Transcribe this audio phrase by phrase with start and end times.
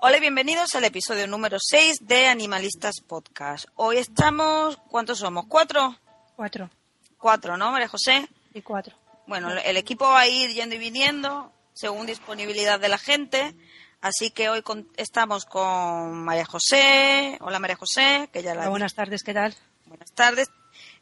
[0.00, 3.66] Hola y bienvenidos al episodio número 6 de Animalistas Podcast.
[3.76, 5.46] Hoy estamos, ¿cuántos somos?
[5.46, 5.96] ¿Cuatro?
[6.36, 6.70] Cuatro.
[7.18, 8.28] Cuatro, ¿no, María José?
[8.54, 8.94] Y cuatro.
[9.26, 13.54] Bueno, el equipo va a ir yendo y viniendo según disponibilidad de la gente.
[14.00, 17.38] Así que hoy con- estamos con María José.
[17.40, 19.54] Hola María José, que ya la Hola, buenas tardes, ¿qué tal?
[19.86, 20.50] Buenas tardes.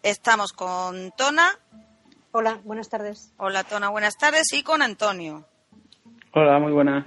[0.03, 1.59] Estamos con Tona.
[2.33, 3.33] Hola, buenas tardes.
[3.37, 4.53] Hola Tona, buenas tardes.
[4.53, 5.45] Y con Antonio.
[6.32, 7.04] Hola, muy buenas.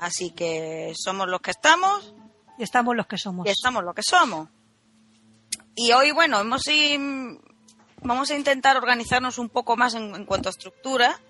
[0.00, 2.14] Así que somos los que estamos
[2.58, 3.46] Y estamos los que somos.
[3.46, 4.48] y estamos lo que somos.
[5.76, 6.62] Y hoy, bueno, hemos
[8.02, 11.20] vamos a intentar organizarnos un poco más en, en cuanto a estructura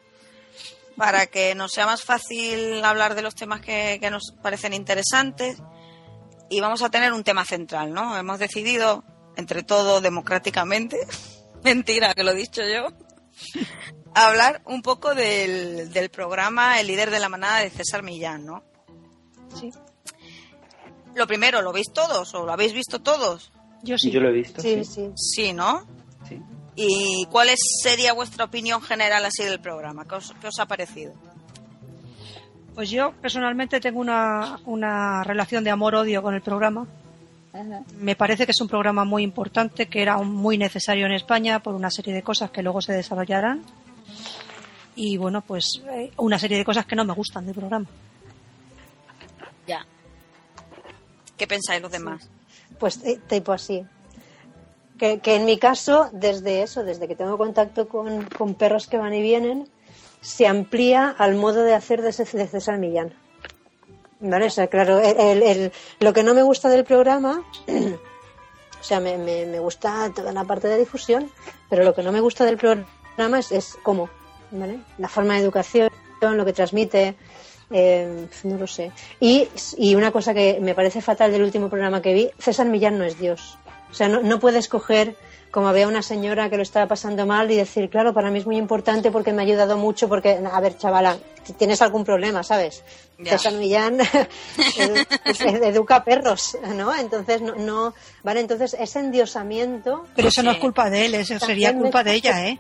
[0.97, 5.59] para que nos sea más fácil hablar de los temas que, que nos parecen interesantes.
[6.49, 8.17] Y vamos a tener un tema central, ¿no?
[8.17, 9.05] Hemos decidido,
[9.37, 10.99] entre todo, democráticamente,
[11.65, 12.89] mentira que lo he dicho yo,
[14.15, 18.63] hablar un poco del, del programa El líder de la manada de César Millán, ¿no?
[19.59, 19.71] Sí.
[21.15, 23.53] Lo primero, ¿lo veis todos o lo habéis visto todos?
[23.83, 24.11] Yo sí.
[24.11, 24.61] Yo lo he visto.
[24.63, 25.11] Sí, Sí, sí.
[25.17, 25.85] Sí, ¿no?
[26.29, 26.41] sí.
[26.77, 30.05] ¿Y cuál es- sería vuestra opinión general así del programa?
[30.07, 31.13] ¿Qué os, qué os ha parecido?
[32.75, 36.87] Pues yo personalmente tengo una, una relación de amor-odio con el programa.
[37.99, 41.75] Me parece que es un programa muy importante, que era muy necesario en España por
[41.75, 43.65] una serie de cosas que luego se desarrollarán.
[44.97, 47.87] Y bueno, pues eh, una serie de cosas que no me gustan del programa.
[49.67, 49.87] Ya.
[51.37, 52.29] ¿Qué pensáis los demás?
[52.79, 53.85] Pues eh, tipo así.
[54.99, 58.99] Que, que en mi caso, desde eso, desde que tengo contacto con, con perros que
[58.99, 59.67] van y vienen,
[60.21, 63.15] se amplía al modo de hacer de, de César Millán.
[64.21, 64.47] ¿Vale?
[64.47, 67.43] O sea, claro, el- el- el- lo que no me gusta del programa,
[68.81, 71.31] o sea, me, me- me gusta toda la parte de difusión,
[71.71, 74.11] pero lo que no me gusta del programa es, es cómo,
[74.51, 74.81] ¿vale?
[74.99, 77.17] La forma de educación, lo que transmite,
[77.71, 78.93] eh, no lo sé.
[79.21, 82.99] Y, y una cosa que me parece fatal del último programa que vi, César Millán
[82.99, 83.59] no es Dios.
[83.91, 85.17] O sea, no, no puedes coger,
[85.51, 88.47] como había una señora que lo estaba pasando mal, y decir, claro, para mí es
[88.47, 91.19] muy importante porque me ha ayudado mucho, porque, a ver, chavala,
[91.59, 92.85] tienes algún problema, ¿sabes?
[93.19, 93.33] Ya.
[93.33, 93.99] César Millán
[95.63, 96.95] educa perros, ¿no?
[96.95, 101.39] Entonces, no, no, vale, entonces ese endiosamiento Pero eso no es culpa de él, eso
[101.39, 102.59] sería culpa de ella, ¿eh?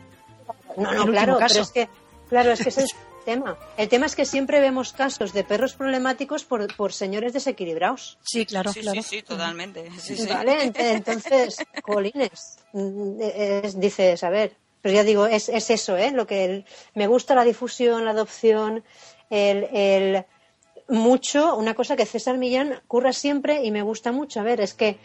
[0.76, 1.53] No, El no, último claro, caso.
[1.54, 1.88] pero es que,
[2.28, 3.58] claro, es que ese es el tema.
[3.76, 8.19] El tema es que siempre vemos casos de perros problemáticos por, por señores desequilibrados.
[8.22, 9.03] Sí, claro, sí, claro.
[9.03, 9.91] sí, sí, totalmente.
[9.98, 10.26] Sí, sí.
[10.26, 10.66] ¿Vale?
[10.66, 16.10] Ent- Entonces, jolines, mm, es- dices, a ver, pero ya digo, es, es eso, ¿eh?
[16.12, 16.64] Lo que el-
[16.94, 18.82] me gusta la difusión, la adopción,
[19.28, 20.25] el, el
[20.88, 24.41] mucho, una cosa que César Millán curra siempre y me gusta mucho.
[24.41, 24.98] A ver, es que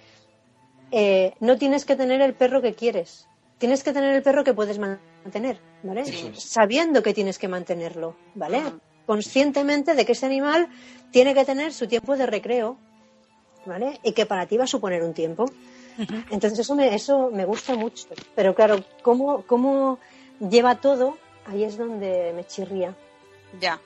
[0.91, 3.27] eh, no tienes que tener el perro que quieres,
[3.57, 5.14] tienes que tener el perro que puedes mantener,
[5.83, 6.01] ¿vale?
[6.01, 6.43] Eso es.
[6.43, 8.61] Sabiendo que tienes que mantenerlo, ¿vale?
[9.05, 10.67] Conscientemente de que ese animal
[11.11, 12.77] tiene que tener su tiempo de recreo,
[13.65, 13.99] ¿vale?
[14.03, 15.45] Y que para ti va a suponer un tiempo.
[16.29, 18.07] Entonces eso me, eso me gusta mucho.
[18.35, 19.97] Pero claro, cómo, cómo
[20.39, 22.95] lleva todo, ahí es donde me chirría.
[23.61, 23.79] Ya.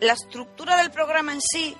[0.00, 1.74] La estructura del programa en sí,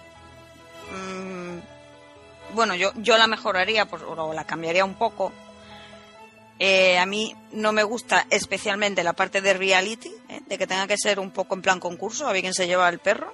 [0.92, 5.32] mm, bueno, yo, yo la mejoraría por- o la cambiaría un poco.
[6.58, 10.40] Eh, a mí no me gusta especialmente la parte de reality, ¿eh?
[10.46, 12.88] de que tenga que ser un poco en plan concurso, a ver quién se lleva
[12.88, 13.32] el perro.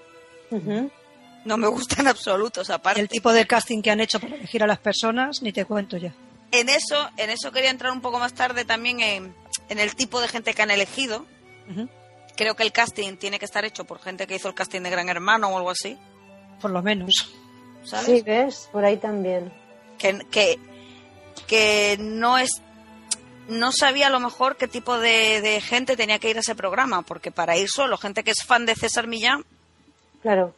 [1.44, 3.00] No me gusta en absoluto esa parte.
[3.00, 5.96] El tipo de casting que han hecho para elegir a las personas, ni te cuento
[5.96, 6.12] ya.
[6.52, 9.34] En eso, en eso quería entrar un poco más tarde también en,
[9.68, 11.24] en el tipo de gente que han elegido.
[12.36, 14.90] Creo que el casting tiene que estar hecho por gente que hizo el casting de
[14.90, 15.96] Gran Hermano o algo así,
[16.60, 17.10] Por lo menos.
[17.84, 18.06] ¿sabes?
[18.06, 18.68] Sí, ¿ves?
[18.72, 19.52] Por ahí también.
[19.98, 20.58] que, que,
[21.46, 22.60] que no es
[23.50, 26.54] no sabía a lo mejor qué tipo de, de gente tenía que ir a ese
[26.54, 29.44] programa, porque para ir solo, gente que es fan de César Millán,
[30.22, 30.54] Claro.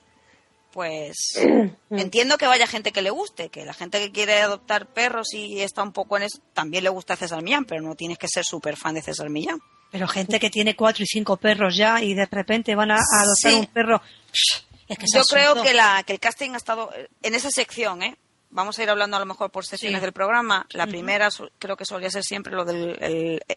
[0.72, 1.16] pues
[1.91, 5.60] entiendo que vaya gente que le guste, que la gente que quiere adoptar perros y
[5.60, 8.44] está un poco en eso, también le gusta César Millán, pero no tienes que ser
[8.44, 9.60] súper fan de César Millán.
[9.91, 13.20] Pero gente que tiene cuatro y cinco perros ya y de repente van a, a
[13.22, 13.58] adoptar Sí.
[13.58, 14.00] un perro.
[14.32, 16.90] psh, Es que Yo creo que, la, que el casting ha estado
[17.22, 18.17] en esa sección, ¿eh?
[18.54, 20.04] Vamos a ir hablando a lo mejor por secciones Sí.
[20.04, 20.66] del programa.
[20.72, 21.28] La primera
[21.58, 22.96] creo que solía ser siempre lo del...
[23.02, 23.56] el- eh,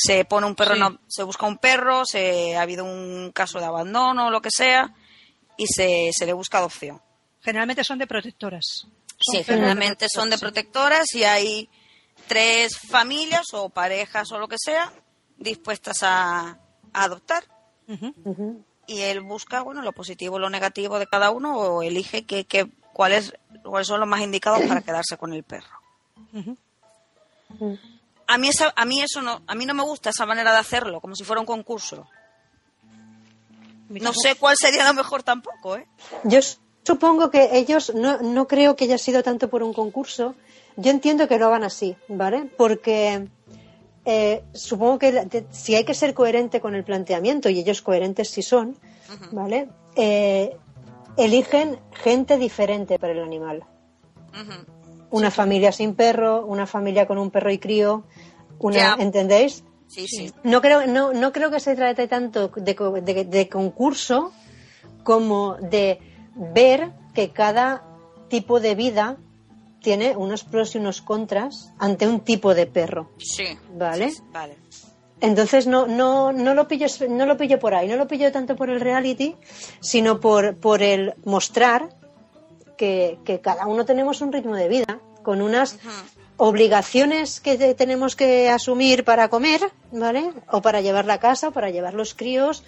[0.00, 0.80] se pone un perro, Sí.
[0.80, 4.50] no- se busca un perro, se ha habido un caso de abandono o lo que
[4.50, 4.94] sea,
[5.56, 7.02] y se, se le busca adopción.
[7.40, 8.64] Generalmente son de protectoras.
[8.72, 11.68] Son Sí, generalmente de son de protectoras, y hay
[12.28, 14.92] tres familias o parejas o lo que sea
[15.36, 16.60] dispuestas a,
[16.92, 17.42] a adoptar.
[18.86, 22.44] y él busca bueno lo positivo y lo negativo de cada uno o elige que,
[22.44, 25.76] que- cuáles cuáles son los más indicados para quedarse con el perro.
[28.26, 30.58] A mí esa, a mí eso no a mí no me gusta esa manera de
[30.58, 32.08] hacerlo como si fuera un concurso.
[33.88, 35.86] No sé cuál sería lo mejor tampoco eh
[36.24, 36.40] Yo
[36.84, 40.34] supongo que ellos, no, no creo que haya sido tanto por un concurso,
[40.76, 42.50] yo entiendo que lo hagan así, ¿vale?
[42.56, 43.28] Porque
[44.04, 48.28] eh, supongo que de- si hay que ser coherente con el planteamiento, y ellos coherentes
[48.30, 48.76] sí son,
[49.32, 49.68] ¿vale?
[49.96, 50.56] Eh,
[51.18, 53.64] eligen gente diferente para el animal.
[55.10, 58.04] Una familia sin perro, una familia con un perro y crío,
[58.58, 58.96] una.
[58.98, 59.64] ¿entendéis?
[59.86, 60.32] Sí, sí.
[60.44, 64.32] No creo, no, no creo que se trate tanto de, de- de concurso
[65.02, 65.98] como de
[66.34, 67.82] ver que cada
[68.28, 69.16] tipo de vida
[69.80, 73.44] tiene unos pros y unos contras ante un tipo de perro, Sí.
[73.74, 74.10] ¿vale?
[74.10, 74.56] Sí, Vale.
[75.20, 78.54] Entonces no, no, no lo pillo, no lo pillo por ahí, no lo pillo tanto
[78.56, 79.34] por el reality,
[79.80, 81.88] sino por, por el mostrar
[82.76, 85.78] que, que cada uno tenemos un ritmo de vida, con unas
[86.36, 89.60] obligaciones que te- tenemos que asumir para comer,
[89.90, 90.30] ¿vale?
[90.52, 92.62] O para llevar la casa, o para llevar los críos,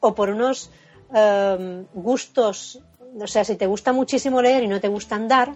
[0.00, 0.70] o por unos
[1.14, 2.80] em, gustos.
[3.18, 5.54] O sea, si te gusta muchísimo leer y no te gusta andar,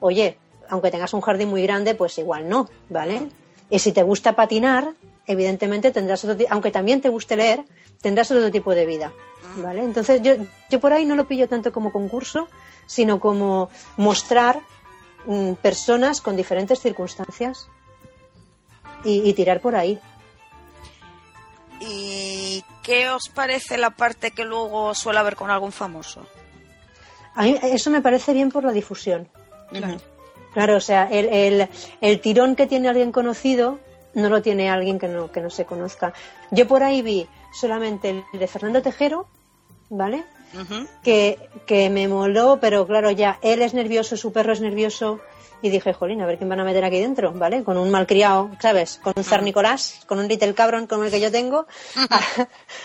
[0.00, 0.36] oye,
[0.68, 3.28] aunque tengas un jardín muy grande, pues igual no, ¿vale?
[3.70, 4.92] Y si te gusta patinar,
[5.30, 7.64] evidentemente tendrás otro aunque también te guste leer,
[8.00, 9.12] tendrás otro tipo de vida,
[9.56, 9.82] ¿vale?
[9.82, 10.34] Entonces yo,
[10.70, 12.48] yo por ahí no lo pillo tanto como concurso,
[12.86, 14.60] sino como mostrar
[15.26, 17.68] mm, personas con diferentes circunstancias
[19.04, 19.98] y, y tirar por ahí.
[21.80, 26.26] ¿Y qué os parece la parte que luego suele haber con algún famoso?
[27.34, 29.28] A mí eso me parece bien por la difusión.
[29.70, 29.98] Claro.
[30.52, 31.68] Claro, o sea, el, el,
[32.00, 33.78] el tirón que tiene alguien conocido
[34.14, 36.12] no lo tiene alguien que no, que no se conozca.
[36.50, 39.26] Yo por ahí vi solamente el de Fernando Tejero,
[39.88, 40.24] ¿vale?
[41.02, 45.20] Que, que me moló, pero claro, ya él es nervioso, su perro es nervioso.
[45.62, 47.62] Y dije, jolín, a ver quién van a meter aquí dentro, ¿vale?
[47.62, 48.98] Con un malcriado, ¿sabes?
[49.02, 51.66] Con un zar Nicolás, con un little cabrón como el que yo tengo.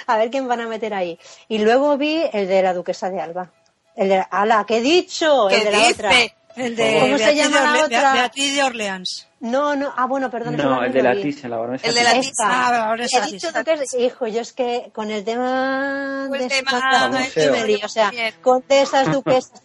[0.07, 1.18] A, a ver quién van a meter ahí.
[1.48, 3.50] Y luego vi el de la duquesa de Alba.
[3.95, 5.48] El de, ala, ¿qué he dicho?
[5.50, 5.94] ¿Qué el de la dice?
[5.94, 6.12] otra.
[6.57, 8.13] El de ¿Cómo se llama de la otra?
[8.13, 9.27] Beatriz de Orleans.
[9.46, 10.58] No, no, ah, bueno, perdón.
[10.58, 11.22] No, el de la vi.
[11.24, 11.88] tiza, la baronesa.
[11.88, 12.22] El de la tiza.
[12.22, 12.30] tiza.
[12.30, 12.92] Esta.
[12.92, 17.10] Ah, esa He dicho duquesa- hijo, yo es que con el tema Pues de tema-
[17.52, 18.12] me lío, o sea,
[18.42, 19.62] con de esas duquesas,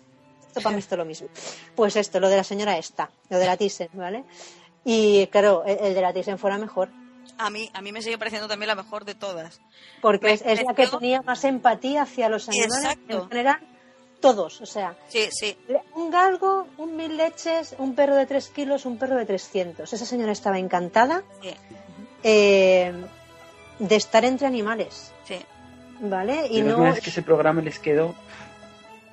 [0.48, 1.28] esto para mí es lo mismo.
[1.74, 4.24] Pues esto, lo de la señora esta, lo de la Thyssen, ¿vale?
[4.84, 6.88] Y claro, el, el de la Thyssen fuera mejor,
[7.38, 9.60] A mí, a mí me sigue pareciendo también la mejor de todas.
[10.02, 13.22] porque Me es, es la que pareció- tenía más empatía hacia los animales Exacto.
[13.22, 13.60] en general,
[14.20, 15.56] todos, o sea, Sí, sí.
[15.94, 19.92] un galgo, un mil leches, un perro de tres kilos, un perro de 300.
[19.92, 21.50] Esa señora estaba encantada Sí,
[22.22, 22.92] eh,
[23.78, 25.36] de estar entre animales, sí.
[26.00, 26.46] ¿vale?
[26.50, 26.86] Y no...
[26.86, 28.14] es que ese programa les quedó.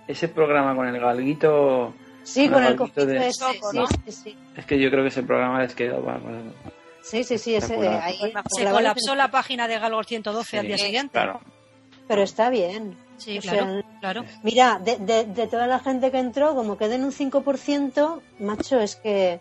[0.08, 1.94] Ese programa con el galguito.
[2.24, 3.88] Sí, con con el el gallito cojito de- ese, ¿no?
[3.88, 4.38] sí, sí.
[4.56, 6.04] Es que yo creo que ese programa les quedó.
[6.04, 6.20] va,
[7.02, 8.04] Sí, sí, sí, ese, Espectacular.
[8.04, 11.14] ahí Se la colapsó la página de Galgor 112 al día siguiente.
[11.14, 11.40] Claro.
[12.08, 12.98] Pero está bien.
[13.18, 14.26] Sí, O claro, sea, claro.
[14.44, 18.96] Mira, de, de, de toda la gente que entró, como queden un 5%, macho, es
[18.96, 19.40] que...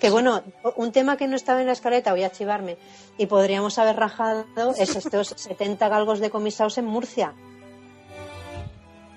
[0.00, 0.42] Que bueno,
[0.76, 2.78] un tema que no estaba en la escaleta, voy a chivarme,
[3.18, 4.46] y podríamos haber rajado,
[4.78, 7.34] es estos 70 galgos decomisados en Murcia.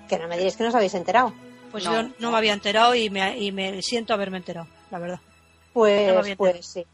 [0.08, 1.32] Que no me diréis que no os habéis enterado.
[1.72, 4.98] Pues No, yo no me había enterado y me, y me siento haberme enterado, la
[4.98, 5.20] verdad.
[5.72, 6.86] Pues, pues sí.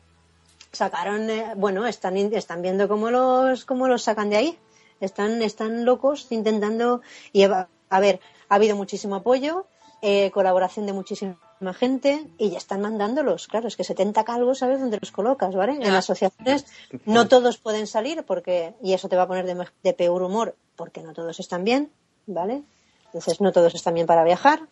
[0.73, 4.59] Sacaron, eh, bueno, están, están viendo cómo los, cómo los sacan de ahí.
[5.01, 7.01] Están, están locos intentando.
[7.33, 9.67] Y a, a ver, ha habido muchísimo apoyo,
[10.03, 11.37] eh, colaboración de muchísima
[11.75, 13.47] gente y ya están mandándolos.
[13.49, 15.73] Claro, es que 70 calvos, ¿sabes dónde los colocas, ¿vale?
[15.73, 16.65] En asociaciones
[17.05, 21.03] no todos pueden salir porque, y eso te va a poner de, peor humor, porque
[21.03, 21.91] no todos están bien,
[22.27, 22.63] ¿vale?
[23.07, 24.63] Entonces no todos están bien para viajar.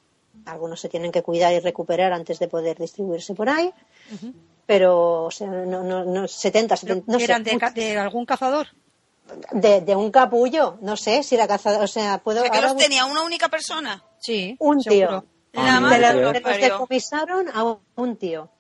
[0.47, 3.71] Algunos se tienen que cuidar y recuperar antes de poder distribuirse por ahí.
[4.65, 8.69] Pero, o sea, no, no, no 70, 70 no sé, ¿Eran de algún cazador?
[9.53, 12.61] De, de un capullo, no sé si la cazadora, o sea, puedo O sea, que
[12.63, 14.03] los tenía una única persona.
[14.19, 14.57] Sí.
[14.59, 15.23] un seguro.
[15.23, 15.63] tío.
[15.65, 18.51] La madre De, mira, la- que de lo los decomisaron a un, tío.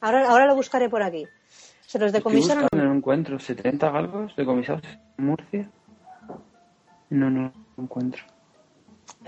[0.00, 1.26] Ahora, ahora lo buscaré por aquí.
[1.86, 2.68] Se los decomisaron.
[2.72, 3.38] no encuentro.
[3.38, 4.82] ¿70 galgos decomisados
[5.18, 5.70] en Murcia?
[7.10, 8.22] No, no lo encuentro.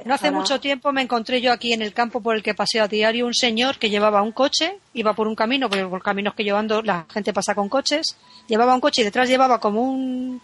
[0.05, 2.55] No hace Ahora- mucho tiempo me encontré yo aquí en el campo por el que
[2.55, 6.03] paseo a diario un señor que llevaba un coche, iba por un camino, porque por
[6.03, 8.17] caminos que llevando la gente pasa con coches,
[8.49, 10.41] llevaba un coche y detrás llevaba como un,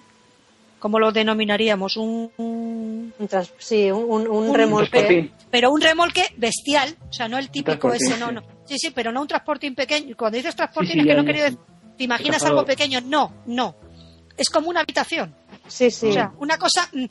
[0.78, 1.96] ¿cómo lo denominaríamos?
[1.96, 3.12] Un,
[3.58, 5.30] sí, un, un, remolque.
[5.50, 8.34] pero un remolque bestial, o sea, no el típico ese, no, sí.
[8.34, 8.42] no.
[8.64, 10.16] Sí, sí, pero no un transportín pequeño.
[10.16, 11.58] Cuando dices transportín Sí, sí, es que no quería decir,
[11.98, 13.00] ¿te imaginas algo pequeño?
[13.00, 13.74] No, no.
[14.36, 15.34] Es como una habitación.
[15.66, 16.08] Sí, sí.
[16.08, 17.04] O sea, una cosa mm,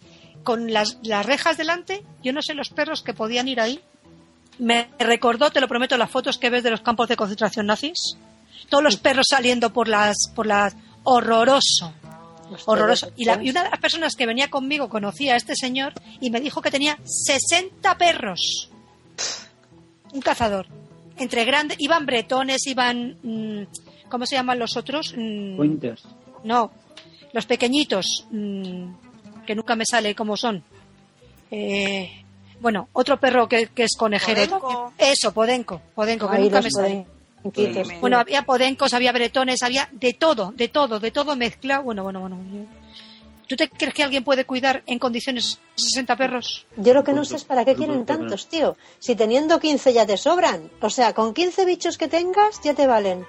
[0.50, 3.80] con las, las rejas delante, yo no sé los perros que podían ir ahí.
[4.58, 8.18] Me recordó, te lo prometo, las fotos que ves de los campos de concentración nazis.
[8.68, 11.94] Todos los perros saliendo por las, por las, horroroso.
[12.66, 13.12] Horroroso.
[13.16, 16.32] Y, la- y una de las personas que venía conmigo conocía a este señor y
[16.32, 18.72] me dijo que tenía 60 perros.
[20.12, 20.66] Un cazador.
[21.18, 23.18] Entre grandes, iban bretones, iban...
[23.22, 23.68] mm,
[24.10, 25.14] ¿Cómo se llaman los otros?
[25.16, 26.02] Mm, Winters.
[26.44, 26.72] no,
[27.34, 28.86] los pequeñitos, mm,
[29.50, 30.64] que nunca me sale cómo son.
[31.50, 32.24] Eh,
[32.62, 34.60] bueno, otro perro que, que es conejero.
[34.60, 34.94] Podenco.
[34.96, 35.82] Eso, Podenco.
[35.96, 37.08] Podenco, que nunca me sale.
[38.00, 41.82] Bueno, había podencos, había bretones, había de todo, de todo, de todo mezclado.
[41.82, 42.38] Bueno, bueno, bueno.
[43.48, 46.68] ¿Tú te crees que alguien puede cuidar en condiciones 60 perros?
[46.78, 48.78] Yo lo que no sé es para qué quieren tantos, tío.
[49.00, 50.70] Si teniendo 15 ya te sobran.
[50.80, 53.26] O sea, con 15 bichos que tengas ya te valen.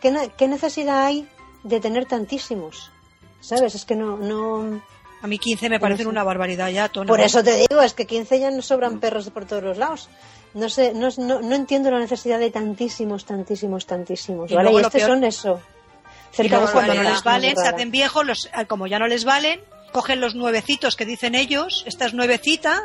[0.00, 1.26] ¿Qué, ne- qué necesidad hay
[1.64, 2.92] de tener tantísimos?
[3.40, 3.74] ¿Sabes?
[3.74, 4.80] Es que no, no.
[5.22, 7.08] A mí 15 me parecen una barbaridad ya, Tono.
[7.08, 10.08] Por eso te digo, es que 15 ya nos sobran perros por todos los lados.
[10.54, 14.50] No sé, no, no, no entiendo la necesidad de tantísimos, tantísimos, tantísimos.
[14.50, 14.72] Y ¿Vale?
[14.72, 15.60] Y estos peor- son eso.
[16.32, 19.24] Cerca de cuando no les valen, se hacen viejos, los, ah, como ya no les
[19.24, 19.60] valen,
[19.92, 22.84] cogen los nuevecitos que dicen ellos, esta es nuevecita,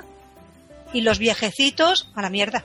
[0.93, 2.63] y los viejecitos a la mierda.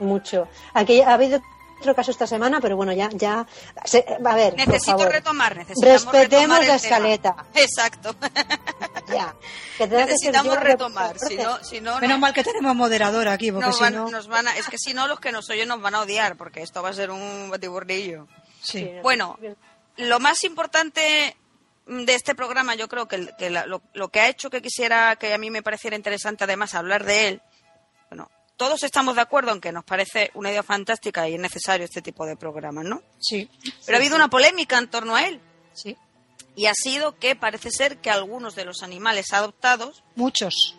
[0.00, 0.48] Mucho.
[0.74, 1.40] Aquí ha habido
[1.80, 3.46] otro caso esta semana, pero bueno, ya, ya.
[3.84, 5.12] se- a ver, por Necesito favor.
[5.12, 6.76] retomar, necesitamos Respetemos retomar la tema.
[6.76, 7.36] escaleta.
[7.54, 8.14] Exacto.
[9.08, 9.34] Ya.
[9.78, 13.32] Que que necesitamos yo, retomar, si no, si no, Menos no- mal que tenemos moderadora
[13.32, 14.10] aquí, porque nos si van, no...
[14.10, 16.36] nos van a, es que si no los que nos oyen nos van a odiar,
[16.36, 18.26] porque esto va a ser un batiburrillo.
[18.60, 18.80] Sí.
[18.80, 18.90] Sí.
[19.02, 19.38] Bueno,
[19.96, 21.34] lo más importante
[21.86, 24.60] de este programa, yo creo que, el- que la- lo, lo que ha hecho que
[24.60, 27.42] quisiera, que a mí me pareciera interesante además hablar de él,
[28.58, 32.02] todos estamos de acuerdo en que nos parece una idea fantástica y es necesario este
[32.02, 33.02] tipo de programas, ¿no?
[33.18, 33.48] Sí,
[33.86, 35.40] Pero ha habido una polémica en torno a él
[35.72, 35.96] sí.
[36.56, 40.76] y ha sido que parece ser que algunos de los animales adoptados, Muchos.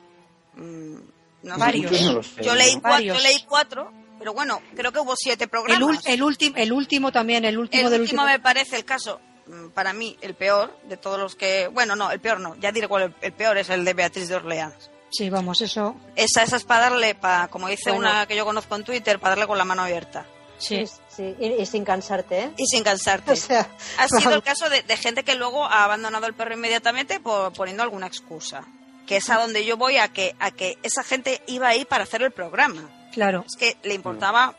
[0.56, 0.96] mm,
[1.44, 1.92] no Varios.
[2.02, 2.82] No sé, yo leí, ¿no?
[2.82, 3.18] cuatro, Varios.
[3.18, 6.06] yo leí cuatro, pero bueno, creo que hubo siete programas.
[6.06, 8.38] el, último, el último también, el último El del último último.
[8.38, 11.70] me parece el caso, mm, para mí, el peor de todos los que...
[11.70, 14.36] Bueno, no, el peor no, ya diré cuál el peor es el de Beatriz de
[14.36, 14.92] Orleans.
[15.12, 15.96] Sí, vamos, eso.
[16.16, 18.10] Esa, esa es para darle, para, como dice Bueno.
[18.10, 20.25] una que yo conozco en Twitter, para darle con la mano abierta.
[20.58, 20.86] Sí.
[20.86, 22.51] Sí, sí, Y, y sin cansarte, ¿eh?
[22.58, 23.32] Y sin cansarte.
[23.34, 24.34] O sea, ha sido vamos.
[24.36, 28.08] el caso de, de gente que luego ha abandonado el perro inmediatamente por, poniendo alguna
[28.08, 28.66] excusa.
[29.08, 32.04] Que es a donde yo voy a que, a que esa gente iba ahí para
[32.04, 32.88] hacer el programa.
[33.12, 33.44] Claro.
[33.48, 34.54] Es que le importaba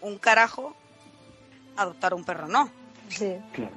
[0.00, 0.74] un carajo
[1.76, 2.68] adoptar un perro, no.
[3.08, 3.36] Sí.
[3.52, 3.70] Claro.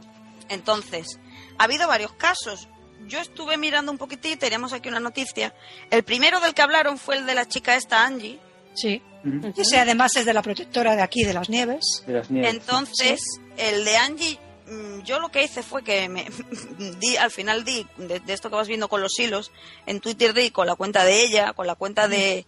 [0.49, 1.19] Entonces,
[1.59, 2.67] ha habido varios casos.
[3.07, 5.53] Yo estuve mirando un poquitín, teníamos aquí una noticia.
[5.91, 8.39] El primero del que hablaron fue el de la chica esta, Angie.
[8.73, 9.01] Sí.
[9.23, 9.53] Ujú.
[9.57, 12.03] Ese además es de la protectora de aquí, de las nieves.
[12.05, 12.53] De las nieves.
[12.53, 13.21] Entonces,
[13.57, 16.25] el de Angie, mm, yo lo que hice fue que me
[16.99, 19.51] di, al final di, de, de esto que vas viendo con los hilos,
[19.85, 22.45] en Twitter di con la cuenta de ella, con la cuenta de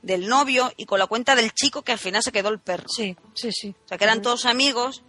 [0.00, 2.86] del novio y con la cuenta del chico que al final se quedó el perro.
[2.88, 3.74] Sí, sí, sí.
[3.84, 5.02] O sea, que eran todos amigos.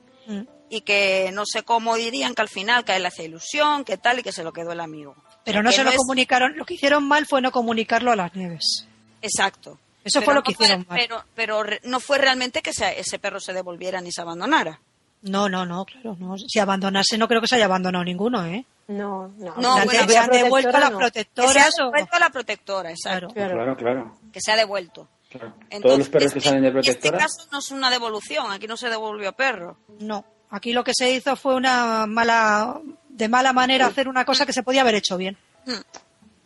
[0.70, 3.98] Y que no sé cómo dirían que al final que a él hacía ilusión, que
[3.98, 5.16] tal y que se lo quedó el amigo.
[5.44, 6.56] Pero no Que se lo es- comunicaron.
[6.58, 8.86] Lo que hicieron mal fue no comunicarlo a las nieves.
[9.22, 9.80] Exacto.
[10.04, 11.00] Eso Pero fue lo no que hicieron mal.
[11.36, 14.80] Pero, no fue realmente que se- ese perro se devolviera ni se abandonara.
[15.22, 16.16] No, no, no, claro.
[16.20, 16.38] No.
[16.38, 18.66] Si abandonarse, no creo que se haya abandonado ninguno, ¿eh?
[18.88, 19.56] No, no.
[19.58, 21.56] No, bueno, se han devuelto a protectora, las.
[21.56, 21.76] Que se ha protectoras.
[21.78, 23.28] devuelto a la protectora, exacto.
[23.34, 23.54] Claro.
[23.56, 23.78] Claro.
[23.78, 24.18] Claro.
[24.32, 25.08] Que se ha devuelto.
[25.30, 25.54] claro.
[25.70, 27.18] Entonces, Todos los perros que este- salen de Este protectora.
[27.20, 29.78] caso no es una devolución, aquí no se devolvió perro.
[30.00, 30.26] No.
[30.51, 32.79] Aquí lo que se hizo fue una mala,
[33.10, 35.38] de mala manera hacer una cosa que se podía haber hecho bien.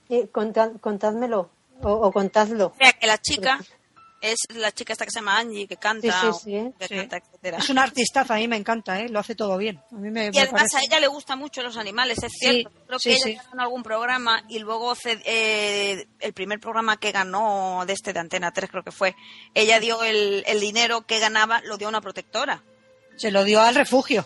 [0.09, 1.49] Y contad- contádmelo.
[1.81, 2.67] O, o contadlo.
[2.67, 3.59] O sea, que la chica
[4.21, 6.73] es la chica esta que se llama Angie, que canta, Sí, sí, o- sí.
[6.79, 6.95] que Sí.
[6.95, 7.57] canta, etcétera.
[7.57, 9.09] Es una artistaza, a mí me encanta, ¿eh?
[9.09, 9.81] Lo hace todo bien.
[9.91, 12.31] A mí me, Y me además parece- a ella le gustan mucho los animales, es
[12.31, 12.71] Sí, cierto.
[12.87, 13.33] Creo sí, que ella sí.
[13.35, 18.19] ganó en algún programa y luego eh, el primer programa que ganó de este de
[18.19, 19.13] Antena 3 creo que fue,
[19.53, 22.63] ella dio el, el dinero que ganaba, lo dio a una protectora.
[23.17, 24.25] Se lo dio al refugio.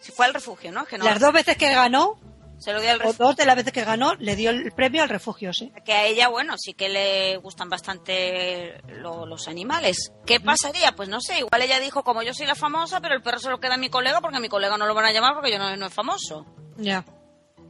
[0.00, 0.82] Si fue al refugio, ¿no?
[0.82, 2.18] Es Que no Las dos veces que ganó,
[2.58, 3.26] se lo dio al o refugio.
[3.26, 5.72] dos de las veces que ganó, le dio el premio al refugio, sí.
[5.84, 10.12] Que a ella, bueno, sí que le gustan bastante lo- los animales.
[10.26, 10.92] ¿Qué pasaría?
[10.92, 13.50] Pues no sé, igual ella dijo, como yo soy la famosa, pero el perro se
[13.50, 15.50] lo queda a mi colega porque a mi colega no lo van a llamar porque
[15.52, 16.46] yo no, no es famoso.
[16.76, 17.04] Ya.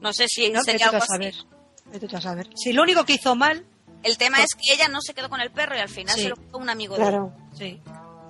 [0.00, 1.34] No sé si No, sería algo a saber.
[1.34, 2.14] así.
[2.16, 2.48] A saber.
[2.54, 3.64] Si lo único que hizo mal,
[4.04, 6.22] El tema es que ella no se quedó con el perro y al final Sí.
[6.24, 7.10] se lo quedó un amigo de ella.
[7.10, 7.32] Claro.
[7.56, 7.80] sí,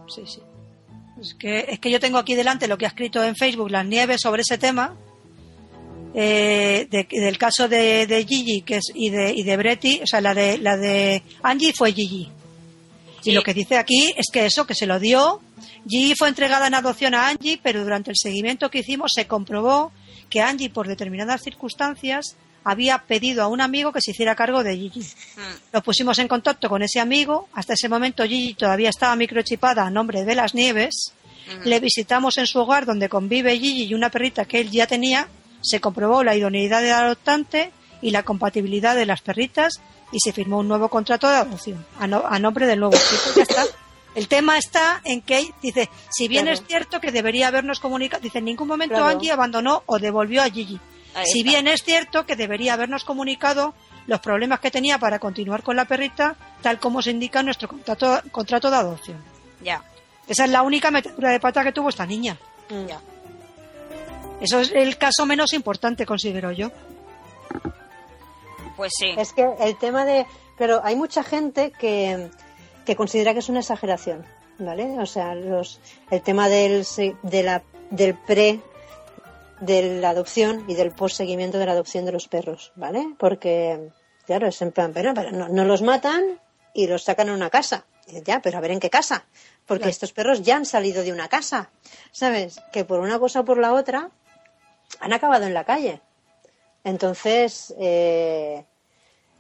[0.09, 0.43] sí, sí.
[1.21, 3.85] Es que, es que yo tengo aquí delante lo que ha escrito en Facebook Las
[3.87, 4.95] Nieves sobre ese tema,
[6.15, 10.07] eh, de- del caso de, de Gigi que es, y, de, y de Bretti, o
[10.07, 12.29] sea, la de, la de Angie fue Gigi.
[13.21, 13.31] Sí.
[13.31, 15.41] Y lo que dice aquí es que eso, que se lo dio,
[15.89, 19.93] Gigi fue entregada en adopción a Angie, pero durante el seguimiento que hicimos se comprobó
[20.31, 22.37] que Angie, por determinadas circunstancias,
[22.71, 25.01] había pedido a un amigo que se hiciera cargo de Gigi.
[25.01, 25.41] Mm.
[25.73, 27.49] Nos pusimos en contacto con ese amigo.
[27.55, 31.13] Hasta ese momento Gigi todavía estaba microchipada a nombre de las nieves.
[31.49, 31.69] Ujú.
[31.69, 35.29] Le visitamos en su hogar donde convive Gigi y una perrita que él ya tenía
[35.61, 39.81] se comprobó la idoneidad del adoptante y la compatibilidad de las perritas
[40.13, 43.33] y se firmó un nuevo contrato de adopción a, no- a nombre del nuevo chico.
[43.37, 43.65] Ya está.
[44.15, 46.59] El tema está en que dice, si bien Claro.
[46.61, 49.09] es cierto que debería habernos comunicado, dice, en ningún momento Claro.
[49.11, 50.79] Angie abandonó o devolvió a Gigi.
[51.25, 53.75] Si bien es cierto que debería habernos comunicado
[54.07, 57.69] los problemas que tenía para continuar con la perrita, tal como se indica en nuestro
[57.69, 59.23] contrato, contrato de adopción.
[59.63, 59.83] Ya,
[60.29, 62.37] Esa es la única metedura de pata que tuvo esta niña.
[62.71, 62.87] Mm.
[62.87, 63.01] ya.
[64.41, 66.71] Eso es el caso menos importante, considero yo.
[68.77, 69.15] Pues sí.
[69.19, 70.27] Es que el tema de.
[70.57, 72.31] Pero hay mucha gente que,
[72.85, 74.25] que considera que es una exageración,
[74.59, 74.99] ¿vale?
[75.01, 78.61] O sea, los, el tema del, se- de la, del pre
[79.61, 83.15] de la adopción y del post seguimiento de la adopción de los perros, ¿vale?
[83.19, 83.91] Porque,
[84.27, 86.41] claro, es en plan, pero, pero no, no los matan
[86.75, 87.85] y los sacan a una casa.
[88.07, 89.27] Y Ya, pero a ver en qué casa.
[89.67, 89.91] Porque Claro.
[89.91, 91.71] estos perros ya han salido de una casa.
[92.13, 92.61] ¿Sabes?
[92.73, 94.11] Que por una cosa o por la otra
[95.01, 96.01] han acabado en la calle.
[96.85, 98.65] Entonces, eh,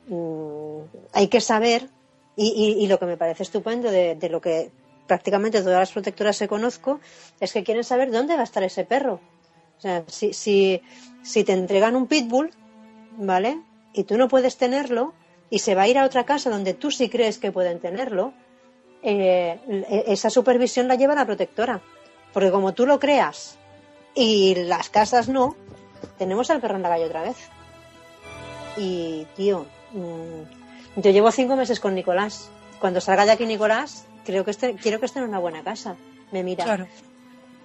[0.08, 0.80] mm,
[1.12, 1.88] hay que saber,
[2.37, 4.70] y, y- y lo que me parece estupendo de, de lo que
[5.06, 7.00] prácticamente todas las protectoras que conozco,
[7.40, 9.20] es que quieren saber dónde va a estar ese perro.
[9.78, 10.82] O sea, si, si,
[11.23, 12.50] si te entregan un pitbull,
[13.16, 13.61] ¿vale?
[13.92, 15.14] Y tú no puedes tenerlo,
[15.50, 18.32] y se va a ir a otra casa donde tú sí crees que pueden tenerlo,
[19.02, 21.80] eh, e- esa supervisión la lleva la protectora.
[22.32, 23.56] Porque como tú lo creas
[24.14, 25.56] y las casas no,
[26.18, 27.37] tenemos al perro en la calle otra vez.
[28.76, 32.50] Y, tío, mm, yo llevo cinco meses con Nicolás.
[32.80, 35.97] Cuando salga de aquí Nicolás, creo que este, quiero que esté en una buena casa.
[36.30, 36.64] Me mira.
[36.64, 36.87] Claro.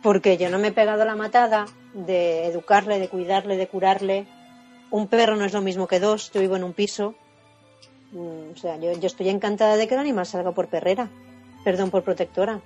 [0.04, 4.28] Porque yo no me he pegado la matada de educarle, de cuidarle, de curarle.
[4.92, 6.32] Un perro no es lo mismo que dos.
[6.34, 7.16] Yo vivo en un piso.
[8.12, 11.10] Mm, O sea, yo, yo estoy encantada de que el animal salga por perrera.
[11.64, 12.60] Perdón, por protectora.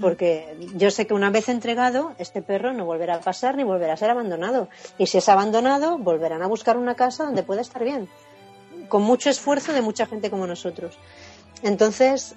[0.00, 3.94] Porque yo sé que una vez entregado, este perro no volverá a pasar ni volverá
[3.94, 4.68] a ser abandonado.
[4.96, 8.08] Y si es abandonado, volverán a buscar una casa donde pueda estar bien.
[8.88, 10.98] Con mucho esfuerzo de mucha gente como nosotros.
[11.62, 12.36] Entonces,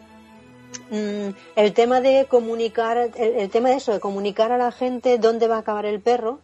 [0.91, 5.57] el tema de comunicar, el, tema de eso, de comunicar a la gente dónde va
[5.57, 6.39] a acabar el perro,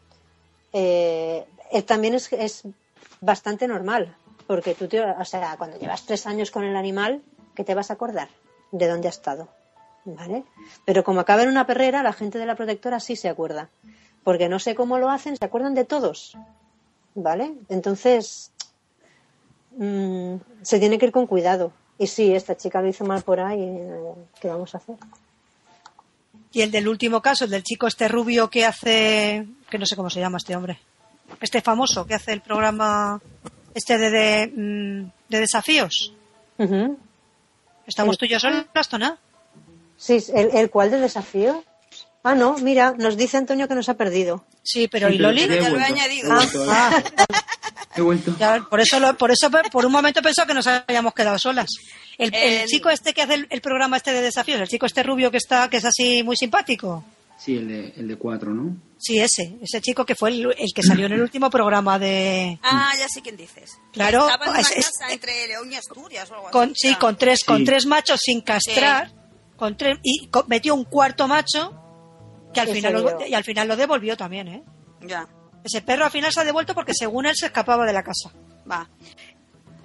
[0.74, 1.46] eh,
[1.86, 2.64] también es, es
[3.22, 4.16] bastante normal.
[4.48, 7.22] Porque tú, te- o sea, cuando llevas tres años con el animal,
[7.56, 8.30] ¿qué te vas a acordar?
[8.72, 9.50] ¿De dónde ha estado?
[10.06, 10.46] ¿Vale?
[10.86, 13.70] Pero como acaba en una perrera, la gente de la protectora sí se acuerda.
[14.24, 16.38] Porque no sé cómo lo hacen, se acuerdan de todos.
[17.14, 17.56] ¿Vale?
[17.68, 18.52] Entonces,
[19.72, 21.74] mm, se tiene que ir con cuidado.
[22.00, 23.60] Y sí, esta chica lo hizo mal por ahí.
[23.62, 24.96] eh, ¿Qué vamos a hacer?
[26.54, 29.96] Y el del último caso, el del chico este rubio que hace, que no sé
[29.96, 30.80] cómo se llama este hombre,
[31.42, 33.20] este famoso que hace el programa
[33.74, 36.14] este de, de, mm, de desafíos.
[37.86, 38.20] ¿Estamos Sí.
[38.20, 39.18] tú y yo solos, Tona?
[39.98, 41.64] Sí, ¿el, ¿el cuál del desafío?
[42.24, 44.44] Ah, no, mira, nos dice Antonio que nos ha perdido.
[44.64, 45.48] Sí, pero Sí, ¿y pero Loli?
[45.48, 46.30] lo he añadido.
[46.32, 47.04] He vuelto, Ah,
[48.02, 48.36] he vuelto.
[48.40, 51.68] ya, por eso, lo- por eso, por un momento pensó que nos habíamos quedado solas.
[52.18, 54.86] El, el El- chico este que hace el, el programa este de desafíos, el chico
[54.86, 57.04] este rubio que está, que es así muy simpático.
[57.40, 58.76] Sí, el de, el de cuatro, ¿no?
[58.98, 62.58] Sí, ese, ese chico que fue el, el que salió en el último programa de,
[62.64, 63.78] Ah, ya sé quién dices.
[63.94, 66.88] Claro, Estaba en una es- es- casa entre León y Asturias o algo con, así.
[66.90, 69.12] sí, con tres, con tres machos sin castrar,
[69.56, 71.80] con tres, y metió un cuarto macho
[72.56, 74.64] que al final lo, y al final lo devolvió también, ¿eh?
[75.02, 75.28] Ya,
[75.68, 78.32] Ese perro al final se ha devuelto porque según él se escapaba de la casa.
[78.70, 78.88] va.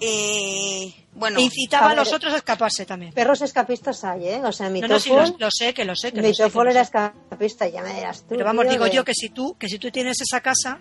[0.05, 3.13] Eh, bueno, e incitaba a a, los otros a escaparse también.
[3.13, 4.41] Perros escapistas hay, ¿eh?
[4.45, 6.33] O sea, mi No, no, sí, lo, lo sé, que lo sé, que lo sé,
[6.35, 6.91] que Mitofol lo era sé.
[6.91, 8.27] escapista, ya me dirás tú.
[8.31, 10.79] Pero vamos, digo de- yo que si tú, que si tú tienes esa casa,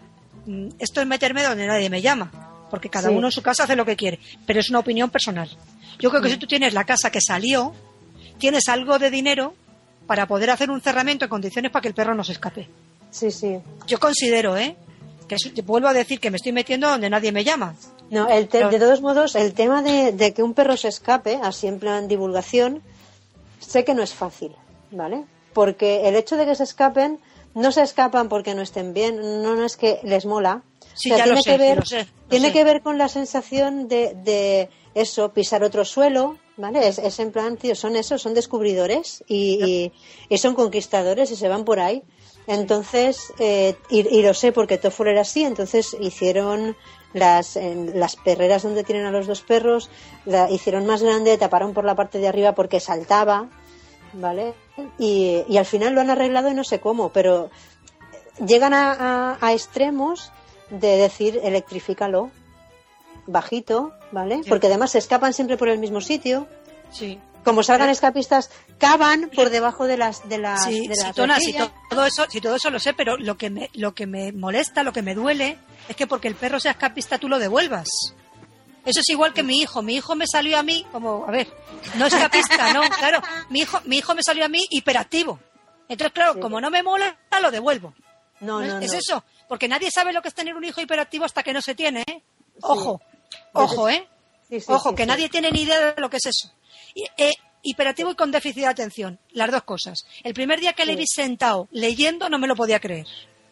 [0.48, 2.32] mm, esto es meterme donde nadie me llama,
[2.72, 3.16] porque cada Sí.
[3.16, 5.56] uno en su casa hace lo que quiere, pero es una opinión personal.
[6.00, 7.74] Yo creo que si tú tienes la casa que salió,
[8.40, 9.54] tienes algo de dinero
[10.08, 12.68] para poder hacer un cerramiento en condiciones para que el perro no se escape.
[13.12, 13.60] Sí, sí.
[13.86, 14.76] Yo considero, ¿eh?
[15.32, 17.76] Que es- vuelvo a decir que me estoy metiendo donde nadie me llama.
[18.10, 20.90] No, el te- Pero- de todos modos, el tema de, de que un perro se
[20.90, 22.82] escape, así en plan divulgación,
[23.60, 24.52] sé que no es fácil,
[24.92, 25.24] ¿vale?
[25.54, 27.20] Porque el hecho de que se escapen,
[27.54, 30.64] no se escapan porque no estén bien, no, no es que les mola.
[30.94, 32.54] Sí, ya lo sé, que ver, lo sé, lo tiene sé.
[32.54, 36.86] que ver con la sensación de, de eso, pisar otro suelo, ¿vale?
[36.88, 39.92] Es, es en plan, tío, son eso, son descubridores y, y-
[40.28, 42.04] y son conquistadores y se van por ahí.
[42.48, 46.76] Entonces, eh, y, y lo sé porque Toffol era así, entonces hicieron
[47.14, 49.90] las, en las perreras donde tienen a los dos perros,
[50.26, 53.48] la hicieron más grande, taparon por la parte de arriba porque saltaba,
[54.14, 54.54] ¿vale?
[54.98, 57.50] Y, y al final lo han arreglado y no sé cómo, pero
[58.46, 60.32] llegan a, a- a extremos
[60.70, 62.32] de decir electrifícalo
[63.28, 64.42] bajito, ¿vale?
[64.44, 64.50] Sí.
[64.50, 66.48] Porque además se escapan siempre por el mismo sitio.
[66.92, 67.20] Sí.
[67.44, 71.72] Como salgan escapistas, cavan por debajo de las de las, Sí, de las Tona, rejillas.
[71.90, 74.94] todo eso, todo eso lo sé, pero lo que me, lo que me molesta, lo
[74.94, 75.58] que me duele,
[75.90, 77.88] es que porque el perro sea escapista tú lo devuelvas.
[78.86, 79.82] Eso es igual que mi hijo.
[79.84, 81.48] Mi hijo me salió a mí, como, a ver,
[81.98, 83.22] no escapista, no, claro.
[83.50, 85.40] Mi hijo, mi hijo me salió a mí hiperactivo.
[85.88, 86.40] Entonces, claro, Sí.
[86.40, 87.94] como no me mola, lo devuelvo.
[88.40, 88.98] No, no, es no.
[88.98, 91.76] eso, porque nadie sabe lo que es tener un hijo hiperactivo hasta que no se
[91.76, 92.24] tiene, ¿eh?
[92.62, 93.00] Ojo,
[93.54, 94.08] ojo, ¿eh?
[94.52, 95.08] Sí, sí, Ojo, sí, que sí.
[95.08, 96.52] nadie tiene ni idea de lo que es eso.
[97.18, 97.32] Eh,
[97.64, 100.04] hiperactivo y con déficit de atención, las dos cosas.
[100.24, 103.08] El primer día que le vi sentado leyendo no me lo podía creer.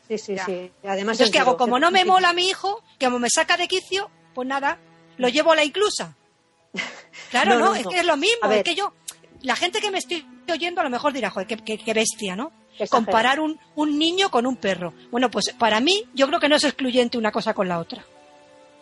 [0.09, 0.45] Sí, sí, Ya.
[0.45, 0.71] sí.
[0.83, 1.55] Además, Entonces, es ¿qué hago?
[1.55, 4.77] Como no me mola a mi hijo, que como me saca de quicio, pues nada,
[5.17, 6.15] lo llevo a la inclusa.
[7.31, 8.91] Claro, No, no, no, es que es lo mismo, es que yo,
[9.41, 12.35] la gente que me estoy oyendo a lo mejor dirá, joder, qué, qué- qué bestia,
[12.35, 12.51] ¿no?
[12.89, 14.93] Comparar un, un niño con un perro.
[15.11, 18.03] Bueno, pues para mí, yo creo que no es excluyente una cosa con la otra.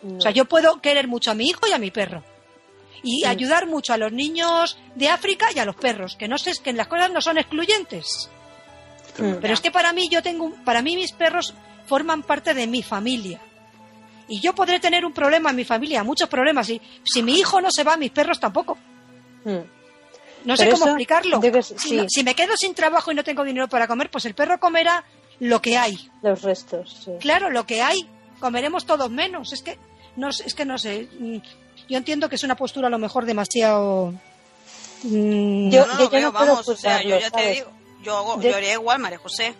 [0.02, 0.18] No.
[0.18, 2.22] O sea, yo puedo querer mucho a mi hijo y a mi perro.
[3.02, 3.26] Y Sí.
[3.26, 6.72] ayudar mucho a los niños de África y a los perros, que no sé, que
[6.72, 8.28] las cosas no son excluyentes.
[9.16, 11.52] Pero es que para mí yo tengo, para mí mis perros
[11.86, 13.40] forman parte de mi familia.
[14.28, 16.68] Y yo podré tener un problema en mi familia, muchos problemas.
[16.70, 18.76] Y si mi hijo no se va, mis perros tampoco.
[19.44, 19.56] Mm.
[20.44, 21.40] No sé Pero cómo explicarlo.
[21.40, 24.24] debes- si, no- si me quedo sin trabajo y no tengo dinero para comer, pues
[24.26, 25.02] el perro comerá
[25.40, 26.10] lo que hay.
[26.22, 27.10] Los restos, sí.
[27.20, 28.08] Claro, lo que hay.
[28.40, 29.52] Comeremos todos menos.
[29.52, 29.78] Es que
[30.16, 31.08] no, sé- es que no sé.
[31.18, 31.36] Mm,
[31.88, 34.12] Yo entiendo que es una postura a lo mejor demasiado.
[35.02, 37.50] mm, Yo- No, no, lo yo veo, no puedo vamos, o sea, yo ya te
[37.52, 37.68] digo,
[38.02, 39.54] yo, hago, Yo- yo haría igual, María José.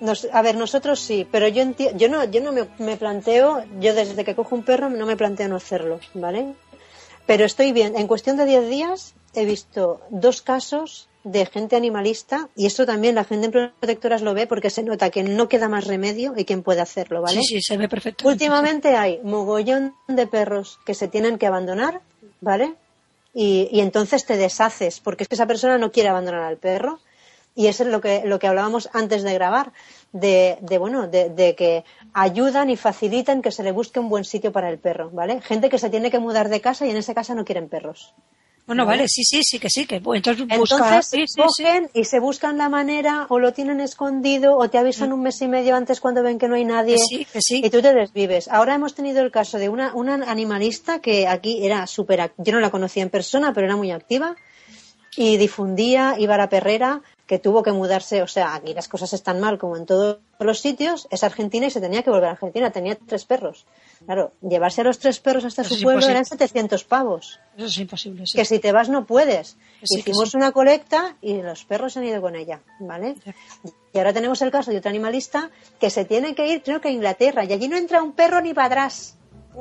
[0.00, 3.64] Nos- a ver, nosotros sí, pero yo enti- yo no, yo no me, me planteo,
[3.80, 6.54] yo desde que cojo un perro no me planteo no hacerlo, ¿vale?
[7.26, 7.96] Pero estoy bien.
[7.98, 13.14] En cuestión de 10 días he visto dos casos de gente animalista y esto también
[13.14, 16.44] la gente en protectoras lo ve porque se nota que no queda más remedio y
[16.44, 17.42] quien puede hacerlo, ¿vale?
[17.42, 18.26] Sí, sí, se ve perfecto.
[18.26, 22.00] Últimamente hay mogollón de perros que se tienen que abandonar,
[22.40, 22.74] ¿vale?
[23.34, 26.98] Y, y entonces te deshaces, porque es que esa persona no quiere abandonar al perro.
[27.56, 29.72] Y eso es lo que, lo que hablábamos antes de grabar,
[30.12, 34.24] de, de bueno, de, de que ayudan y facilitan que se le busque un buen
[34.24, 35.40] sitio para el perro, ¿vale?
[35.42, 38.14] Gente que se tiene que mudar de casa y en esa casa no quieren perros.
[38.70, 40.46] Bueno, vale, sí, sí, sí, que sí, que entonces.
[40.48, 45.12] Entonces sí, sí, y se buscan la manera o lo tienen escondido o te avisan
[45.12, 46.94] un mes y medio antes cuando ven que no hay nadie
[47.32, 48.46] Que que y tú te desvives.
[48.46, 52.60] Ahora hemos tenido el caso de una, una animalista que aquí era súper, yo no
[52.60, 54.36] la conocía en persona, pero era muy activa
[55.16, 59.12] y difundía, iba a la perrera, que tuvo que mudarse, o sea, aquí las cosas
[59.12, 62.32] están mal como en todos los sitios, es argentina y se tenía que volver a
[62.32, 63.66] Argentina, tenía tres perros.
[64.04, 66.12] Claro, llevarse a los tres perros hasta Eso su pueblo imposible.
[66.12, 68.24] eran 700 pavos Eso es imposible.
[68.26, 68.36] sí.
[68.36, 69.56] que si te vas no puedes.
[69.84, 70.36] Sí, Hicimos sí.
[70.36, 73.14] una colecta y los perros se han ido con ella, ¿vale?
[73.92, 76.88] Y ahora tenemos el caso de otro animalista que se tiene que ir, creo que
[76.88, 79.16] a Inglaterra, y allí no entra un perro ni para atrás,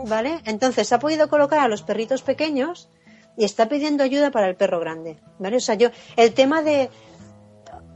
[0.06, 0.40] ¿vale?
[0.46, 2.88] Entonces ha podido colocar a los perritos pequeños
[3.38, 5.58] y está pidiendo ayuda para el perro grande, ¿vale?
[5.58, 6.90] O sea, yo, el tema de...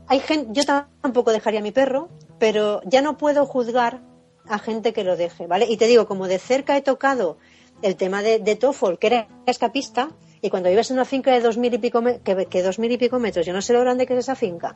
[0.06, 4.02] Hay gente, yo tampoco dejaría a mi perro, pero ya no puedo juzgar
[4.46, 5.66] a gente que lo deje, ¿vale?
[5.68, 7.38] Y te digo, como de cerca he tocado
[7.82, 11.40] el tema de, de Toffol, que era escapista, y cuando vives en una finca de
[11.40, 14.06] dos mil y pico, que, dos mil y pico metros, yo no sé lo grande
[14.06, 14.74] que es esa finca,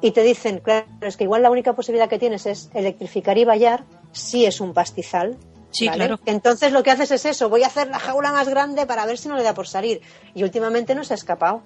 [0.00, 3.44] y te dicen, claro, es que igual la única posibilidad que tienes es electrificar y
[3.44, 5.36] vallar, si es un pastizal.
[5.70, 5.98] Sí, ¿vale?
[5.98, 6.20] claro.
[6.26, 9.18] Entonces lo que haces es eso, voy a hacer la jaula más grande para ver
[9.18, 10.00] si no le da por salir.
[10.34, 11.62] Y últimamente no se ha escapado.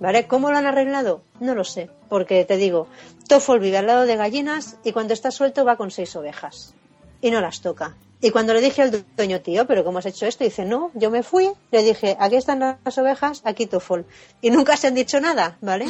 [0.00, 0.28] ¿Vale?
[0.28, 1.22] ¿Cómo lo han arreglado?
[1.40, 2.86] No lo sé, porque te digo,
[3.26, 6.72] Toffol vive al lado de gallinas y cuando está suelto va con seis ovejas
[7.20, 7.96] y no las toca.
[8.20, 10.44] Y cuando le dije al dueño, tío, ¿pero cómo has hecho esto?
[10.44, 14.06] Dice, no, yo me fui, le dije, aquí están las ovejas, aquí Toffol.
[14.40, 15.86] Y nunca se han dicho nada, ¿vale?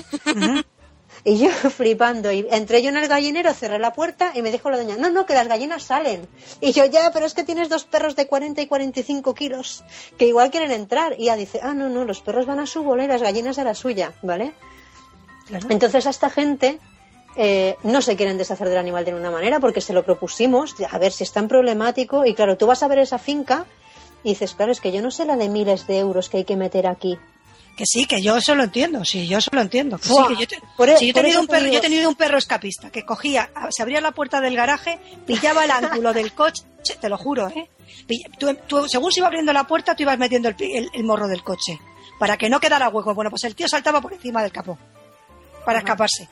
[1.28, 4.70] Y yo flipando, y entré yo en el gallinero, cerré la puerta y me dijo
[4.70, 6.26] la doña, no, no, que las gallinas salen.
[6.62, 9.84] Y yo, ya, pero es que tienes dos perros de 40 y 45 kilos
[10.16, 11.16] que igual quieren entrar.
[11.18, 13.58] Y ella dice, ah, no, no, los perros van a su bola y las gallinas
[13.58, 14.54] a la suya, ¿vale?
[15.48, 15.66] Claro.
[15.68, 16.78] Entonces a esta gente
[17.36, 20.98] eh, no se quieren deshacer del animal de ninguna manera porque se lo propusimos, a
[20.98, 22.24] ver si es tan problemático.
[22.24, 23.66] Y claro, tú vas a ver esa finca
[24.22, 26.44] y dices, claro, es que yo no sé la de miles de euros que hay
[26.44, 27.18] que meter aquí.
[27.78, 29.96] Que sí, que yo eso lo entiendo, sí, yo eso lo entiendo.
[29.98, 31.72] Que sí, Buah, que yo, te- por e- sí, yo he tenido un perro, digo-
[31.74, 35.64] yo he tenido un perro escapista que cogía, se abría la puerta del garaje, pillaba
[35.64, 36.64] el ángulo del coche,
[37.00, 37.70] te lo juro, ¿eh?
[38.38, 41.28] Tú, tú, según se iba abriendo la puerta, tú ibas metiendo el, el- el morro
[41.28, 41.78] del coche
[42.18, 43.14] para que no quedara hueco.
[43.14, 44.76] Bueno, pues el tío saltaba por encima del capó
[45.64, 46.28] para escaparse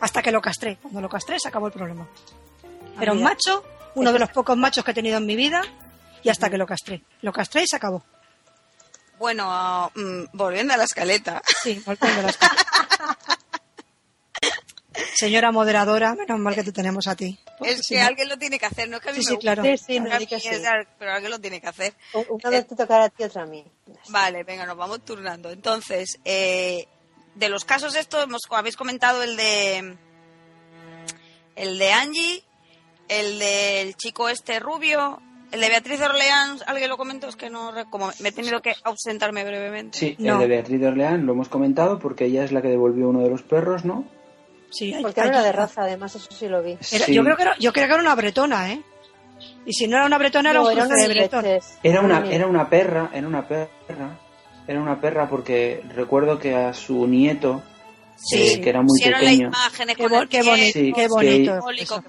[0.00, 0.78] hasta que lo castré.
[0.80, 2.08] Cuando lo castré se acabó el problema.
[2.98, 3.62] Era un macho,
[3.96, 5.60] uno de los pocos machos que he tenido en mi vida
[6.22, 7.02] y hasta que lo castré.
[7.20, 8.02] Lo castré y se acabó.
[9.20, 11.42] Bueno, mm, volviendo a la escaleta.
[11.62, 12.56] Sí, volviendo a las cosas.
[15.14, 17.38] Señora moderadora, menos mal que te tenemos a ti.
[17.60, 19.34] Es que alguien lo tiene que hacer, no es que a mí Sí, me sí,
[19.34, 19.62] guste, claro.
[19.62, 20.48] Sí, sí, que sí.
[20.98, 21.92] pero alguien lo tiene que hacer.
[22.30, 23.62] Una vez te tocará a ti, otra a mí.
[24.08, 25.50] Vale, venga, nos vamos turnando.
[25.50, 26.88] Entonces, eh,
[27.34, 29.98] de los casos estos, hemos, habéis comentado el de
[31.56, 32.42] el de Angie,
[33.08, 35.20] el del chico este rubio,
[35.52, 37.28] el de Beatriz de Orleans, ¿alguien lo comentó?
[37.28, 39.98] Es que no, re- como me he tenido que ausentarme brevemente.
[39.98, 40.34] Sí, No.
[40.34, 43.20] el de Beatriz de Orleán lo hemos comentado porque ella es la que devolvió uno
[43.20, 44.04] de los perros, ¿no?
[44.70, 46.72] Sí, Porque no hay- era de raza, además, eso sí lo vi.
[46.92, 47.12] era- Sí.
[47.14, 48.82] yo, creo que era, yo creo que era una bretona, ¿eh?
[49.66, 51.44] Y si no era una bretona, era No, un era cruce una de bretón.
[51.82, 53.68] Era una, era una perra, era una perra,
[54.68, 57.62] era una perra porque recuerdo que a su nieto,
[58.16, 60.92] Sí, eh, que era muy pequeño, imágenes Qué, con bo- el qué pie, bonito, Sí,
[60.92, 61.24] que fue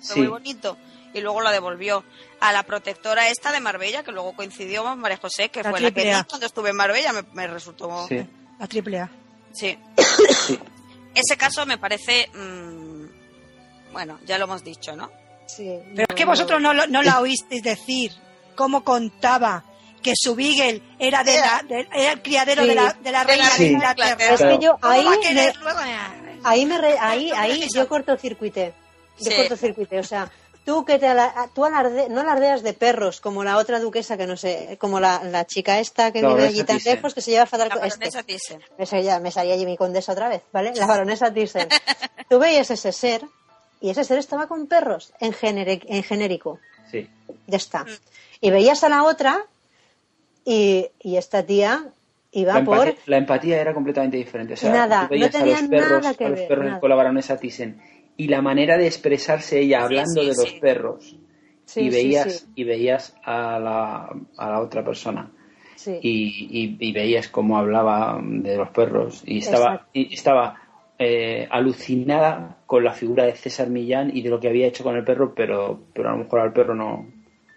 [0.01, 0.19] Sí.
[0.19, 0.77] muy bonito.
[1.13, 2.03] Y luego la devolvió
[2.41, 5.79] a la protectora esta de Marbella, que luego coincidió con María José, que La fue
[5.79, 8.07] la que vi cuando estuve en Marbella, me, me resultó...
[8.09, 8.19] sí,
[8.59, 9.09] La triple A.
[9.53, 9.77] Sí.
[10.47, 10.59] sí,
[11.15, 12.29] Ese caso me parece...
[12.33, 15.09] mm, bueno, ya lo hemos dicho, ¿no?
[15.47, 18.11] Sí, Pero es que vosotros no, lo- no la oísteis decir
[18.55, 19.63] cómo contaba
[20.01, 22.69] que su Beagle era, de la, de- era el criadero Sí.
[22.69, 23.63] de la, de la reina Sí.
[23.65, 24.33] de Inglaterra.
[24.33, 25.53] Es Es que yo ¿Cómo ahí me,
[26.43, 28.73] ahí me re- ahí, ahí yo cortocircuité.
[29.19, 29.37] Yo Sí.
[29.37, 30.31] cortocircuité, o sea,
[30.65, 34.27] tú que te ala- tú alarde- no alardeas de perros como la otra duquesa que
[34.27, 36.95] no sé, como la, la chica esta que La vive allí tan Thyssen.
[36.95, 38.33] lejos que se lleva fatal La con baronesa este.
[38.33, 38.61] Thyssen.
[38.77, 40.73] Me salía, me salía allí mi condesa otra vez, ¿vale?
[40.75, 41.67] La baronesa Thyssen.
[42.29, 43.23] Tú veías ese ser
[43.81, 46.59] y ese ser estaba con perros en, en genérico.
[46.89, 47.09] sí.
[47.47, 47.85] Ya está.
[48.39, 49.43] Y veías a la otra
[50.45, 51.85] y, y esta tía
[52.31, 52.95] iba La por...
[53.05, 54.53] la empatía era completamente diferente.
[54.53, 56.47] O sea, Nada, tú veías no a los tenía perros, nada que a los ver,
[56.47, 56.79] perros nada.
[56.79, 57.81] con la baronesa Thyssen
[58.17, 60.59] y la manera de expresarse ella hablando sí, de los sí.
[60.59, 61.17] perros
[61.65, 62.45] Sí, y veías sí.
[62.55, 65.31] y veías a la, a la otra persona
[65.75, 65.97] Sí.
[66.01, 69.89] y, y- y veías cómo hablaba de los perros y estaba Exacto.
[69.93, 70.57] y estaba
[70.99, 74.95] eh, alucinada con la figura de César Millán y de lo que había hecho con
[74.95, 77.07] el perro pero pero a lo mejor al perro no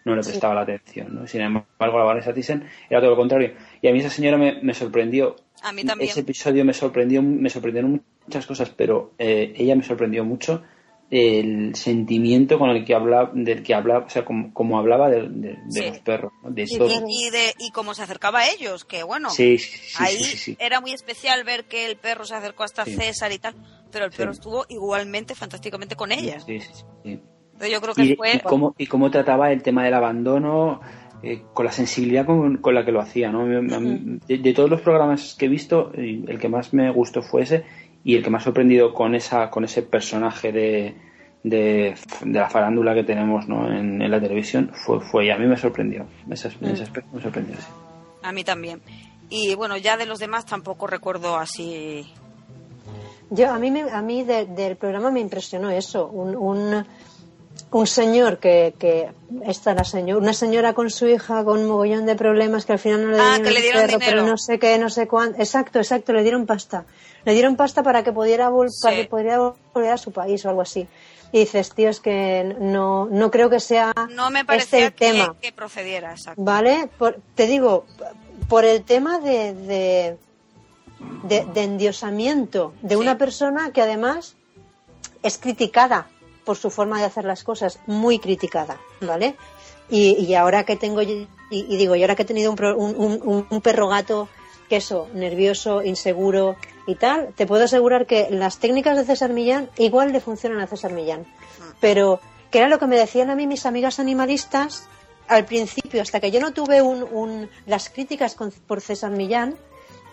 [0.06, 0.30] no le Sí.
[0.30, 1.26] prestaba la atención ¿no?
[1.26, 4.60] sin embargo la Vanessa Thyssen era todo lo contrario y a mí esa señora me,
[4.62, 6.08] me sorprendió A mí también.
[6.10, 10.62] ese episodio me sorprendió me sorprendieron muchas cosas pero eh, ella me sorprendió mucho
[11.10, 15.28] el sentimiento con el que hablaba del que hablaba o sea como, como hablaba de,
[15.28, 15.58] de-
[15.90, 16.50] los perros ¿no?
[16.50, 16.88] de Sí, todo.
[16.88, 20.80] Y, y de, y cómo se acercaba a ellos, que bueno, Sí, sí, ahí era
[20.80, 22.84] muy especial ver que el perro se acercó hasta.
[22.86, 23.54] César y tal,
[23.92, 26.40] pero el perro estuvo igualmente fantásticamente con ella.
[26.40, 26.58] Sí,
[27.70, 28.36] yo creo que Y, fue...
[28.36, 30.80] y cómo, y cómo trataba el tema del abandono
[31.22, 33.30] eh, con la sensibilidad con, con la que lo hacía.
[33.30, 33.46] ¿no?
[33.46, 37.64] De, de todos los programas que he visto, el que más me gustó fue ese
[38.04, 40.94] y el que más ha sorprendido con esa con ese personaje de,
[41.42, 43.66] de, de la farándula que tenemos ¿no?
[43.72, 45.34] en, en la televisión fue, fue ella.
[45.36, 46.06] A mí me sorprendió.
[46.30, 47.56] Ese, ese aspecto me sorprendió.
[47.56, 47.66] sí.
[48.22, 48.80] A mí también.
[49.30, 52.06] Y bueno, ya de los demás tampoco recuerdo así...
[53.30, 56.84] Yo, a mí, me- a mí de- del programa me impresionó eso, un, un,
[57.70, 59.08] un señor que, que
[59.46, 62.78] esta la señor, una señora con su hija con un mogollón de problemas que al
[62.78, 64.04] final no le Ah, dieron que le dieron dinero.
[64.06, 65.38] pero no sé qué, no sé cuánto.
[65.38, 66.84] Exacto, exacto, le dieron pasta.
[67.24, 68.82] Le dieron pasta para que pudiera, vol- Sí.
[68.82, 69.38] para que pudiera
[69.72, 70.86] volver a su país o algo así.
[71.32, 75.12] Y dices, tío, es que no, no creo que sea No me este el que,
[75.12, 75.34] tema.
[75.40, 76.40] que procediera, exacto.
[76.42, 76.88] ¿Vale?
[76.98, 77.86] Por- te digo,
[78.48, 80.18] por el tema de, de,
[81.24, 83.00] de- de endiosamiento de Sí.
[83.00, 84.36] una persona que además
[85.22, 86.08] es criticada
[86.44, 89.34] por su forma de hacer las cosas, muy criticada, ¿vale?
[89.88, 93.46] Y, y ahora que tengo, y, y digo, y ahora que he tenido un, un-
[93.48, 94.28] un perro gato,
[94.74, 96.56] que eso, nervioso, inseguro
[96.86, 100.66] y tal, te puedo asegurar que las técnicas de César Millán igual le funcionan a
[100.66, 101.24] César Millán.
[101.80, 102.18] Pero,
[102.50, 104.88] que era lo que me decían a mí mis amigas animalistas
[105.28, 109.56] al principio, hasta que yo no tuve un, un- las críticas con- por César Millán,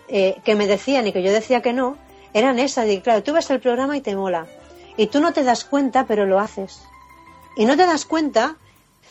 [0.08, 1.96] eh, que me decían y que yo decía que no,
[2.32, 2.88] eran esas.
[2.88, 4.46] Y claro, tú ves el programa y te mola.
[4.96, 6.82] Y tú no te das cuenta, pero lo haces.
[7.56, 8.56] Y no te das cuenta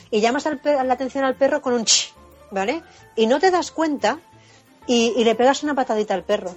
[0.10, 2.14] y llamas al la atención al perro con un ch,
[2.52, 2.82] ¿vale?
[3.18, 4.20] Y no te das cuenta
[4.91, 6.56] y, y le pegas una patadita al perro,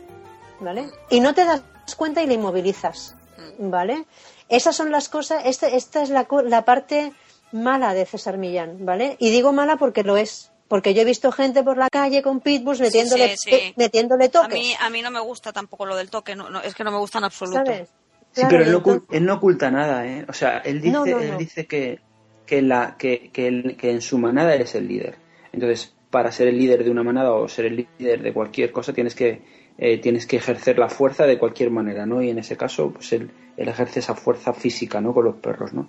[0.60, 0.88] ¿vale?
[1.10, 1.62] Y no te das
[1.96, 3.14] cuenta y le inmovilizas,
[3.58, 4.04] ¿vale?
[4.48, 6.24] Esas son las cosas, este- esta es la,
[6.64, 7.12] parte
[7.52, 9.16] mala de César Millán, ¿vale?
[9.18, 12.40] Y digo mala porque lo es, porque yo he visto gente por la calle con
[12.40, 13.74] pitbulls metiéndole, sí, sí.
[13.76, 16.60] metiéndole A toques, mí, a mí no me gusta tampoco lo del toque, no, no,
[16.60, 17.64] es que no me gusta en absoluto.
[17.64, 17.88] ¿sabes?
[18.32, 20.26] Sí, Claro, pero él no, ocul- entonces- él no oculta nada, ¿eh?
[20.28, 22.00] O sea, él dice, No, no, él dice que,
[22.46, 25.16] que, la, que, que, él- que en su manada eres el líder.
[25.52, 28.92] Entonces, para ser el líder de una manada o ser el líder de cualquier cosa,
[28.92, 29.42] tienes que,
[29.77, 32.22] eh, tienes que ejercer la fuerza de cualquier manera, ¿no?
[32.22, 35.12] Y en ese caso, pues él, ejerce esa fuerza física, ¿no?
[35.12, 35.88] Con los perros, ¿no?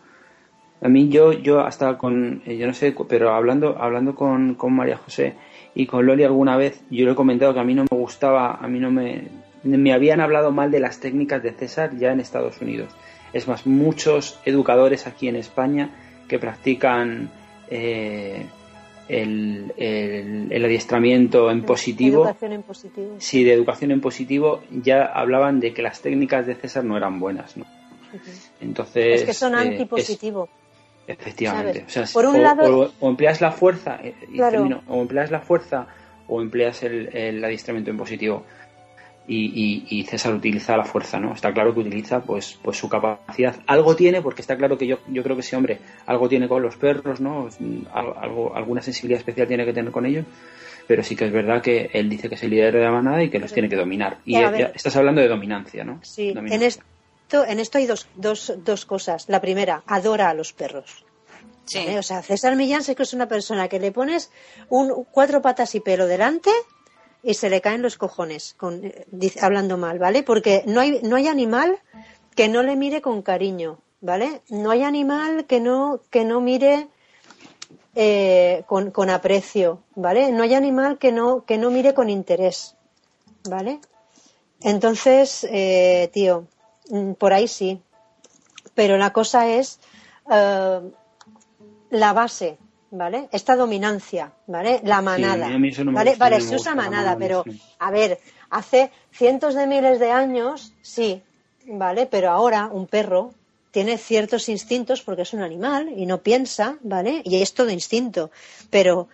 [0.82, 4.74] A mí yo, yo hasta con, eh, yo no sé, pero hablando, hablando con, con
[4.74, 5.36] María José
[5.76, 8.56] y con Loli alguna vez, yo le he comentado que a mí no me gustaba,
[8.56, 9.28] a mí no me,
[9.64, 12.90] me habían hablado mal de las técnicas de César ya en Estados Unidos.
[13.32, 15.92] Es más, muchos educadores aquí en España
[16.28, 17.30] que practican,
[17.70, 18.48] eh,
[19.08, 22.24] el, el, el adiestramiento en positivo.
[22.24, 23.16] Educación en positivo.
[23.20, 27.20] Sí, de educación en positivo ya hablaban de que las técnicas de César no eran
[27.20, 27.66] buenas, ¿no?
[28.62, 29.22] Entonces.
[29.22, 30.50] Es que son eh, antipositivo.
[31.08, 31.84] es- efectivamente.
[31.86, 34.52] O, sea, Por un o- lado- o- o empleas la fuerza, eh, y Claro.
[34.58, 35.88] termino, o empleas la fuerza
[36.28, 38.44] o empleas el, el adiestramiento en positivo.
[39.28, 39.46] Y,
[39.90, 41.34] y- y César utiliza la fuerza, ¿no?
[41.34, 43.56] Está claro que utiliza pues, pues su capacidad.
[43.66, 46.62] Algo tiene, porque está claro que yo, yo creo que ese hombre algo tiene con
[46.62, 47.50] los perros, ¿no?
[47.92, 50.26] Al- Algo, alguna sensibilidad especial tiene que tener con ellos.
[50.88, 53.24] Pero sí que es verdad que él dice que es el líder de la manada
[53.24, 54.18] y que los tiene que dominar.
[54.26, 56.00] Y Ya, ya estás hablando de dominancia, ¿no?
[56.04, 56.84] Sí, en esto,
[57.48, 59.28] en esto hay dos, dos, dos cosas.
[59.28, 61.04] La primera, adora a los perros.
[61.66, 61.80] Sí.
[61.80, 61.98] ¿vale?
[61.98, 64.30] O sea, César Millán sé que es una persona que le pones
[64.70, 66.52] un, cuatro patas y pelo delante
[67.26, 69.06] y se le caen los cojones, con, eh,
[69.42, 70.22] hablando mal, ¿vale?
[70.22, 71.80] Porque no hay, no hay animal
[72.36, 74.44] que no le mire con cariño, ¿vale?
[74.50, 76.88] No hay animal que no, que no mire
[77.96, 80.32] eh, con, con aprecio, ¿vale?
[80.32, 82.76] No hay animal que no, que no mire con interés,
[83.50, 83.80] ¿vale?
[84.62, 86.46] Entonces, eh, tío,
[86.90, 87.82] mm, por ahí sí.
[88.76, 89.80] Pero la cosa es
[90.30, 90.82] eh,
[91.90, 92.60] la base,
[92.98, 93.28] ¿vale?
[93.32, 94.82] Esta dominancia, ¿vale?
[94.84, 95.48] La manada.
[95.48, 96.12] a mí eso no me ¿vale?
[96.12, 97.62] gusta, vale, no me se usa manada, manada, pero sí.
[97.80, 101.22] a ver, hace cientos de miles de años, sí,
[101.68, 102.06] ¿vale?
[102.08, 103.34] Pero ahora un perro
[103.72, 107.22] tiene ciertos instintos porque es un animal y no piensa, ¿vale?
[107.26, 108.32] Y es todo instinto.
[108.70, 109.10] Pero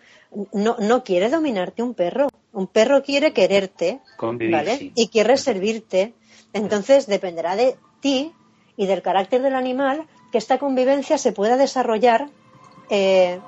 [0.54, 2.30] no, no quiere dominarte un perro.
[2.54, 4.78] Un perro quiere quererte, Convivir, ¿vale?
[4.78, 4.92] sí.
[4.96, 6.14] Y quiere servirte.
[6.54, 8.34] Entonces dependerá de ti
[8.78, 12.30] y del carácter del animal que esta convivencia se pueda desarrollar.
[12.90, 13.40] eh,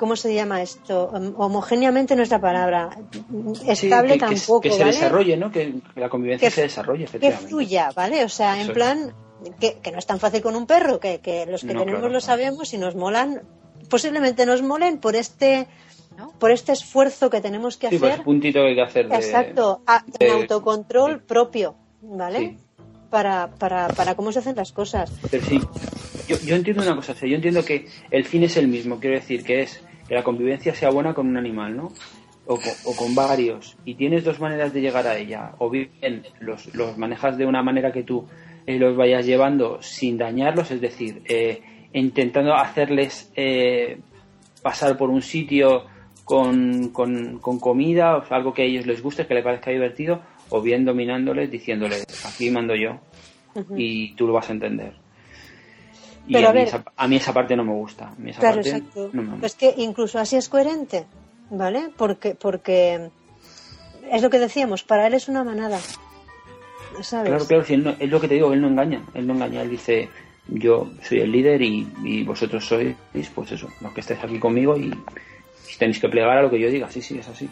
[0.00, 1.10] ¿Cómo se llama esto?
[1.12, 2.88] Hom- Homogéneamente no es la palabra.
[3.54, 4.60] Sí, Estable que, que- tampoco.
[4.62, 4.92] que se ¿vale?
[4.92, 5.52] desarrolle, ¿no?
[5.52, 7.48] Que, que la convivencia Que- se desarrolle, que efectivamente.
[7.48, 8.24] fluya, ¿vale?
[8.24, 8.74] O sea, en Eso es.
[8.74, 9.12] plan,
[9.60, 12.00] que, que no es tan fácil con un perro, que, que los que No, tenemos
[12.00, 13.42] claro, lo sabemos y nos molan,
[13.90, 15.66] posiblemente nos molen por este,
[16.38, 18.12] por este esfuerzo que tenemos que Sí, hacer.
[18.12, 19.16] ese puntito que hay que hacer de...
[19.16, 22.38] Exacto, a- de- en autocontrol de- propio, ¿vale?
[22.38, 22.58] Sí.
[23.10, 25.10] Para, para, para cómo se hacen las cosas.
[25.30, 25.60] Pero sí,
[26.28, 29.00] yo, yo entiendo una cosa, o sea, yo entiendo que el fin es el mismo,
[29.00, 31.92] quiero decir, que es que la convivencia sea buena con un animal, ¿no?
[32.44, 36.24] O con, o con varios, y tienes dos maneras de llegar a ella, o bien
[36.40, 38.26] los, los manejas de una manera que tú
[38.66, 44.00] eh, los vayas llevando sin dañarlos, es decir, eh, intentando hacerles eh,
[44.62, 45.84] pasar por un sitio
[46.24, 49.70] con, con, con comida, o sea, algo que a ellos les guste, que les parezca
[49.70, 52.98] divertido, o bien dominándoles, diciéndoles, aquí mando yo,
[53.76, 54.92] y tú lo vas a entender.
[56.26, 58.08] Y Pero a, a mí ver- esa, a mí esa parte no me gusta.
[58.08, 59.10] A mí esa Claro, parte exacto.
[59.12, 59.46] no me gusta.
[59.46, 61.06] Es que incluso así es coherente,
[61.50, 61.90] ¿vale?
[61.96, 63.10] Porque, porque
[64.10, 65.78] es lo que decíamos, para él es una manada.
[67.02, 67.28] ¿Sabes?
[67.30, 69.02] Claro, claro, si él no- es lo que te digo, él no engaña.
[69.14, 70.08] Él no engaña, él dice,
[70.48, 72.94] yo soy el líder y, y vosotros sois,
[73.34, 76.60] pues eso, los que estáis aquí conmigo y, y tenéis que plegar a lo que
[76.60, 76.90] yo diga.
[76.90, 77.48] Sí, sí, es así.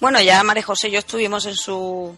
[0.00, 2.16] Bueno, ya María José y yo estuvimos en su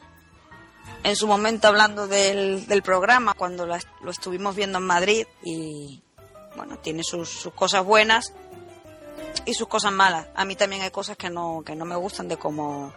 [1.03, 6.03] en su momento hablando del, del programa cuando la- lo estuvimos viendo en Madrid y
[6.57, 8.33] bueno, tiene sus, sus cosas buenas
[9.47, 10.27] y sus cosas malas.
[10.35, 12.93] A mí también hay cosas que no que no me gustan de cómo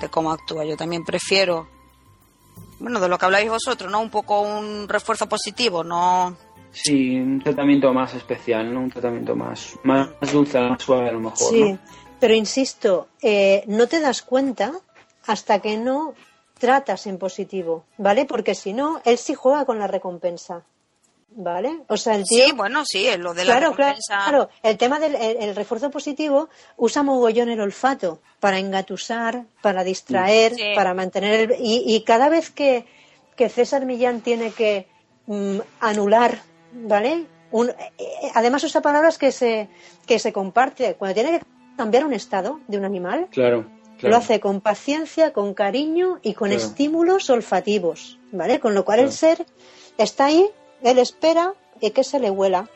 [0.00, 0.64] de cómo actúa.
[0.64, 1.68] Yo también prefiero
[2.78, 4.00] bueno, de lo que habláis vosotros, ¿no?
[4.00, 6.36] Un poco un refuerzo positivo, no
[6.72, 8.80] Sí, un tratamiento más especial, ¿no?
[8.80, 11.78] Un tratamiento más, más dulce, más suave a lo mejor, Sí, ¿no?
[12.18, 14.72] pero insisto, eh, no te das cuenta
[15.26, 16.14] hasta que no
[16.64, 18.24] tratas en positivo, ¿vale?
[18.24, 20.62] Porque si no, él sí juega con la recompensa,
[21.36, 21.82] ¿vale?
[21.88, 22.44] O sea, el tío...
[22.46, 24.18] Sí, bueno, sí, es lo de la Claro, recompensa.
[24.26, 24.48] claro.
[24.62, 30.54] El tema del el, el refuerzo positivo usa mogollón el olfato para engatusar, para distraer,
[30.54, 30.62] Sí.
[30.74, 31.56] para mantener el...
[31.60, 32.86] Y, y cada vez que,
[33.36, 34.86] que César Millán tiene que
[35.26, 36.38] mm, anular,
[36.72, 37.26] ¿vale?
[37.50, 39.68] Un, eh, eh, además usa palabras que se,
[40.06, 40.94] que se comparte.
[40.94, 41.44] Cuando tiene que
[41.76, 43.64] cambiar un estado de un animal, Claro,
[44.04, 44.16] claro.
[44.16, 46.62] lo hace con paciencia, con cariño y con Claro.
[46.64, 48.60] estímulos olfativos, ¿vale?
[48.60, 49.44] Con lo cual el ser
[49.98, 50.46] está ahí,
[50.82, 52.68] él espera y que se le huela.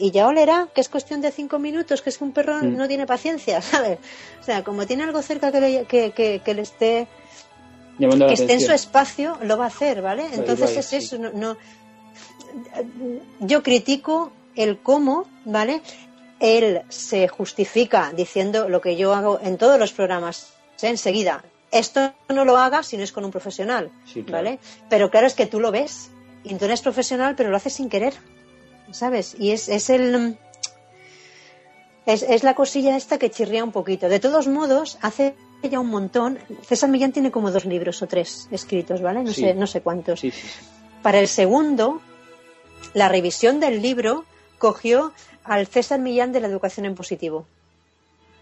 [0.00, 2.76] Y ya olerá, que es cuestión de cinco minutos, que es que un perro Mm.
[2.76, 3.98] no tiene paciencia, ¿sabes?
[4.40, 7.08] O sea, como tiene algo cerca que le, que, que- que le esté,
[7.98, 10.26] Llamando la que esté en su espacio, lo va a hacer, ¿vale?
[10.32, 10.96] Entonces vaya, es sí.
[10.96, 11.56] eso, no, no-
[13.40, 15.82] yo critico el cómo, ¿vale?
[16.40, 20.52] Él se justifica diciendo lo que yo hago en todos los programas,
[20.82, 20.88] ¿eh?
[20.88, 21.44] enseguida.
[21.70, 24.44] Esto no lo hagas si no es con un profesional, Sí, claro.
[24.44, 24.58] ¿vale?
[24.88, 26.10] Pero claro es que tú lo ves
[26.44, 28.14] y tú eres profesional, pero lo haces sin querer,
[28.90, 29.36] ¿sabes?
[29.38, 30.38] Y es, es el
[32.06, 34.08] es, es la cosilla esta que chirría un poquito.
[34.08, 36.38] De todos modos, hace ya un montón.
[36.62, 39.22] César Millán tiene como dos libros o tres escritos, ¿vale?
[39.24, 39.42] No Sí.
[39.42, 40.20] sé, no sé cuántos.
[40.20, 40.48] Sí, sí, sí.
[41.02, 42.00] Para el segundo,
[42.94, 44.24] la revisión del libro
[44.56, 45.12] cogió
[45.44, 47.46] al César Millán de la educación en positivo.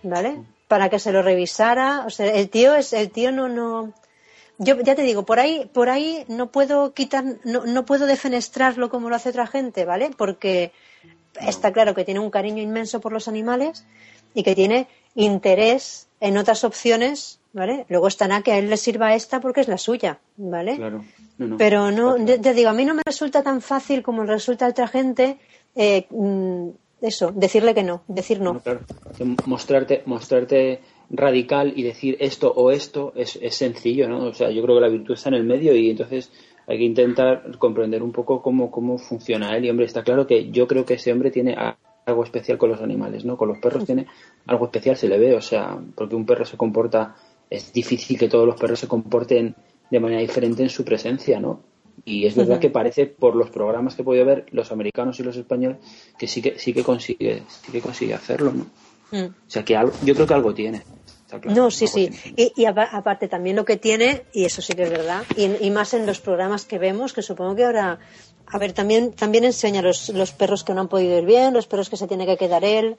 [0.04, 0.36] ¿vale?
[0.68, 2.04] Para que se lo revisara.
[2.06, 3.92] O sea, el tío es, el tío no, no.
[4.58, 8.88] Yo ya te digo, por ahí, por ahí no puedo quitar, no, no puedo defenestrarlo
[8.88, 10.10] como lo hace otra gente, ¿vale?
[10.16, 10.72] Porque
[11.40, 13.84] está claro que tiene un cariño inmenso por los animales
[14.34, 17.86] y que tiene interés en otras opciones, ¿vale?
[17.88, 20.76] Luego estará que a él le sirva esta porque es la suya, ¿vale?
[20.76, 21.04] Claro.
[21.38, 21.56] No, no.
[21.58, 24.88] Pero no, te digo, a mí no me resulta tan fácil como resulta a otra
[24.88, 25.38] gente
[25.74, 26.68] eh, mm,
[27.06, 28.60] eso, decirle que no, decir no.
[28.60, 28.80] Claro,
[29.46, 30.80] mostrarte, mostrarte
[31.10, 34.24] radical y decir esto o esto es, es sencillo, ¿no?
[34.26, 36.30] O sea, yo creo que la virtud está en el medio y entonces
[36.66, 39.64] hay que intentar comprender un poco cómo, cómo funciona él.
[39.64, 41.56] Y hombre, está claro que yo creo que ese hombre tiene
[42.06, 43.36] algo especial con los animales, ¿no?
[43.36, 44.06] Con los perros tiene
[44.46, 47.16] algo especial, se le ve, o sea, porque un perro se comporta,
[47.48, 49.54] es difícil que todos los perros se comporten
[49.90, 51.60] de manera diferente en su presencia, ¿no?
[52.08, 55.24] Y es verdad que parece, por los programas que he podido ver, los americanos y
[55.24, 55.78] los españoles,
[56.16, 58.66] que sí que sí que consigue, sí que consigue hacerlo, ¿no?
[59.10, 59.24] Mm.
[59.26, 60.82] O sea que algo, yo creo que algo tiene.
[61.28, 62.08] claro, No, sí, sí.
[62.36, 65.66] Y, y apa- aparte también lo que tiene, y eso sí que es verdad, y,
[65.66, 67.98] y más en los programas que vemos, que supongo que ahora,
[68.46, 71.66] a ver, también, también enseña los, los perros que no han podido ir bien, los
[71.66, 72.96] perros que se tiene que quedar él,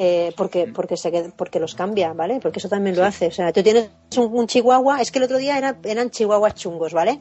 [0.00, 2.38] eh, porque, porque, se, porque los cambia, ¿vale?
[2.40, 3.26] Porque eso también lo hace.
[3.26, 6.54] O sea, tú tienes un, un chihuahua, es que el otro día era- eran chihuahuas
[6.54, 7.18] chungos, ¿vale?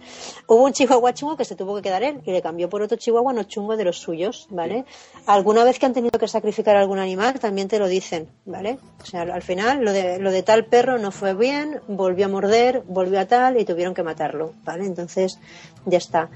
[0.48, 2.96] Hubo un chihuahua chungo que se tuvo que quedar él y le cambió por otro
[2.96, 4.86] chihuahua no chungo de los suyos, ¿vale?
[5.26, 8.78] Alguna vez que han tenido que sacrificar a algún animal también te lo dicen, ¿vale?
[9.02, 12.30] O sea, al final lo de, lo de tal perro no fue bien, volvió a
[12.30, 14.86] morder, volvió a tal y tuvieron que matarlo, ¿vale?
[14.86, 15.40] Entonces,
[15.86, 16.30] ya está.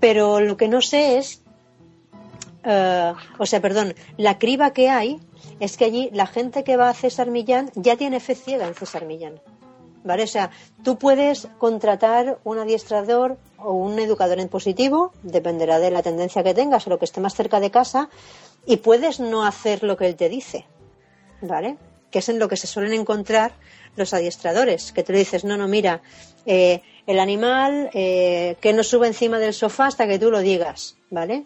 [0.00, 1.40] Pero lo que no sé es
[2.64, 5.20] eh, o sea, perdón, la criba que hay
[5.60, 8.74] es que allí la gente que va a César Millán ya tiene fe ciega en
[8.74, 9.40] César Millán.
[10.02, 10.24] ¿Vale?
[10.24, 10.50] O sea,
[10.82, 16.52] tú puedes contratar un adiestrador o un educador en positivo, dependerá de la tendencia que
[16.52, 18.10] tengas o lo que esté más cerca de casa,
[18.66, 20.66] y puedes no hacer lo que él te dice.
[21.40, 21.78] ¿Vale?
[22.10, 23.52] Que es en lo que se suelen encontrar
[23.96, 26.02] los adiestradores, que tú le dices, no, no, mira,
[26.44, 30.96] eh, el animal eh, que no sube encima del sofá hasta que tú lo digas,
[31.10, 31.44] ¿vale?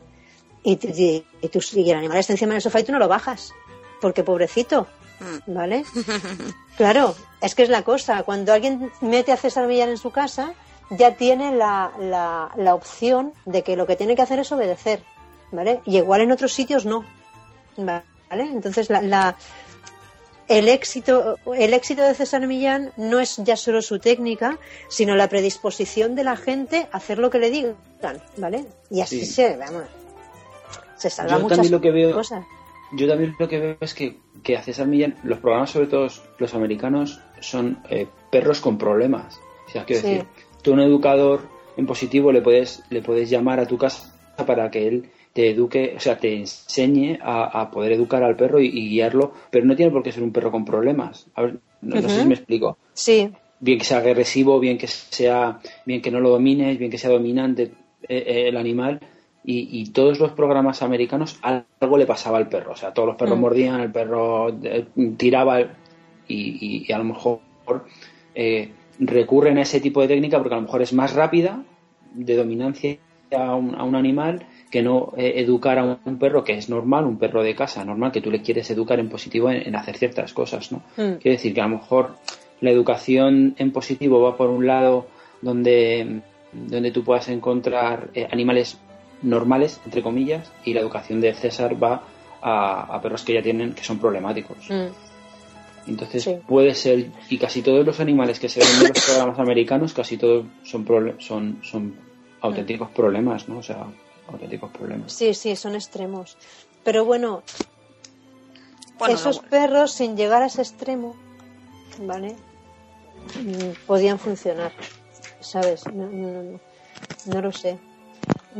[0.62, 3.08] Y, y- y tú- y el animal está encima del sofá y tú no lo
[3.08, 3.52] bajas,
[4.00, 4.86] porque pobrecito,
[5.20, 5.52] Mm.
[5.54, 5.84] ¿vale?
[6.76, 10.52] Claro, es que es la cosa, cuando alguien mete a César Millán en su casa,
[10.90, 15.02] ya tiene la, la, la opción de que lo que tiene que hacer es obedecer,
[15.50, 15.80] ¿vale?
[15.84, 17.04] Y igual en otros sitios no,
[17.76, 18.04] ¿vale?
[18.30, 19.36] Entonces la, la-
[20.46, 24.56] el éxito, el éxito de César Millán no es ya solo su técnica,
[24.88, 27.76] sino la predisposición de la gente a hacer lo que le digan,
[28.36, 28.64] ¿vale?
[28.90, 29.32] Y así Sí.
[29.32, 29.82] se, vamos,
[30.98, 32.44] se muchas también lo que veo- cosas.
[32.92, 36.08] Yo también lo que veo es que, que a César Millán, los programas, sobre todo
[36.38, 39.38] los americanos, son eh, perros con problemas.
[39.66, 40.08] O sea, quiero Sí.
[40.08, 40.26] decir,
[40.62, 41.42] tú a un educador
[41.76, 44.14] en positivo le puedes, le puedes llamar a tu casa
[44.46, 48.58] para que él te eduque, o sea, te enseñe a, a poder educar al perro
[48.60, 51.26] y, y guiarlo, pero no tiene por qué ser un perro con problemas.
[51.34, 52.78] A ver, no, no sé si me explico.
[52.94, 53.30] Sí,
[53.60, 57.10] Bien que sea agresivo, bien que sea, bien que no lo domines, bien que sea
[57.10, 57.64] dominante
[58.08, 59.00] eh, eh, el animal.
[59.50, 62.72] Y, y todos los programas americanos algo le pasaba al perro.
[62.72, 63.40] O sea, todos los perros Mm.
[63.40, 64.84] mordían, el perro eh,
[65.16, 65.66] tiraba y,
[66.28, 67.40] y- y a lo mejor
[68.34, 71.62] eh, recurren a ese tipo de técnica porque a lo mejor es más rápida
[72.12, 72.98] de dominancia
[73.34, 77.06] a un, a un animal que no eh, educar a un, perro que es normal,
[77.06, 79.96] un perro de casa, normal, que tú le quieres educar en positivo en, en hacer
[79.96, 80.78] ciertas cosas, ¿no?
[80.98, 81.14] Mm.
[81.22, 82.16] Quiere decir que a lo mejor
[82.60, 85.06] la educación en positivo va por un lado
[85.40, 86.20] donde,
[86.52, 88.78] donde tú puedas encontrar eh, animales
[89.22, 92.02] normales, entre comillas, y la educación de César va
[92.40, 94.58] a, a perros que ya tienen, que son problemáticos.
[94.70, 94.88] Mm.
[95.88, 96.36] Entonces Sí.
[96.46, 100.16] puede ser, y casi todos los animales que se ven en los programas americanos, casi
[100.18, 100.86] todos son,
[101.18, 101.94] son, son
[102.42, 103.58] auténticos problemas, ¿no?
[103.58, 103.86] O sea,
[104.28, 105.12] auténticos problemas.
[105.12, 106.36] sí, sí, son extremos.
[106.84, 107.42] Pero bueno,
[108.98, 111.16] Bueno, esos perros sin llegar a ese extremo,
[112.00, 112.36] ¿vale?
[113.34, 114.72] Mm, Podían funcionar,
[115.40, 115.86] ¿sabes?
[115.86, 116.60] No, no- no-
[117.26, 117.78] no lo sé.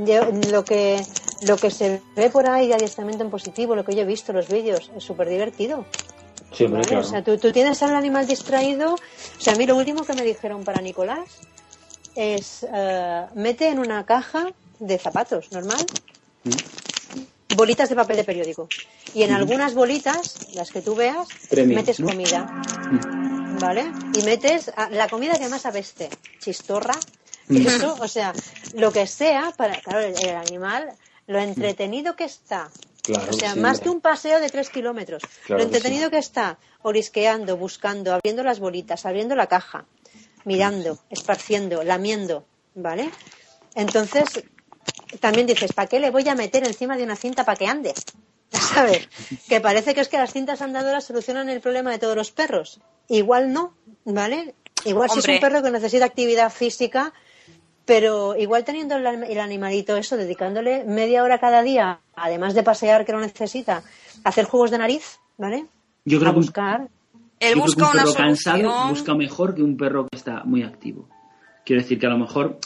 [0.04, 1.06] Yo- lo que
[1.40, 4.32] lo que se ve por ahí de adiestramiento en positivo, lo que yo he visto,
[4.32, 5.84] los vídeos, es súper divertido.
[6.52, 6.86] Sí, ¿vale?
[6.86, 7.00] claro.
[7.00, 8.94] O sea, tú, tú tienes al animal distraído.
[8.94, 9.00] O
[9.40, 11.40] sea, a mí lo último que me dijeron para Nicolás
[12.16, 15.88] es eh, mete en una caja de zapatos normal
[16.44, 16.50] Mm.
[17.50, 18.68] bolitas de papel de periódico.
[19.14, 22.08] Y en algunas bolitas, las que tú veas, Premios, metes ¿no?
[22.08, 22.44] comida,
[22.90, 23.58] Mm.
[23.60, 23.92] ¿vale?
[24.14, 27.18] Y metes a- la comida que más apeste, chistorra, Mm.
[27.48, 28.32] Eso, o sea,
[28.74, 30.90] lo que sea para, claro, el, el animal,
[31.26, 32.70] lo entretenido que está.
[33.02, 33.84] Claro o sea, sí, más hombre.
[33.84, 35.22] que un paseo de tres kilómetros.
[35.46, 36.10] Claro lo que entretenido sí.
[36.10, 39.86] que está, orisqueando, buscando, abriendo las bolitas, abriendo la caja,
[40.44, 42.44] mirando, esparciendo, lamiendo,
[42.74, 43.10] ¿vale?
[43.74, 44.24] Entonces,
[45.20, 47.94] también dices, ¿para qué le voy a meter encima de una cinta para que ande?
[48.74, 49.08] ¿sabes?
[49.48, 52.80] Que parece que es que las cintas andadoras solucionan el problema de todos los perros.
[53.08, 53.74] Igual no,
[54.04, 54.54] ¿vale?
[54.84, 57.12] Igual si es un perro que necesita actividad física,
[57.88, 63.12] pero igual teniendo el, animalito eso, dedicándole media hora cada día, además de pasear que
[63.12, 63.82] lo necesita,
[64.24, 65.64] hacer juegos de nariz, ¿vale?
[66.04, 66.88] Yo creo a buscar.
[67.40, 71.08] Que un, busca perro cansado busca mejor que un perro que está muy activo.
[71.64, 72.58] Quiero decir que a lo mejor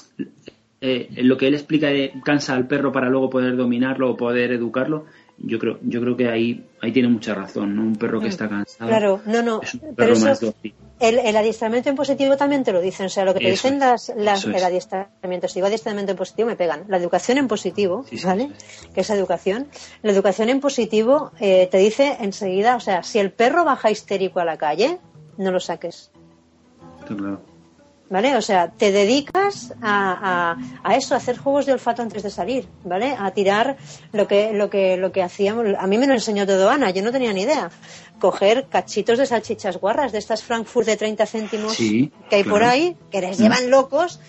[0.80, 4.50] eh, lo que él explica de cansa al perro para luego poder dominarlo o poder
[4.50, 5.04] educarlo,
[5.38, 7.82] yo creo, yo creo que ahí, ahí tiene mucha razón, ¿no?
[7.82, 8.28] Un perro que mm.
[8.28, 8.88] está cansado.
[8.88, 9.60] Claro, no, no.
[9.94, 10.52] pero eso,
[11.02, 13.06] el, adiestramiento en positivo también te lo dicen.
[13.06, 16.48] O sea, lo que te dicen las, las el adiestramiento, si digo adiestramiento en positivo,
[16.48, 16.84] me pegan.
[16.88, 18.50] La educación en positivo, ¿vale?
[18.94, 19.68] Que es educación.
[20.02, 24.40] La educación en positivo eh, te dice enseguida, o sea, si el perro baja histérico
[24.40, 24.98] a la calle,
[25.36, 26.10] no lo saques.
[27.06, 27.52] claro.
[28.12, 28.36] ¿vale?
[28.36, 32.68] O sea, te dedicas a, a, eso, a hacer juegos de olfato antes de salir,
[32.84, 33.16] ¿vale?
[33.18, 33.78] A tirar
[34.12, 35.64] lo que, lo que, lo que hacíamos.
[35.78, 37.70] A mí me lo enseñó todo Ana, yo no tenía ni idea.
[38.22, 42.96] Coger cachitos de salchichas guarras, de estas Frankfurt de 30 céntimos que hay por ahí,
[43.10, 44.20] que les llevan locos,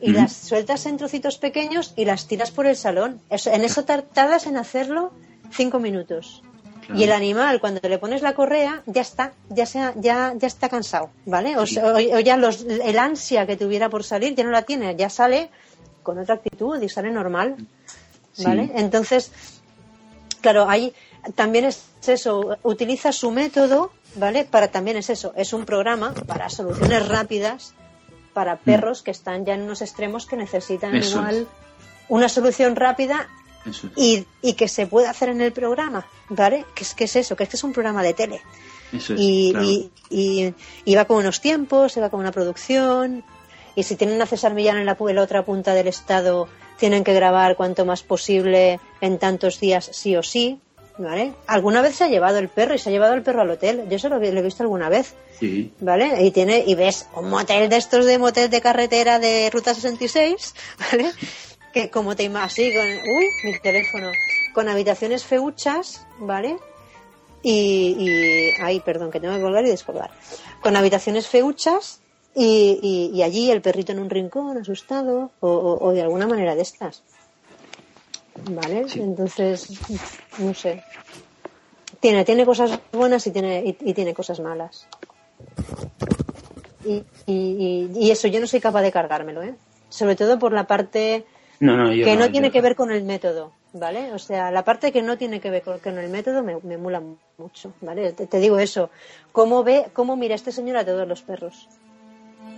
[0.00, 3.20] y las sueltas en trocitos pequeños y las tiras por el salón.
[3.28, 5.12] en eso tardas en hacerlo
[5.50, 6.42] cinco minutos.
[6.94, 10.70] Y el animal, cuando le pones la correa, ya está, ya, sea, ya, ya está
[10.70, 11.54] cansado, ¿vale?
[11.58, 15.50] O, ya los, el ansia que tuviera por salir ya no la tiene, ya sale
[16.02, 17.56] con otra actitud y sale normal,
[18.42, 18.72] ¿vale?
[18.74, 19.30] Entonces,
[20.40, 20.94] claro, ahí
[21.34, 24.44] también es eso, utiliza su método, ¿vale?
[24.44, 27.74] Para también es eso, es un programa para soluciones rápidas
[28.32, 28.58] para mm.
[28.64, 31.46] perros que están ya en unos extremos que necesitan igual
[32.08, 33.28] una solución rápida
[33.96, 36.64] y, y, que se puede hacer en el programa, ¿vale?
[36.74, 38.42] Que es, que es eso, que es es un programa de tele.
[39.16, 40.54] y, y,
[40.84, 43.24] y, va con unos tiempos, se va con una producción,
[43.74, 47.04] y si tienen a César Millán en la, en la, otra punta del estado, tienen
[47.04, 50.58] que grabar cuanto más posible en tantos días, sí o sí,
[50.98, 51.32] ¿vale?
[51.46, 53.84] Alguna vez se ha llevado el perro y se ha llevado el perro al hotel,
[53.88, 55.72] yo eso lo, he visto alguna vez, sí.
[55.80, 56.24] ¿vale?
[56.24, 60.54] Y tiene, y ves un motel de estos de motel de carretera de Ruta 66,
[60.92, 61.10] ¿vale?
[61.72, 64.10] que como te así con uy mi teléfono
[64.54, 66.58] con habitaciones feuchas vale
[67.42, 70.10] y, y ay perdón que tengo que colgar y descolgar
[70.60, 72.00] con habitaciones feuchas
[72.34, 76.62] y, y, allí el perrito en un rincón asustado o, o, de alguna manera de
[76.62, 77.02] estas
[78.50, 79.80] vale entonces
[80.38, 80.82] no sé
[82.00, 84.86] tiene tiene cosas buenas y tiene y, tiene cosas malas
[86.84, 89.54] y, y, eso yo no soy capaz de cargármelo eh
[89.88, 91.24] sobre todo por la parte
[91.62, 94.12] que no, tiene que ver con el método, ¿vale?
[94.12, 97.00] O sea, la parte que no tiene que ver con, el método me, me mula
[97.38, 98.12] mucho, ¿vale?
[98.12, 98.90] Te, digo eso.
[99.30, 101.68] ¿Cómo ve, cómo mira este señor a todos los perros?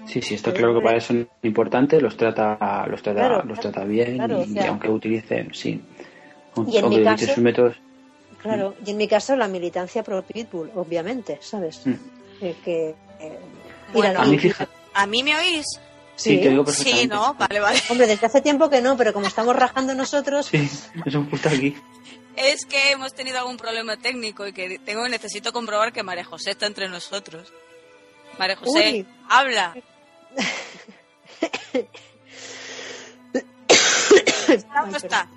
[0.07, 3.85] Sí, sí, está claro que para eso es importante, los trata, los trata, los trata
[3.85, 5.81] bien y, aunque utilice, sí,
[6.67, 7.77] y en mi caso, sus métodos.
[8.43, 11.87] Claro, y en mi caso la militancia pro Pitbull, obviamente, ¿sabes?
[11.87, 11.95] Mm.
[12.63, 13.39] que, eh,
[14.17, 14.39] a, mí,
[14.93, 15.65] a mí me oís,
[16.17, 17.35] Sí, digo Sí, ¿no?
[17.35, 17.81] Vale, vale.
[17.91, 20.47] Hombre, desde hace tiempo que no, pero como estamos rajando nosotros...
[20.47, 20.69] Sí,
[21.07, 21.77] es un puto aquí.
[22.37, 26.51] Es que hemos tenido algún problema técnico y que tengo necesito comprobar que María José
[26.51, 27.53] está entre nosotros.
[28.39, 29.75] María José, habla.
[34.49, 35.29] ¿Está no está?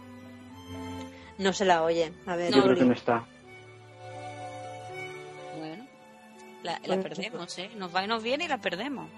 [1.38, 2.12] No se la oye.
[2.26, 3.24] A ver, Yo creo que no está.
[5.58, 5.86] Bueno,
[6.64, 7.70] la, la perdemos, ¿eh?
[7.78, 9.10] Nos va y nos viene y la perdemos.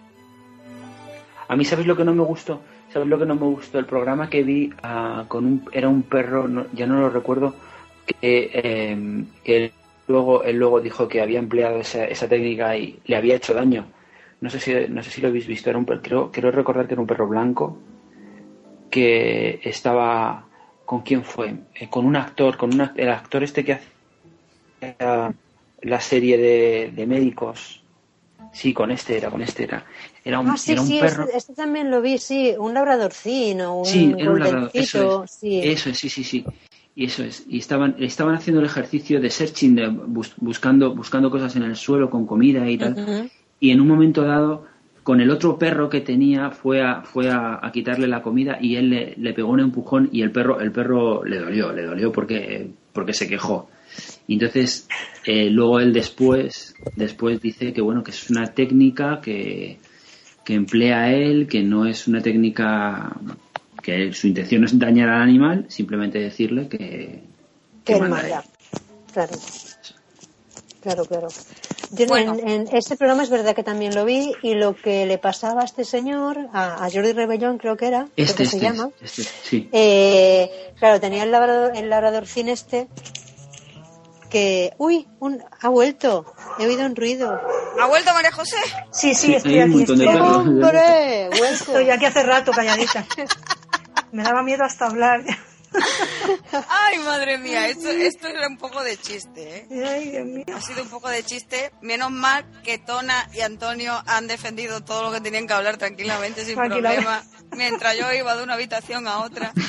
[1.48, 2.62] A mí, ¿sabes lo que no me gustó?
[2.94, 3.80] ¿Sabes lo que no me gustó?
[3.80, 7.56] El programa que vi ah, con un, era un perro, ya no lo recuerdo,
[8.06, 9.72] que, em, él,
[10.08, 13.88] luego, él luego dijo que había empleado esa, esa técnica y le había hecho daño.
[14.42, 16.94] No sé si, no sé si lo habéis visto, era un creo, quiero recordar que
[16.94, 17.78] era un perro blanco
[18.90, 20.46] que estaba
[20.86, 25.36] con quién fue, eh, con un actor, con una, el actor este que hace
[25.82, 27.84] la serie de, de médicos.
[28.52, 29.86] Sí, con este era, con este era.
[30.26, 31.26] Era un, ah, sí, sí, perro.
[31.26, 35.32] Este, este, también lo vi, sí, un labradorcino, un sí, era un labrador, eso es,
[35.32, 35.62] sí.
[35.64, 36.46] Eso es, sí, sí, sí.
[36.96, 37.46] Y eso es.
[37.48, 42.10] Y estaban, estaban haciendo el ejercicio de searching, de buscando, buscando cosas en el suelo
[42.10, 43.30] con comida y tal.
[43.60, 44.66] Y en un momento dado,
[45.04, 48.90] con el otro perro que tenía, fue a, fue a, quitarle la comida y él
[48.90, 52.70] le, le, pegó un empujón y el perro, el perro le dolió, le dolió porque,
[52.94, 53.70] porque se quejó.
[54.28, 54.88] Y entonces,
[55.26, 59.80] eh, luego él después, después dice que bueno, que es una técnica que,
[60.46, 63.16] que emplea él, que no es una técnica
[63.82, 67.24] que su intención es dañar al animal, simplemente decirle que,
[67.84, 67.94] que,
[69.12, 69.34] Claro.
[70.82, 71.28] Claro, claro.
[71.98, 75.66] En, este programa es verdad que también lo vi y lo que le pasaba a
[75.66, 79.70] este señor, a, Jordi Rebellón creo que era, este, se este, llama, este, sí.
[79.72, 82.88] Eh, claro, tenía el labrador, el labrador este
[84.30, 87.42] que, uy, un, ha vuelto, he oído un ruido.
[87.82, 88.58] ¿Ha vuelto María José?
[88.92, 89.82] Sí, sí, Sí, estoy aquí.
[89.82, 90.08] Estoy.
[90.08, 91.30] ¡Hombre!
[91.30, 91.48] Vuelto.
[91.48, 93.06] estoy aquí hace rato, calladita.
[94.12, 95.24] Me daba miedo hasta hablar.
[96.70, 99.86] Ay, madre mía, esto, esto era un poco de chiste, ¿eh?
[99.88, 100.46] Ay, Dios mío.
[100.56, 101.72] Ha sido un poco de chiste.
[101.82, 106.46] Menos mal que Tona y Antonio han defendido todo lo que tenían que hablar tranquilamente,
[106.46, 107.06] sin Tranquilamente.
[107.06, 107.24] problema,
[107.56, 109.54] mientras yo iba de una habitación a otra.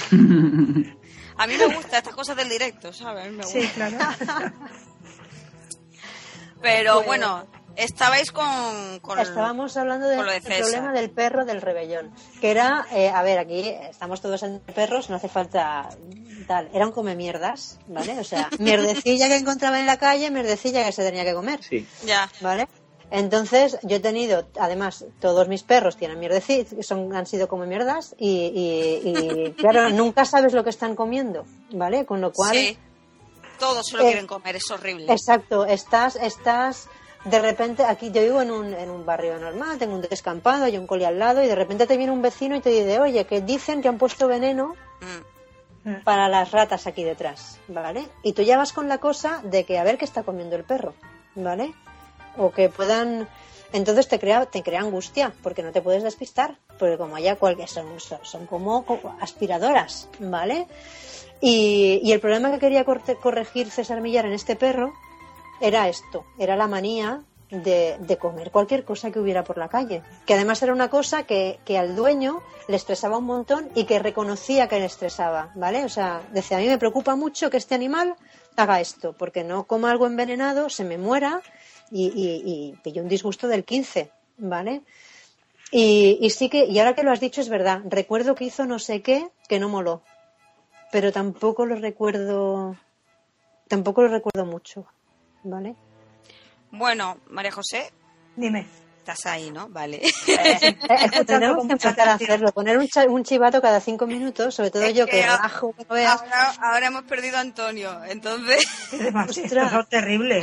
[1.37, 3.25] A mí me gusta estas cosas del directo, ¿sabes?
[3.25, 3.61] A mí me gusta.
[3.61, 3.97] Sí, claro.
[6.63, 7.47] Pero bueno,
[7.77, 8.99] estabais con...
[9.01, 13.39] con- Estábamos hablando del de problema del perro del rebellón, que era, eh, a ver,
[13.39, 15.89] aquí estamos todos en perros, no hace falta
[16.47, 18.19] tal, era un come mierdas, ¿vale?
[18.19, 21.87] O sea, mierdecilla que encontraba en la calle, mierdecilla que se tenía que comer, Sí.
[22.05, 22.31] Ya.
[22.41, 22.69] ¿vale?
[23.13, 28.15] Entonces, yo he tenido, además, todos mis perros tienen mierdecilla, son, han sido come mierdas,
[28.19, 28.29] y,
[29.05, 32.05] y- y, claro, nunca sabes lo que están comiendo, ¿vale?
[32.07, 32.79] Con lo cual, Sí.
[33.59, 35.13] Todos se lo Eh, quieren comer, es horrible.
[35.13, 36.89] Exacto, estás, estás,
[37.25, 40.79] de repente, aquí yo vivo en un, en un barrio normal, tengo un descampado, hay
[40.79, 43.25] un coli al lado, y de repente te viene un vecino y te dice, oye,
[43.27, 44.75] que dicen que han puesto veneno
[45.85, 46.03] Mm.
[46.05, 48.07] para las ratas aquí detrás, ¿vale?
[48.23, 50.65] Y tú ya vas con la cosa de que a ver qué está comiendo el
[50.65, 50.95] perro,
[51.35, 51.73] ¿vale?
[52.37, 53.29] O que puedan...
[53.73, 57.69] Entonces te crea, te crea angustia, porque no te puedes despistar, porque como haya cualquier...
[57.69, 58.85] Son, son, como,
[59.21, 60.67] aspiradoras, ¿vale?
[61.41, 64.93] Y, y el problema que quería corregir César Millar en este perro
[65.61, 70.03] era esto, era la manía de, de comer cualquier cosa que hubiera por la calle.
[70.27, 73.99] Que además era una cosa que, que al dueño le estresaba un montón y que
[73.99, 75.85] reconocía que le estresaba, ¿vale?
[75.85, 78.15] O sea, decía, a mí me preocupa mucho que este animal
[78.57, 81.43] haga esto, porque no coma algo envenenado, se me muera
[81.91, 84.83] y, y, y pillo un disgusto del 15, ¿vale?
[85.73, 88.67] Y, y sí que, y ahora que lo has dicho es verdad, recuerdo que hizo
[88.67, 90.03] no sé qué que no moló,
[90.91, 92.77] pero tampoco lo recuerdo,
[93.69, 94.87] tampoco lo recuerdo mucho,
[95.43, 95.75] ¿vale?
[96.71, 97.93] Bueno, María José,
[98.37, 98.67] Dime.
[98.99, 99.69] estás ahí, ¿no?
[99.69, 100.01] Vale.
[100.27, 104.71] Eh, Tenemos con que mucha empezar a hacerlo, poner un, chivato cada cinco minutos, sobre
[104.71, 106.21] todo Es yo que que que no veas.
[106.21, 108.65] Ahora, ahora hemos perdido a Antonio, entonces...
[108.93, 110.41] Es demasiado terrible.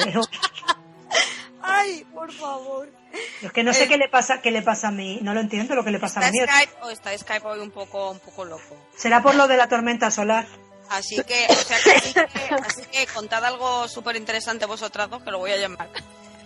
[1.61, 2.89] Ay, por favor.
[3.41, 5.19] Es que no sé qué le pasa, qué le pasa a mí.
[5.21, 6.51] No lo entiendo lo que le pasa a nieto.
[6.51, 8.77] Skype, o está Skype hoy un poco, un poco loco.
[8.95, 10.45] Será por lo de la tormenta solar.
[10.89, 12.21] Así que, o sea, que así que,
[12.55, 15.89] así que contad algo súper interesante vosotras dos, que lo voy a llamar.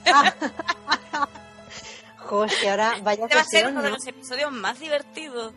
[2.17, 3.95] Jo, es que ahora vaya Este va a ser uno de ¿no?
[3.95, 5.53] los episodios más divertidos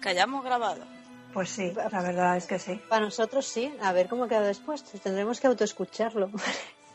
[0.00, 0.84] que hayamos grabado.
[1.32, 2.80] Pues sí, la verdad es que sí.
[2.88, 6.30] Para nosotros sí, a ver cómo queda después, tendremos que autoescucharlo.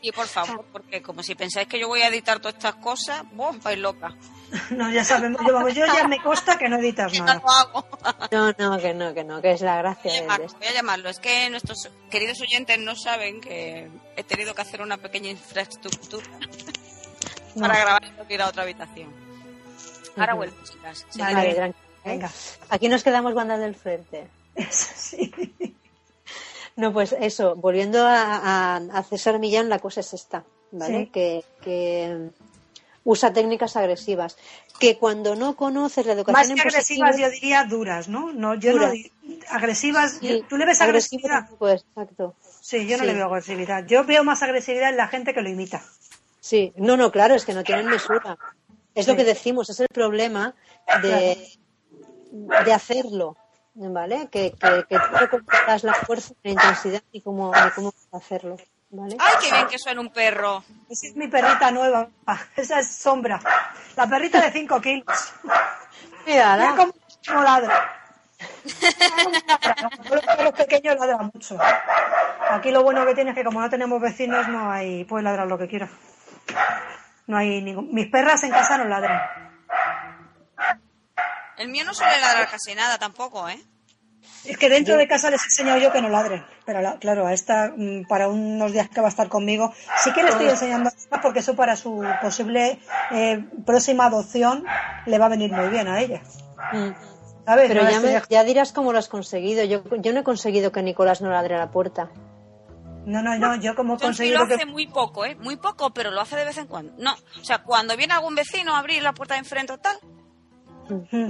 [0.04, 3.22] Y por favor, porque como si pensáis que yo voy a editar todas estas cosas,
[3.32, 4.14] vos vais loca.
[4.70, 5.40] No, ya sabemos,
[5.74, 7.40] yo, ya me consta que no editas nada.
[7.46, 7.86] hago.
[8.30, 10.58] No, no, que no, que no, que es la gracia Voy a, llamarlo, de esto.
[10.58, 11.08] voy a llamarlo.
[11.08, 16.26] Es que nuestros queridos oyentes no saben que he tenido que hacer una pequeña infraestructura
[17.54, 17.62] No.
[17.66, 19.10] para grabar y que ir a otra habitación.
[20.18, 21.06] Ahora vuelvo, chicas.
[21.16, 21.50] Vale.
[21.68, 21.74] ¿eh?
[22.04, 22.30] Venga.
[22.68, 24.26] Aquí nos quedamos bandas del frente.
[24.70, 25.32] Sí.
[26.76, 28.36] No, pues eso, volviendo a,
[28.76, 31.04] a- a César Millán, la cosa es esta, ¿vale?
[31.04, 31.06] Sí.
[31.12, 32.30] Que, que
[33.04, 34.36] usa técnicas agresivas.
[34.78, 38.32] Que cuando no conoces la educación Más que en positivo- agresivas, yo diría duras, ¿no?
[38.32, 38.94] No, yo no Duras.
[39.50, 40.18] agresivas.
[40.20, 41.40] Sí, ¿Tú le ves agresividad?
[41.44, 42.34] tampoco es, exacto.
[42.60, 43.06] Sí, yo no Sí.
[43.10, 43.86] le veo agresividad.
[43.86, 45.82] Yo veo más agresividad en la gente que lo imita.
[46.40, 48.36] Sí, no, no, claro, es que no tienen mesura.
[48.94, 50.54] Es lo que decimos, es el problema
[51.02, 51.38] de,
[52.64, 53.36] de hacerlo,
[53.74, 54.28] ¿vale?
[54.30, 58.56] Que, que, que tú la fuerza, la intensidad ni cómo, ni cómo hacerlo,
[58.90, 59.16] ¿vale?
[59.18, 60.64] ¡Ay, qué bien que suena un perro!
[60.88, 62.08] Esa es mi perrita nueva.
[62.56, 63.40] Esa es Sombra.
[63.96, 65.34] La perrita de 5 kilos.
[66.26, 66.74] Mira Mírala.
[66.76, 66.92] cómo,
[67.26, 67.98] cómo ladra.
[70.10, 71.58] Los perros pequeños ladran mucho.
[72.50, 75.04] Aquí lo bueno que tiene es que como no tenemos vecinos, no hay...
[75.04, 75.90] Puedes ladrar lo que quieras.
[77.26, 77.92] No hay ningún...
[77.94, 79.20] Mis perras en casa no ladran.
[81.62, 83.60] El mío no suele ladrar casi nada tampoco, ¿eh?
[84.44, 86.44] Es que dentro de casa les he enseñado yo que no ladren.
[86.66, 90.12] Pero la- claro, a esta, mm, para unos días que va a estar conmigo, sí
[90.12, 92.80] que le estoy enseñando más porque eso para su posible
[93.12, 94.64] eh, próxima adopción
[95.06, 96.22] le va a venir muy bien a ella.
[96.72, 96.90] Mm.
[97.46, 97.68] ¿Sabes?
[97.68, 99.64] Pero No ya, me- dirás cómo lo has conseguido.
[99.64, 102.10] Yo, yo no he conseguido que Nicolás no ladre a la puerta.
[103.04, 104.66] No, no, no, yo como he conseguido lo hace que...
[104.66, 105.34] muy poco, ¿eh?
[105.36, 106.92] Muy poco, pero lo hace de vez en cuando.
[106.98, 109.96] No, o sea, cuando viene algún vecino a abrir la puerta de enfrente o tal.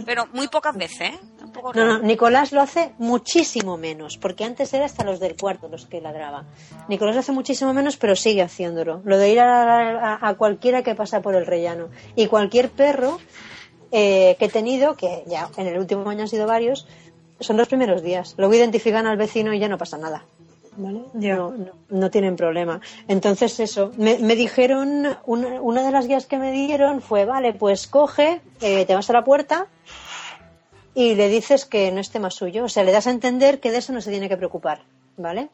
[0.07, 1.21] Pero muy pocas veces, ¿eh?
[1.45, 1.99] Un poco No, raro.
[1.99, 6.01] no, Nicolás lo hace muchísimo menos, porque antes era hasta los del cuarto los que
[6.01, 6.45] ladraba.
[6.89, 9.03] Nicolás lo hace muchísimo menos, pero sigue haciéndolo.
[9.05, 11.89] Lo de ir a, a- a cualquiera que pasa por el rellano.
[12.17, 13.19] Y cualquier perro
[13.91, 16.87] eh, que he tenido, que ya en el último año han sido varios,
[17.41, 18.35] son los primeros días.
[18.39, 20.25] Luego identifican al vecino y ya no pasa nada.
[20.77, 22.81] No, no, no tienen problema.
[23.09, 27.53] Entonces eso, me, me dijeron, una, una de las guías que me dieron fue, vale,
[27.53, 29.67] pues coge, eh, te vas a la puerta
[30.95, 33.71] y le dices que no es tema suyo, o sea, le das a entender que
[33.71, 34.83] de eso no se tiene que preocupar,
[35.17, 35.49] ¿vale?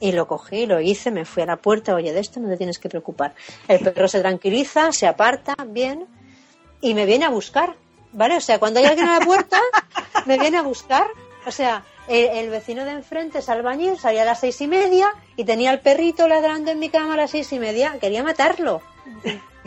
[0.00, 2.56] Y lo cogí, lo hice, me fui a la puerta, oye, de esto no te
[2.56, 3.34] tienes que preocupar.
[3.68, 6.06] El perro se tranquiliza, se aparta bien
[6.80, 7.76] y me viene a buscar,
[8.12, 8.38] ¿vale?
[8.38, 9.60] O sea, cuando hay alguien a la puerta,
[10.24, 11.06] me viene a buscar.
[11.46, 15.08] O sea, el, el vecino de enfrente es albañil, salía a las seis y media
[15.36, 18.82] y tenía al perrito ladrando en mi cama a las seis y media, quería matarlo.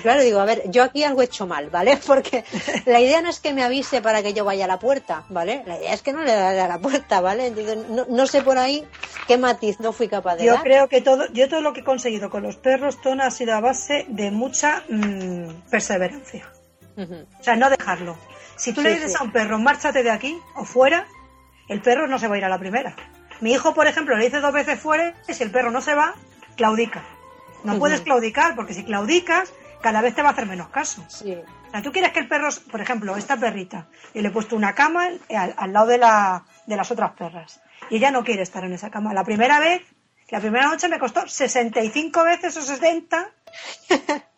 [0.02, 1.98] Claro, digo, a ver, yo aquí algo he hecho mal, ¿vale?
[2.08, 2.44] Porque
[2.86, 5.64] la idea no es que me avise para que yo vaya a la puerta, ¿vale?
[5.66, 7.48] La idea es que no le dé a la puerta, ¿vale?
[7.48, 8.86] Entonces, no, no sé por ahí
[9.28, 10.64] qué matiz no fui capaz de Yo dar.
[10.64, 13.56] creo que todo, yo todo lo que he conseguido con los perros, Tona, ha sido
[13.56, 16.48] a base de mucha mm, perseverancia.
[16.96, 18.18] O sea, no dejarlo.
[18.56, 19.18] Si tú Sí, le dices sí.
[19.20, 21.08] a un perro, márchate de aquí o fuera,
[21.68, 22.96] el perro no se va a ir a la primera.
[23.42, 25.94] Mi hijo, por ejemplo, le dice dos veces fuera y si el perro no se
[25.94, 26.16] va,
[26.56, 27.04] claudica.
[27.64, 29.52] No puedes claudicar porque si claudicas,
[29.82, 31.04] cada vez te va a hacer menos caso.
[31.10, 31.34] Sí.
[31.68, 34.56] O sea, tú quieres que el perro, por ejemplo, esta perrita, yo le he puesto
[34.56, 37.60] una cama al, al lado de, la, de las otras perras
[37.90, 39.14] y ella no quiere estar en esa cama.
[39.14, 39.82] La primera vez,
[40.30, 43.30] la primera noche me costó 65 veces o 70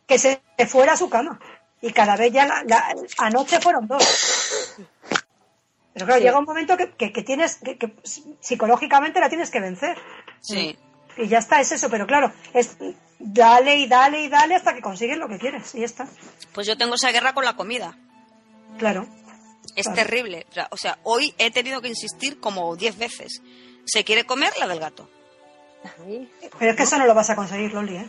[0.08, 1.40] que se fuera a su cama.
[1.82, 4.76] Y cada vez ya la, la- anoche fueron dos.
[6.00, 6.26] Pero claro, Sí.
[6.26, 7.94] llega un momento que, que- que tienes, que, que
[8.40, 9.98] psicológicamente la tienes que vencer.
[10.42, 10.78] Sí.
[11.18, 11.90] Y ya está, es eso.
[11.90, 12.78] Pero claro, es
[13.20, 15.76] dale y dale y dale hasta que consigues lo que quieres.
[15.76, 16.08] Y ya está.
[16.54, 17.98] Pues yo tengo esa guerra con la comida.
[18.78, 19.06] Claro.
[19.76, 19.96] Es Claro.
[20.02, 20.46] terrible.
[20.72, 23.42] O sea, hoy he tenido que insistir como 10 veces.
[23.86, 25.10] Se quiere comer la del gato.
[26.60, 28.08] Pero es que eso no lo vas a conseguir, Loli, ¿eh?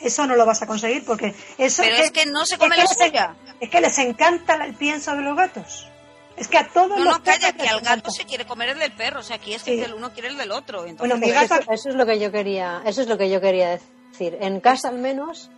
[0.00, 2.82] Eso no lo vas a conseguir porque eso Pero es que no se come es
[2.98, 3.36] la suya.
[3.60, 5.88] Es que les encanta el pienso de los gatos.
[6.36, 8.78] Es que a todos No, los no, calla, que al gato se quiere comer el
[8.78, 9.20] del perro.
[9.20, 9.82] O sea, aquí es que Sí.
[9.82, 10.80] el uno quiere el del otro.
[10.86, 13.16] Entonces, Bueno, mi Pues gata- eso, eso es lo que yo quería, eso es lo
[13.16, 13.70] que yo quería
[14.10, 14.36] decir.
[14.40, 15.50] En casa al menos,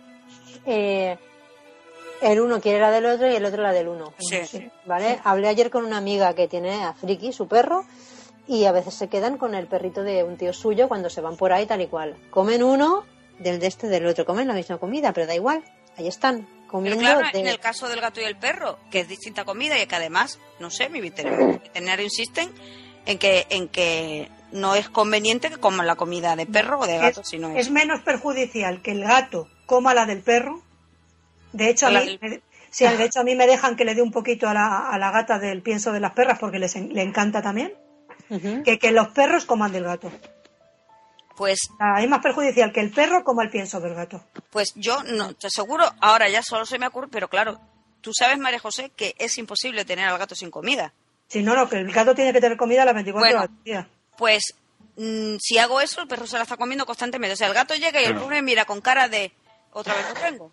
[0.65, 1.17] eh,
[2.21, 4.13] el uno quiere la del otro y el otro la del uno.
[4.19, 4.69] Sí.
[4.85, 5.19] ¿Vale?
[5.23, 7.85] Hablé ayer con una amiga que tiene a Friki, su perro,
[8.47, 11.37] y a veces se quedan con el perrito de un tío suyo cuando se van
[11.37, 12.15] por ahí tal y cual.
[12.31, 13.05] Comen uno
[13.37, 15.63] del de este del otro, comen la misma comida, pero da igual,
[15.97, 18.99] ahí están, Pero comiendo claro, de- en el caso del gato y el perro, que
[19.01, 22.51] es distinta comida y que además, no sé, mi veterinario insisten
[23.05, 26.97] en que, en que no es conveniente que coman la comida de perro o de
[26.97, 30.61] gato, es, sino es menos perjudicial que el gato coma la del perro.
[31.53, 33.95] De hecho, a mí, del- me- sí, de hecho, a mí me dejan que le
[33.95, 36.75] dé un poquito a la, a la gata del pienso de las perras porque les
[36.75, 37.73] en- le encanta también.
[38.63, 40.11] Que, que los perros coman del gato.
[41.39, 44.21] Pues, sea, es más perjudicial que el perro coma el pienso del gato.
[44.51, 47.59] pues yo no te aseguro, ahora ya solo se me ocurre, pero claro,
[48.01, 50.93] tú sabes, María José, que es imposible tener al gato sin comida.
[51.29, 53.39] Si no, no, que el gato tiene que tener comida a las 24 Bueno.
[53.39, 53.87] horas del día.
[54.17, 54.53] Pues
[54.97, 57.33] mm, si hago eso, el perro se la está comiendo constantemente.
[57.35, 59.31] O sea, el gato llega y el pobre mira con cara de
[59.71, 60.51] otra vez lo tengo.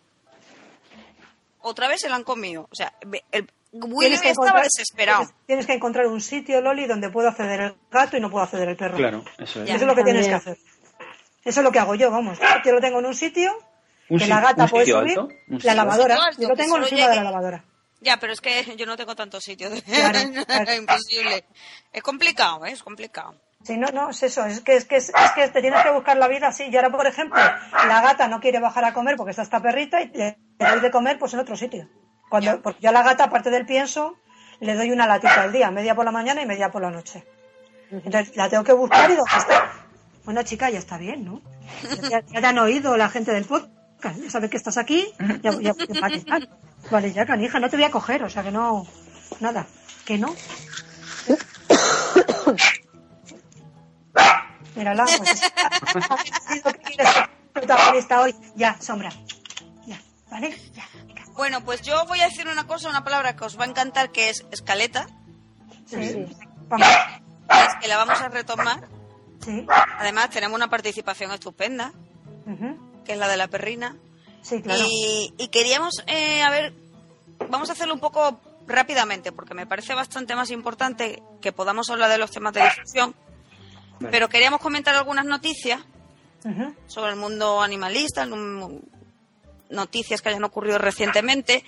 [1.63, 2.69] Otra vez se lo han comido.
[2.71, 2.93] O sea,
[3.33, 5.19] el que estaba encontrar- desesperado.
[5.25, 8.45] Tienes, tienes que encontrar un sitio, Loli, donde pueda acceder el gato y no pueda
[8.45, 8.97] acceder el perro.
[8.97, 9.69] Claro, eso es.
[9.69, 9.75] Ya.
[9.75, 10.57] Eso es lo que tienes que hacer.
[11.47, 12.39] Eso es lo que hago yo, vamos.
[12.65, 13.57] Yo lo tengo en un sitio
[14.11, 15.19] Un que si- la gata un puede sitio subir.
[15.19, 16.19] alto, un la lavadora.
[16.39, 17.65] Yo lo tengo encima de la lavadora.
[18.01, 19.73] Ya, pero es que yo no tengo tantos sitios.
[19.87, 20.71] Claro, claro.
[20.71, 21.45] es imposible.
[21.93, 22.73] Es complicado, ¿eh?
[22.73, 23.35] es complicado.
[23.63, 24.45] Sí, no, no, es eso.
[24.45, 26.65] Es que, es, que, es, es que te tienes que buscar la vida así.
[26.71, 30.03] Y ahora, por ejemplo, la gata no quiere bajar a comer porque está esta perrita
[30.03, 31.89] y le doy de comer pues en otro sitio.
[32.29, 32.63] Cuando, Ya.
[32.63, 34.17] porque yo a la gata, aparte del pienso,
[34.61, 37.25] le doy una latita al día, media por la mañana y media por la noche.
[37.91, 39.86] Entonces la tengo que buscar y ¿dónde está?
[40.27, 41.41] Bueno, chica, ya está bien, ¿no?
[42.11, 45.07] Ya, ya te han oído la gente del podcast, ya sabes que estás aquí,
[45.41, 46.39] ya, ya, ya.
[46.91, 48.87] Vale, ya, canija, no te voy a coger, o sea que no,
[49.41, 49.67] nada,
[50.05, 50.35] que no.
[54.75, 55.53] Mírala, pues,
[57.53, 58.35] protagonista hoy.
[58.57, 59.11] Ya, sombra.
[59.87, 60.01] Ya,
[60.31, 60.57] ¿vale?
[60.75, 60.85] Ya.
[61.35, 64.11] Bueno, pues yo voy a decir una cosa, una palabra que os va a encantar,
[64.11, 65.07] que es escaleta.
[65.87, 66.37] Sí, Sí.
[66.69, 66.89] Vamos.
[67.49, 68.96] Es que la vamos a retomar.
[69.47, 69.65] Sí.
[69.99, 71.93] Además, tenemos una participación estupenda,
[73.05, 73.97] que es la de la perrina.
[74.43, 74.85] Sí, claro.
[74.85, 76.75] Y, y queríamos, eh, a ver,
[77.49, 82.11] vamos a hacerlo un poco rápidamente, porque me parece bastante más importante que podamos hablar
[82.11, 83.15] de los temas de difusión.
[84.01, 84.11] Vale.
[84.11, 85.81] Pero queríamos comentar algunas noticias
[86.87, 88.27] sobre el mundo animalista,
[89.71, 91.65] noticias que hayan ocurrido recientemente.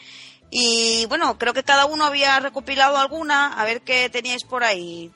[0.51, 5.13] Y bueno, creo que cada uno había recopilado alguna, a ver qué teníais por ahí.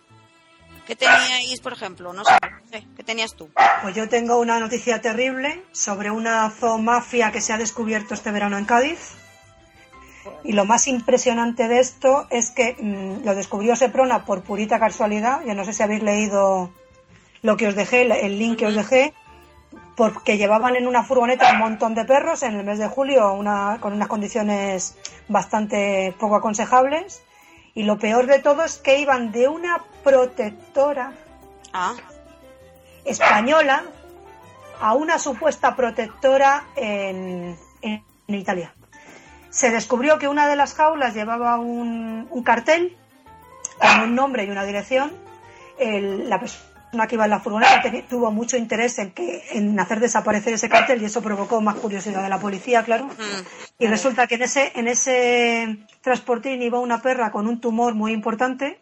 [0.86, 2.12] ¿Qué teníais, por ejemplo?
[2.12, 3.48] No sé, ¿qué tenías tú?
[3.82, 8.58] Pues yo tengo una noticia terrible sobre una zoomafia que se ha descubierto este verano
[8.58, 9.14] en Cádiz.
[10.44, 15.42] Y lo más impresionante de esto es que mm, lo descubrió Seprona por purita casualidad.
[15.46, 16.70] Yo no sé si habéis leído
[17.42, 19.14] lo que os dejé, el link que os dejé,
[19.96, 23.78] porque llevaban en una furgoneta un montón de perros en el mes de julio una,
[23.80, 24.96] con unas condiciones
[25.28, 27.22] bastante poco aconsejables.
[27.74, 31.12] Y lo peor de todo es que iban de una protectora
[31.72, 31.94] Ah,
[33.04, 33.82] española
[34.80, 38.74] a una supuesta protectora en, en- en Italia.
[39.50, 42.96] Se descubrió que una de las jaulas llevaba un, un cartel
[43.78, 45.12] con un nombre y una dirección.
[45.78, 46.64] El- la persona
[47.08, 51.00] que iba en la furgoneta tuvo mucho interés en, que, en hacer desaparecer ese cartel
[51.02, 53.06] y eso provocó más curiosidad de la policía, claro.
[53.06, 53.12] mm,
[53.78, 58.12] Y resulta que en ese, en ese transportín iba una perra con un tumor muy
[58.12, 58.78] importante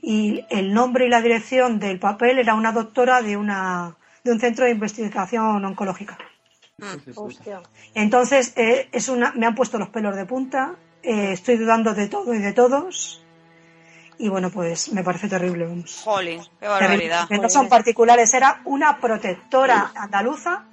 [0.00, 4.40] y el nombre y la dirección del papel era una doctora de, una, de un
[4.40, 6.18] centro de investigación oncológica.
[7.14, 7.60] Hostia.
[7.94, 12.08] Entonces, eh, es una, me han puesto los pelos de punta, eh, estoy dudando de
[12.08, 13.21] todo y de todos.
[14.18, 15.66] Y bueno, pues me parece terrible.
[16.04, 17.28] jolín, qué barbaridad.
[17.28, 20.64] Que no son particulares, era una protectora andaluza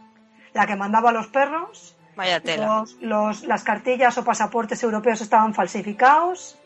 [0.54, 2.66] la que mandaba a los perros Vaya tela.
[2.80, 6.58] los, los- las cartillas o pasaportes europeos estaban falsificados.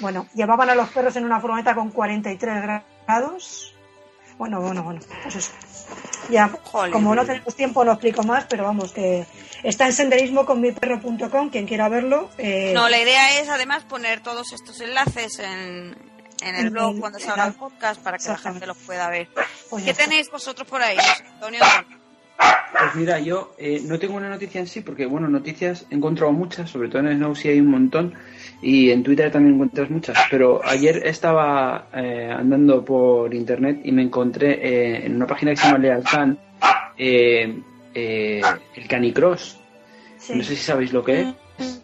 [0.00, 3.74] Bueno, llevaban a los perros en una furgoneta con 43 grados.
[4.36, 5.52] Bueno, bueno, bueno, pues eso.
[6.30, 6.92] Ya, Jolín.
[6.92, 9.26] como no tenemos tiempo, no explico más, pero vamos, que
[9.62, 12.30] está en senderismo con mi perro.com, quien quiera verlo.
[12.38, 15.96] eh, No, la idea es además poner todos estos enlaces en,
[16.42, 19.28] en el blog cuando se haga el podcast para que la gente los pueda ver.
[19.70, 20.96] pues ¿Qué tenéis vosotros por ahí,
[21.34, 21.60] Antonio?
[22.38, 26.32] Pues mira, yo eh, no tengo una noticia en sí, porque bueno, noticias he encontrado
[26.32, 28.14] muchas, sobre todo en Snow sí hay un montón,
[28.62, 34.02] y en Twitter también encuentras muchas, pero ayer estaba eh, andando por internet y me
[34.02, 36.28] encontré eh, en una página que se llama Lealtad
[36.96, 37.60] eh,
[37.94, 38.40] eh,
[38.74, 39.58] el Canicross.
[40.18, 40.34] Sí.
[40.34, 41.82] No sé si sabéis lo que es.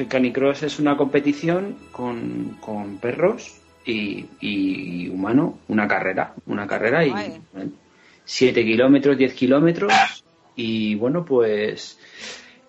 [0.00, 7.04] El Canicross es una competición con, con perros y, y humano, una carrera, una carrera
[7.04, 7.40] y Guay.
[8.24, 9.92] 7 kilómetros, 10 kilómetros
[10.54, 11.98] y bueno pues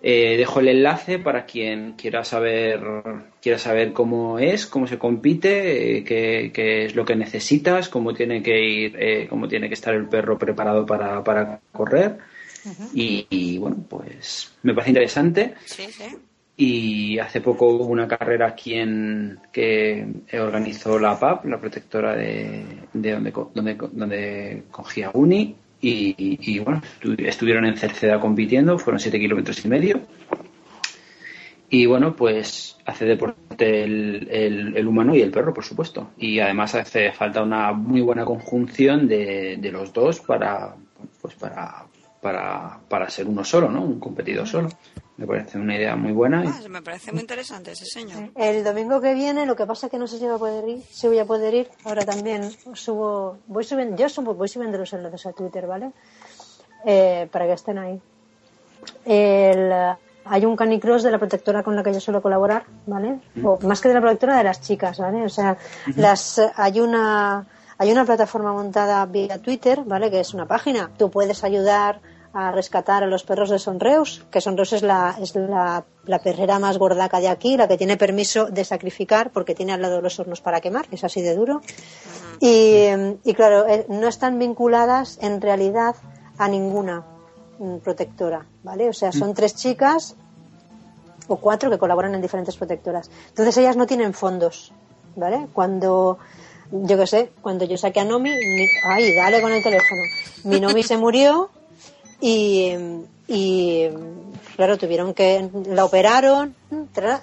[0.02, 2.80] eh, dejo el enlace para quien quiera saber
[3.40, 8.12] quiera saber cómo es, cómo se compite, eh, qué, qué es lo que necesitas, cómo
[8.12, 12.18] tiene que ir, eh, cómo tiene que estar el perro preparado para, para correr
[12.94, 16.16] y, y, bueno pues me parece interesante Sí, sí.
[16.56, 22.64] Y hace poco hubo una carrera aquí en que organizó la PAP, la protectora de,
[22.92, 25.56] de donde, donde, donde cogía Uni.
[25.80, 30.00] Y, y, bueno, estu- estuvieron en Cerceda compitiendo, fueron siete kilómetros y medio.
[31.70, 36.10] Y bueno, pues hace deporte el, el- el humano y el perro, por supuesto.
[36.18, 40.76] Y además hace falta una muy buena conjunción de, de los dos para,
[41.20, 41.86] pues para,
[42.20, 43.82] para, para ser uno solo, ¿no?
[43.82, 44.68] Un competidor solo.
[45.18, 46.44] Me parece una idea muy buena.
[46.44, 48.30] y- Ah, me parece muy interesante ese señor.
[48.34, 50.68] El domingo que viene, lo que pasa es que no sé si voy a poder
[50.68, 51.70] ir, si voy a poder ir.
[51.84, 55.90] Ahora también subo, voy subiendo, yo subo, voy subiendo los enlaces a Twitter, ¿vale?
[56.84, 58.00] Eh, para que estén ahí.
[59.04, 59.72] El,
[60.24, 63.20] hay un canicross de la protectora con la que yo suelo colaborar, ¿vale?
[63.44, 65.24] O más que de la protectora de las chicas, ¿vale?
[65.24, 65.56] O sea,
[65.96, 67.46] las hay una
[67.78, 70.10] hay una plataforma montada vía Twitter, ¿vale?
[70.10, 70.90] Que es una página.
[70.96, 72.00] Tú puedes ayudar
[72.34, 76.58] a rescatar a los perros de Sonreus, que Sonreus es la es la, la perrera
[76.58, 80.18] más gordaca de aquí, la que tiene permiso de sacrificar porque tiene al lado los
[80.18, 81.60] hornos para quemar, es así de duro.
[82.40, 82.86] Y,
[83.24, 85.94] y claro, eh, no están vinculadas en realidad
[86.38, 87.04] a ninguna
[87.58, 88.88] mm, protectora, ¿vale?
[88.88, 90.16] O sea, son tres chicas
[91.28, 93.10] o cuatro que colaboran en diferentes protectoras.
[93.28, 94.72] Entonces ellas no tienen fondos,
[95.16, 95.46] ¿vale?
[95.52, 96.18] Cuando,
[96.72, 100.02] yo qué sé, cuando yo saqué a Nomi, mi- ay, dale con el teléfono.
[100.44, 101.50] Mi Nomi se murió
[102.22, 102.72] y,
[103.26, 103.88] y
[104.56, 106.54] claro, tuvieron que, la operaron,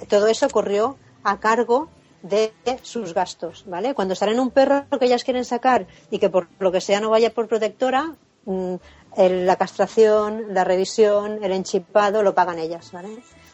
[0.09, 1.87] todo eso corrió a cargo
[2.21, 3.93] de sus gastos, ¿vale?
[3.93, 7.09] Cuando salen un perro que ellas quieren sacar y que por lo que sea no
[7.09, 8.75] vaya por protectora, mm,
[9.17, 13.09] la castración, la revisión, el enchipado lo pagan ellas, ¿vale?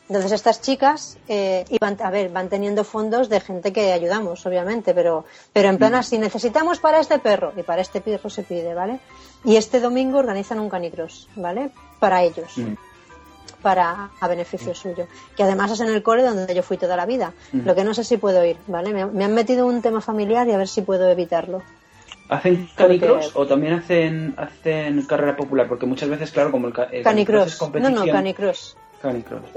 [0.08, 4.94] Entonces estas chicas eh, iban, a ver, van teniendo fondos de gente que ayudamos, obviamente,
[4.94, 8.74] pero, pero en plan así, necesitamos para este perro y para este perro se pide,
[8.76, 9.00] ¿vale?
[9.44, 11.72] Y este domingo organizan un canicross, ¿vale?
[12.00, 12.74] Para ellos Mm.
[13.64, 15.08] para a beneficio suyo.
[15.36, 17.34] Que además es en el cole donde yo fui toda la vida.
[17.52, 18.94] Lo que no sé si puedo ir, ¿vale?
[18.94, 21.64] Me, me han metido un tema familiar y a ver si puedo evitarlo.
[22.30, 25.68] ¿Hacen canicross o también hacen, hacen carrera popular?
[25.68, 27.48] Porque muchas veces, claro, como el, el Canicross.
[27.54, 27.94] es No, competición...
[27.94, 28.14] no, canicross.
[28.14, 28.78] Canicross.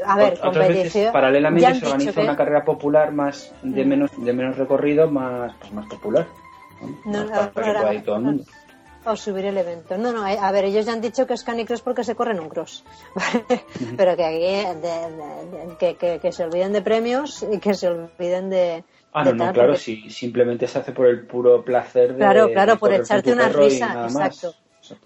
[0.05, 1.13] A ver, Otras competición.
[1.13, 5.73] Paralelamente, se organiza que- una carrera popular más de menos de menos recorrido, más pues,
[5.73, 6.27] más popular.
[7.05, 7.25] ¿no?
[7.27, 7.53] Más
[8.05, 8.45] todo el mundo.
[9.05, 9.97] o subir el evento.
[9.97, 12.41] No, no, eh, a ver, ellos ya han dicho que es canicross porque se corren
[12.41, 12.85] un cross.
[13.15, 13.65] ¿vale?
[13.97, 14.81] Pero que aquí eh, de-
[15.17, 18.85] de- de- que, que- que se olviden de premios y que se olviden de.
[19.13, 22.19] Ah, no, no, tal, claro, porque- si simplemente se hace por el puro placer de.
[22.19, 24.47] Claro, claro, por echarte una risa, más.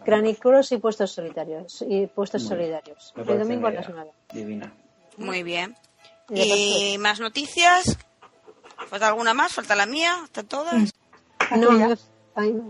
[0.05, 1.85] Canicross y puestos solitarios.
[1.89, 3.13] Y puestos solidarios.
[3.17, 4.11] El domingo a las idea 9.
[4.33, 4.73] Divina.
[5.19, 5.77] Muy bien.
[6.31, 7.99] Y después, ¿Y más noticias?
[8.89, 9.53] ¿Falta alguna más?
[9.53, 10.21] ¿Falta la mía?
[10.25, 10.75] ¿Están todas?
[11.57, 11.89] No, Aquella.
[11.89, 11.95] yo,
[12.35, 12.61] ay,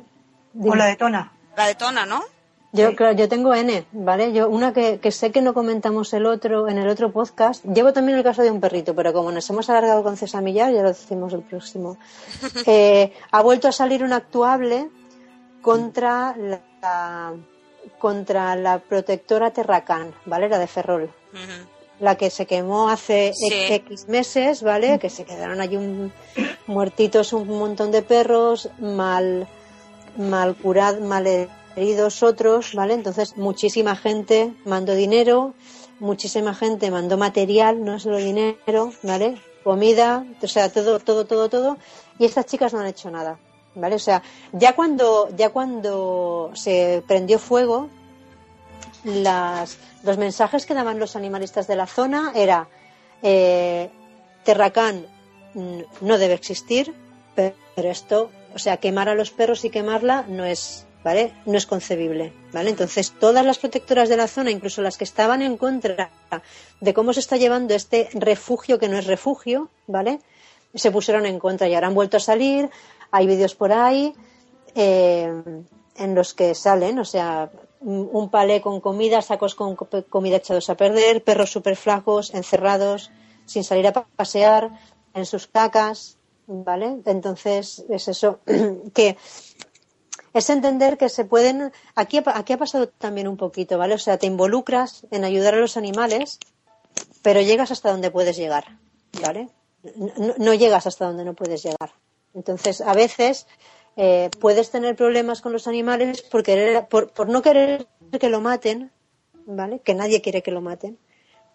[0.66, 1.32] O la de Tona.
[1.56, 2.22] La de Tona, ¿no?
[2.74, 2.96] Yo, Sí.
[2.96, 4.32] claro, yo tengo N, ¿vale?
[4.32, 7.62] Yo una que, que sé que no comentamos el otro en el otro podcast.
[7.66, 10.72] Llevo también el caso de un perrito, pero como nos hemos alargado con César Millar,
[10.72, 11.98] ya lo decimos el próximo.
[12.66, 14.88] Eh, ha vuelto a salir un actuable
[15.60, 16.60] contra la
[17.98, 20.48] contra la protectora Terracan, ¿vale?
[20.48, 21.10] La de Ferrol.
[22.00, 23.48] La que se quemó hace Sí.
[23.52, 24.98] X meses, ¿vale?
[24.98, 26.12] Que se quedaron allí un,
[26.66, 29.46] muertitos un montón de perros, mal,
[30.16, 32.94] mal curados, mal heridos otros, ¿vale?
[32.94, 35.54] Entonces muchísima gente mandó dinero,
[36.00, 39.40] muchísima gente mandó material, no solo dinero, ¿vale?
[39.62, 41.78] Comida, o sea, todo, todo, todo, todo.
[42.18, 43.38] Y estas chicas no han hecho nada,
[43.74, 43.96] ¿vale?
[43.96, 47.88] O sea, ya cuando, ya cuando se prendió fuego,
[49.04, 52.68] las, los mensajes que daban los animalistas de la zona era
[53.22, 53.90] eh,
[54.44, 55.06] Terracán
[55.54, 56.94] mm, no debe existir,
[57.34, 61.32] pe- pero esto, o sea, quemar a los perros y quemarla no es, ¿vale?
[61.46, 62.70] No es concebible, ¿vale?
[62.70, 66.10] Entonces, todas las protectoras de la zona, incluso las que estaban en contra
[66.80, 70.20] de cómo se está llevando este refugio que no es refugio, ¿vale?
[70.74, 72.70] Se pusieron en contra y ahora han vuelto a salir,
[73.12, 74.14] hay vídeos por ahí
[74.74, 75.30] eh,
[75.96, 77.50] en los que salen, o sea,
[77.80, 83.10] un palé con comida, sacos con co- comida echados a perder, perros súper flacos, encerrados,
[83.44, 84.70] sin salir a pa- pasear,
[85.14, 87.00] en sus cacas, ¿vale?
[87.04, 88.38] Entonces, es eso,
[88.94, 89.16] que
[90.32, 91.72] es entender que se pueden.
[91.94, 93.94] Aquí, aquí ha pasado también un poquito, ¿vale?
[93.94, 96.38] O sea, te involucras en ayudar a los animales,
[97.20, 98.78] pero llegas hasta donde puedes llegar,
[99.20, 99.48] ¿vale?
[100.38, 101.92] No llegas hasta donde no puedes llegar.
[102.34, 103.46] Entonces, a veces
[103.96, 107.86] eh, puedes tener problemas con los animales por, querer, por, por no querer
[108.18, 108.90] que lo maten,
[109.46, 109.80] ¿vale?
[109.80, 110.98] Que nadie quiere que lo maten.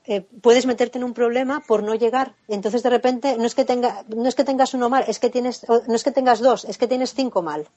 [0.05, 2.35] Eh, puedes meterte en un problema por no llegar.
[2.47, 5.29] Entonces, de repente, no es que, tenga, no es que tengas uno mal, es que
[5.29, 7.67] tienes, o no es que tengas dos, es que tienes cinco mal,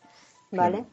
[0.52, 0.84] ¿vale?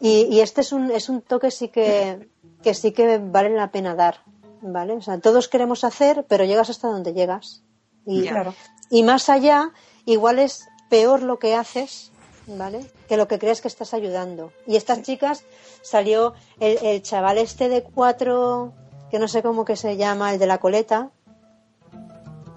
[0.00, 2.28] Y, y este es un, es un toque sí que,
[2.62, 4.22] que sí que vale la pena dar,
[4.62, 4.94] ¿vale?
[4.94, 7.62] O sea, todos queremos hacer, pero llegas hasta donde llegas.
[8.06, 8.26] Y.
[8.26, 8.54] Claro.
[8.88, 9.72] y más allá,
[10.06, 12.10] igual es peor lo que haces,
[12.46, 12.80] ¿vale?
[13.08, 14.52] Que lo que crees que estás ayudando.
[14.66, 15.44] Y estas chicas
[15.82, 18.72] salió el, el chaval este de cuatro,
[19.10, 21.10] que no sé cómo que se llama, el de la coleta,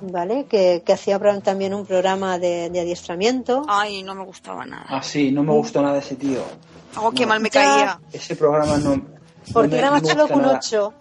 [0.02, 0.46] ¿vale?
[0.46, 3.64] Que, que hacía también un programa de, de adiestramiento.
[3.68, 4.86] Ay, no me gustaba nada.
[4.90, 6.42] Ah, sí, no me gustó nada ese tío.
[7.02, 7.62] Oh, qué No, mal me Ya.
[7.62, 8.00] caía.
[8.12, 9.02] Ese programa no.
[9.54, 10.58] Porque no me- era más chulo que un nada.
[10.58, 10.94] 8.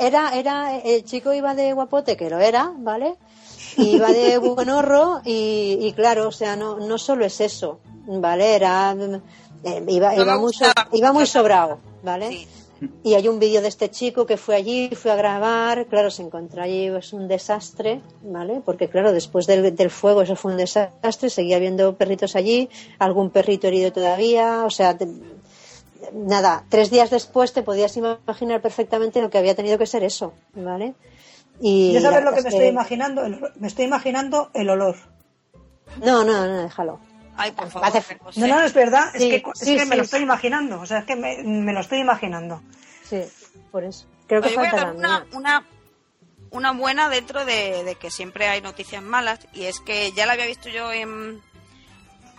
[0.00, 3.16] Era, era, el chico iba de guapote, que lo era, ¿vale?
[3.76, 8.54] Y iba de buenorro y, y claro, o sea, no, no solo es eso, ¿vale?
[8.54, 8.94] Era,
[9.64, 10.52] eh, iba, iba, muy,
[10.92, 12.28] iba muy sobrado, ¿vale?
[12.30, 12.48] Sí.
[13.04, 16.22] Y hay un vídeo de este chico que fue allí, fue a grabar, claro, se
[16.22, 18.60] encontró allí, es un desastre, ¿vale?
[18.64, 22.68] Porque claro, después del, del fuego eso fue un desastre, seguía habiendo perritos allí,
[22.98, 25.06] algún perrito herido todavía, o sea, te-
[26.12, 30.32] nada, tres días después te podías imaginar perfectamente lo que había tenido que ser eso,
[30.54, 30.94] ¿vale?
[31.64, 33.24] Y ¿Ya sabes lo que me es estoy imaginando?
[33.24, 34.96] El- me estoy imaginando el olor.
[36.04, 37.00] No, no, no, déjalo.
[37.36, 37.88] Ay, por favor.
[38.36, 39.10] No, no, es verdad.
[39.16, 40.80] Sí, es que, es sí, que me sí, lo estoy imaginando.
[40.80, 42.60] O sea, es que me, me lo estoy imaginando.
[43.08, 43.20] Sí,
[43.70, 44.06] por eso.
[44.26, 45.66] Creo que Oye, voy a dar la una, una,
[46.50, 50.32] una buena dentro de, de que siempre hay noticias malas y es que ya la
[50.32, 51.40] había visto yo en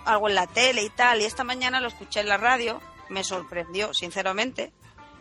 [0.06, 3.24] algo en la tele y tal y esta mañana lo escuché en la radio, me
[3.24, 4.74] sorprendió sinceramente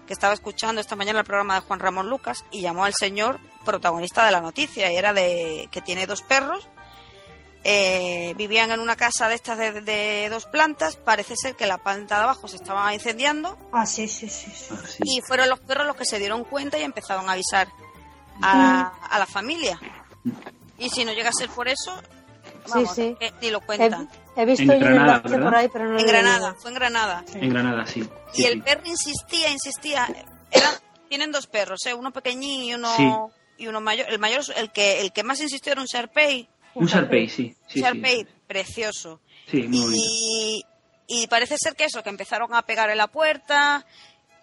[0.06, 3.38] que estaba escuchando esta mañana el programa de Juan Ramón Lucas y llamó al señor
[3.62, 6.68] protagonista de la noticia y era de que tiene dos perros
[7.64, 11.78] eh, vivían en una casa de estas de, de dos plantas parece ser que la
[11.78, 14.50] planta de abajo se estaba incendiando Ah, sí, sí, sí.
[14.50, 14.66] sí.
[14.72, 14.98] Ah, sí.
[15.04, 17.68] y fueron los perros los que se dieron cuenta y empezaron a avisar
[18.42, 19.78] a, a la familia.
[20.78, 21.92] Y si no llega a ser por eso,
[22.68, 23.14] vamos, sí.
[23.20, 24.10] que ni lo He, cuentan.
[24.34, 25.44] he visto En Granada, enlace ¿verdad?
[25.46, 26.18] por ahí, pero no lo En leído.
[26.22, 27.24] Granada, fue en Granada.
[27.34, 28.02] En Granada, sí.
[28.32, 28.60] Sí, y el sí.
[28.62, 30.08] perro insistía, insistía.
[30.50, 30.74] Eran,
[31.08, 31.94] tienen dos perros, ¿eh?
[31.94, 33.08] uno pequeñín y uno, Sí.
[33.58, 34.06] Y uno mayor.
[34.10, 36.48] El mayor, el que, el que más insistió era un Sharpei.
[36.74, 37.54] Un Sharpei, sí.
[37.68, 38.26] sí, Un Sharpei sí.
[38.46, 39.20] precioso.
[39.50, 40.04] Sí, muy bonito.
[40.04, 40.64] Y,
[41.08, 43.84] y parece ser que eso, que empezaron a pegar en la puerta.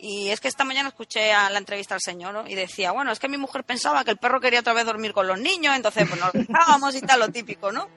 [0.02, 2.48] Y es que esta mañana escuché a la entrevista al señor ¿no?
[2.48, 5.12] y decía, bueno, es que mi mujer pensaba que el perro quería otra vez dormir
[5.12, 7.90] con los niños, entonces pues nos dejábamos y tal, lo típico, ¿no?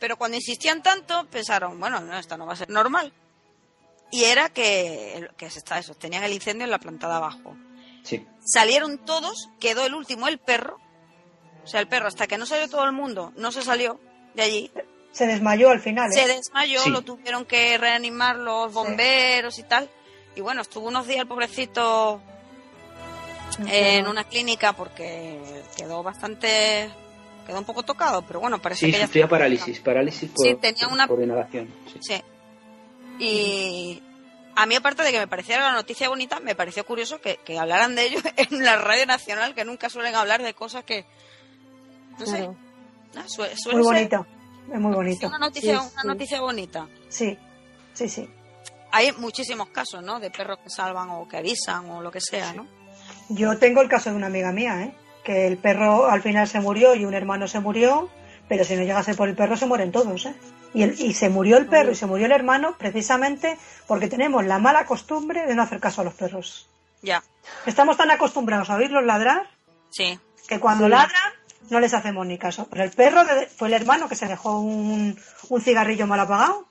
[0.00, 3.12] Pero cuando insistían tanto, pensaron, bueno, no, esto no va a ser normal.
[4.10, 7.56] y era que, que se está- eso, tenían el incendio en la planta de abajo.
[8.04, 8.24] Sí.
[8.44, 10.78] Salieron todos, quedó el último, el perro.
[11.64, 13.98] O sea, el perro, hasta que no salió todo el mundo, no se salió
[14.34, 14.70] de allí.
[15.12, 16.10] Se desmayó al final.
[16.10, 16.14] ¿eh?
[16.14, 16.90] Se desmayó, Sí.
[16.90, 19.88] lo tuvieron que reanimar los bomberos y tal.
[20.36, 22.20] Y bueno, estuvo unos días el pobrecito
[23.68, 25.40] en una clínica porque
[25.76, 26.90] quedó bastante.
[27.46, 30.54] quedó un poco tocado, pero bueno, parece Sí, que ya sufría parálisis, parálisis por, Sí,
[30.54, 31.68] tenía por- una- por inhalación.
[31.92, 31.98] Sí.
[32.00, 32.22] Sí.
[33.18, 34.02] Y
[34.56, 37.58] a mí, aparte de que me pareciera la noticia bonita, me pareció curioso que, que
[37.58, 41.04] hablaran de ello en la radio nacional, que nunca suelen hablar de cosas que.
[42.18, 42.38] No sé.
[42.38, 42.56] Claro.
[43.16, 44.26] ah, Muy ser bonito.
[44.72, 45.26] Es muy bonito.
[45.26, 46.08] una noticia, Sí, una sí.
[46.08, 46.88] noticia bonita.
[47.08, 47.38] Sí,
[47.92, 48.28] sí, sí.
[48.92, 50.20] Hay muchísimos casos, ¿no?
[50.20, 52.66] De perros que salvan o que avisan o lo que sea, ¿no?
[53.28, 54.94] Yo tengo el caso de una amiga mía, ¿eh?
[55.24, 58.08] que el perro al final se murió y un hermano se murió,
[58.48, 60.26] pero si no llegase por el perro se mueren todos.
[60.26, 60.34] ¿eh?
[60.74, 64.44] Y, el- y se murió el perro y se murió el hermano precisamente porque tenemos
[64.44, 66.68] la mala costumbre de no hacer caso a los perros.
[67.02, 67.22] Ya,
[67.66, 69.46] Estamos tan acostumbrados a oírlos ladrar
[69.90, 70.18] sí.
[70.48, 71.32] que cuando ladran
[71.70, 72.66] no les hacemos ni caso.
[72.70, 75.18] Pero el perro de- fue el hermano que se dejó un,
[75.48, 76.66] un cigarrillo mal apagado.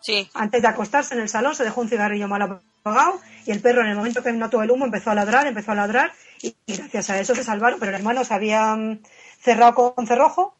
[0.00, 3.60] Sí, Antes de acostarse en el salón se dejó un cigarrillo mal apagado y el
[3.60, 6.12] perro en el momento que notó el humo empezó a ladrar, empezó a ladrar
[6.42, 7.78] y, y gracias a eso se salvaron.
[7.80, 9.00] Pero el hermano se había mm,
[9.40, 10.56] cerrado con cerrojo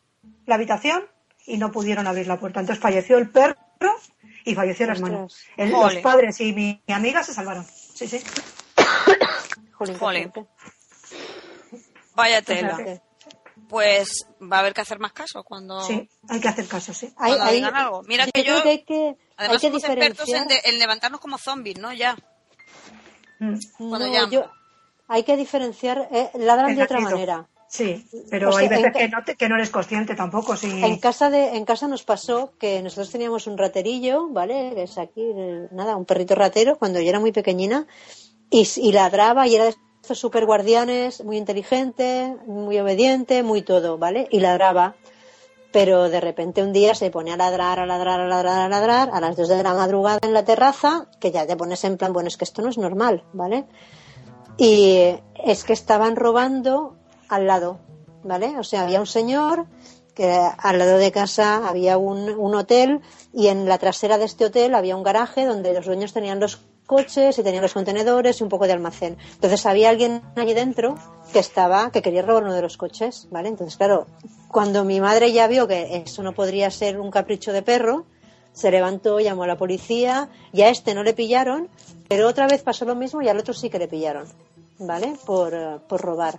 [0.46, 1.04] la habitación
[1.46, 2.60] y no pudieron abrir la puerta.
[2.60, 3.56] Entonces falleció el perro
[4.44, 5.28] y falleció el hermano.
[5.56, 7.64] El- los padres y mi, mi amiga se salvaron.
[7.94, 8.22] Sí, sí.
[9.72, 10.32] Jolín, Jolín.
[12.14, 13.00] vaya Pues tela.
[13.68, 17.06] Pues va a haber que hacer más caso cuando, Sí, hay que hacer caso, sí.
[17.16, 18.02] Hay- cuando hay- digan algo.
[18.02, 20.46] Mira yo que yo, que hay que, además, hay que somos expertos en, diferenciar.
[20.64, 21.92] de- en levantarnos como zombies, ¿no?
[21.92, 22.16] Ya.
[23.38, 24.50] Mm, cuando No, yo-
[25.08, 27.48] hay que diferenciar, eh, ladran El de otra manera.
[27.76, 30.54] Sí, pero O sea, hay veces que no, te- que no eres consciente tampoco.
[30.56, 30.70] Sí.
[30.84, 34.70] En casa de, en casa nos pasó que nosotros teníamos un raterillo, ¿vale?
[34.76, 37.88] Que es aquí, el- nada, un perrito ratero cuando yo era muy pequeñina
[38.48, 43.98] y, y ladraba y era de estos super guardianes, muy inteligente, muy obediente, muy todo,
[43.98, 44.28] ¿vale?
[44.30, 44.94] Y ladraba.
[45.72, 49.10] Pero de repente un día se pone a ladrar, a ladrar, a ladrar, a ladrar,
[49.12, 52.12] a las dos de la madrugada en la terraza, que ya te pones en plan,
[52.12, 53.64] bueno, es que esto no es normal, ¿vale?
[54.56, 56.94] Y es que estaban robando
[57.34, 57.78] al lado,
[58.22, 58.58] ¿vale?
[58.58, 59.66] O sea, había un señor
[60.14, 63.00] que al lado de casa había un, un hotel
[63.32, 66.60] y en la trasera de este hotel había un garaje donde los dueños tenían los
[66.86, 69.16] coches y tenían los contenedores y un poco de almacén.
[69.34, 70.96] Entonces había alguien allí dentro
[71.32, 73.48] que estaba, que quería robar uno de los coches, ¿vale?
[73.48, 74.06] Entonces, claro,
[74.48, 78.04] cuando mi madre ya vio que eso no podría ser un capricho de perro,
[78.52, 81.68] se levantó, llamó a la policía y a este no le pillaron,
[82.08, 84.28] pero otra vez pasó lo mismo y al otro sí que le pillaron,
[84.78, 85.14] ¿vale?
[85.26, 86.38] Por, por robar.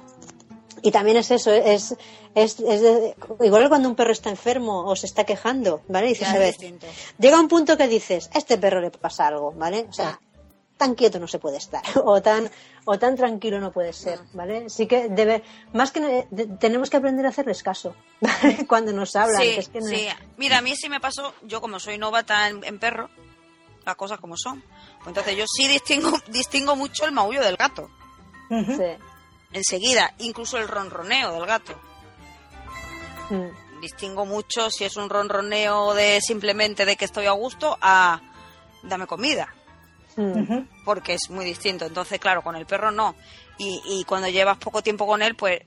[0.82, 1.96] Y también es eso, es,
[2.36, 6.08] es, es de- igual que cuando un perro está enfermo o se está quejando, ¿vale?
[6.08, 6.56] Dices, a ver,
[7.18, 9.88] llega un punto que dices, a este perro le pasa algo, ¿vale?
[9.90, 10.20] O sea,
[10.78, 12.52] tan quieto no se puede estar, o tan,
[12.84, 14.70] o tan tranquilo no puede ser, ¿vale?
[14.70, 18.68] Sí que debe, más que de- tenemos que aprender a hacerles caso, ¿vale?
[18.68, 19.42] Cuando nos hablan.
[19.42, 20.08] Sí, que es que no- sí.
[20.38, 23.10] Mira, a mí sí me pasó, yo como soy novata en, en perro,
[23.86, 24.62] las cosas como son.
[25.08, 27.90] Entonces yo sí distingo, distingo mucho el maullo del gato.
[28.50, 28.84] Sí.
[29.52, 31.80] Enseguida, incluso el ronroneo del gato.
[33.30, 33.82] Mm.
[33.82, 38.22] Distingo mucho si es un ronroneo de simplemente de que estoy a gusto a
[38.84, 39.54] dame comida.
[40.16, 40.68] Mm.
[40.84, 41.86] Porque es muy distinto.
[41.86, 43.16] Entonces, claro, con el perro no.
[43.58, 45.62] Y, y cuando llevas poco tiempo con él, pues,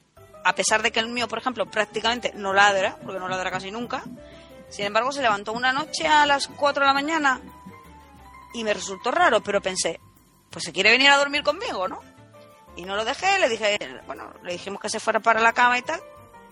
[0.44, 3.70] a pesar de que el mío, por ejemplo, prácticamente no ladra, porque no ladra casi
[3.70, 4.02] nunca,
[4.68, 7.40] sin embargo, se levantó una noche a las 4 de la mañana
[8.52, 10.00] y me resultó raro, pero pensé,
[10.50, 12.00] pues se quiere venir a dormir conmigo, ¿no?
[12.78, 13.76] Y no lo dejé, le dije,
[14.06, 16.00] bueno, le dijimos que se fuera para la cama y tal,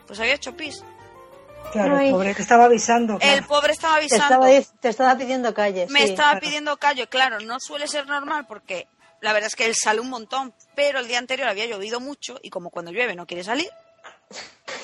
[0.07, 0.83] pues había hecho pis.
[1.73, 2.11] Claro, Ay.
[2.13, 3.19] pobre, te estaba avisando.
[3.21, 4.47] El pobre estaba Te avisando.
[4.47, 5.87] estaba, te estaba pidiendo calle.
[5.89, 6.11] Me sí.
[6.11, 6.47] estaba claro.
[6.47, 8.87] pidiendo callo, claro, no suele ser normal porque
[9.21, 12.39] la verdad es que él sale un montón, pero el día anterior había llovido mucho
[12.43, 13.69] y como cuando llueve no quiere salir,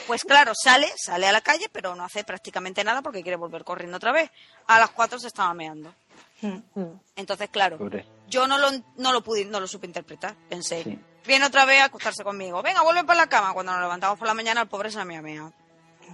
[0.06, 3.64] pues claro, sale, sale a la calle, pero no hace prácticamente nada porque quiere volver
[3.64, 4.30] corriendo otra vez.
[4.66, 5.94] A las cuatro se estaba meando.
[6.40, 6.58] Mm.
[6.74, 7.00] Mm.
[7.16, 8.04] Entonces, claro, Pobre.
[8.28, 10.34] yo no lo, no lo pude, no lo supe interpretar.
[10.48, 10.98] Pensé, Sí.
[11.26, 12.62] Viene otra vez a acostarse conmigo.
[12.62, 13.52] Venga, vuelve para la cama.
[13.52, 15.52] Cuando nos levantamos por la mañana, el pobre se había meado.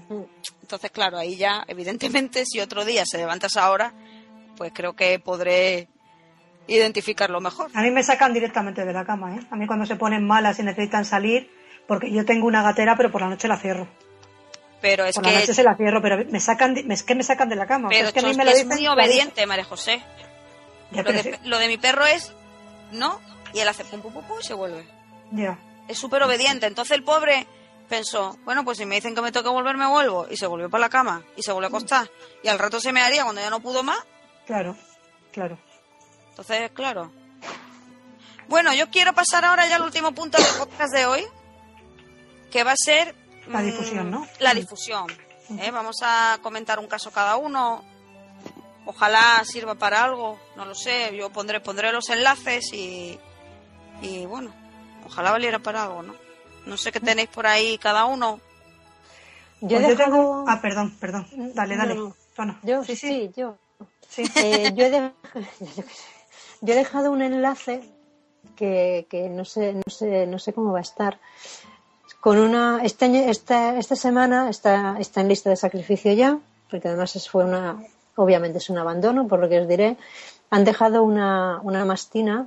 [0.09, 0.23] Mm.
[0.63, 3.93] Entonces, claro, ahí ya, evidentemente, si otro día se levanta a esa hora,
[4.57, 5.89] pues creo que podré
[6.67, 7.71] identificarlo mejor.
[7.75, 9.41] A mí me sacan directamente de la cama, ¿eh?
[9.51, 11.51] A mí cuando se ponen malas y necesitan salir,
[11.87, 13.89] porque yo tengo una gatera, pero por la noche la cierro.
[14.81, 17.49] Pero es por la noche se la cierro, pero me sacan, es que me sacan
[17.49, 17.89] de la cama.
[17.89, 18.93] O sea, pero es que a mí me lo es dicen muy clarito.
[18.93, 20.03] obediente, María José.
[20.93, 22.33] Lo de, lo de mi perro es
[22.93, 23.21] no,
[23.53, 24.87] y él hace pum pum pum pum y se vuelve.
[25.89, 26.67] Es súper obediente.
[26.67, 27.47] Entonces el pobre
[27.89, 30.27] pensó, bueno, pues si me dicen que me tengo que volver, me vuelvo.
[30.31, 32.11] Y se volvió para la cama y se volvió a acostar.
[32.43, 33.99] Y al rato se me haría cuando ya no pudo más.
[34.47, 34.77] Claro,
[35.33, 35.59] claro.
[36.31, 37.11] Entonces, claro.
[38.49, 41.27] Bueno, yo quiero pasar ahora ya al último punto del podcast de hoy,
[42.51, 43.15] que va a ser...
[43.49, 44.27] La mm, difusión, ¿no?
[44.39, 45.07] La difusión.
[45.59, 45.71] ¿eh?
[45.71, 47.85] Vamos a comentar un caso cada uno.
[48.87, 51.15] Ojalá sirva para algo, no lo sé.
[51.15, 53.19] Yo pondré, pondré los enlaces y,
[54.01, 54.55] y bueno,
[55.09, 56.15] ojalá valiera para algo, ¿no?
[56.67, 58.41] No sé qué tenéis por ahí cada uno.
[59.61, 60.45] Yo he Pues yo dejado- tengo...
[60.47, 61.27] Ah, perdón, perdón.
[61.55, 61.95] Dale, dale.
[61.95, 62.15] No, no.
[62.37, 62.59] Tú no.
[62.63, 63.31] Yo, sí, sí, sí.
[63.37, 63.57] yo.
[64.09, 64.23] sí.
[64.37, 65.13] Eh, yo, he de-
[66.61, 67.83] yo he dejado un enlace
[68.57, 71.19] que, que no sé, no sé, no sé cómo va a estar.
[72.21, 76.39] Con una, este año, esta, esta semana está, está en lista de sacrificio ya,
[76.71, 77.77] porque además es- fue una,
[78.17, 79.97] obviamente es un abandono, por lo que os diré.
[80.51, 82.47] Han dejado una, una mastina,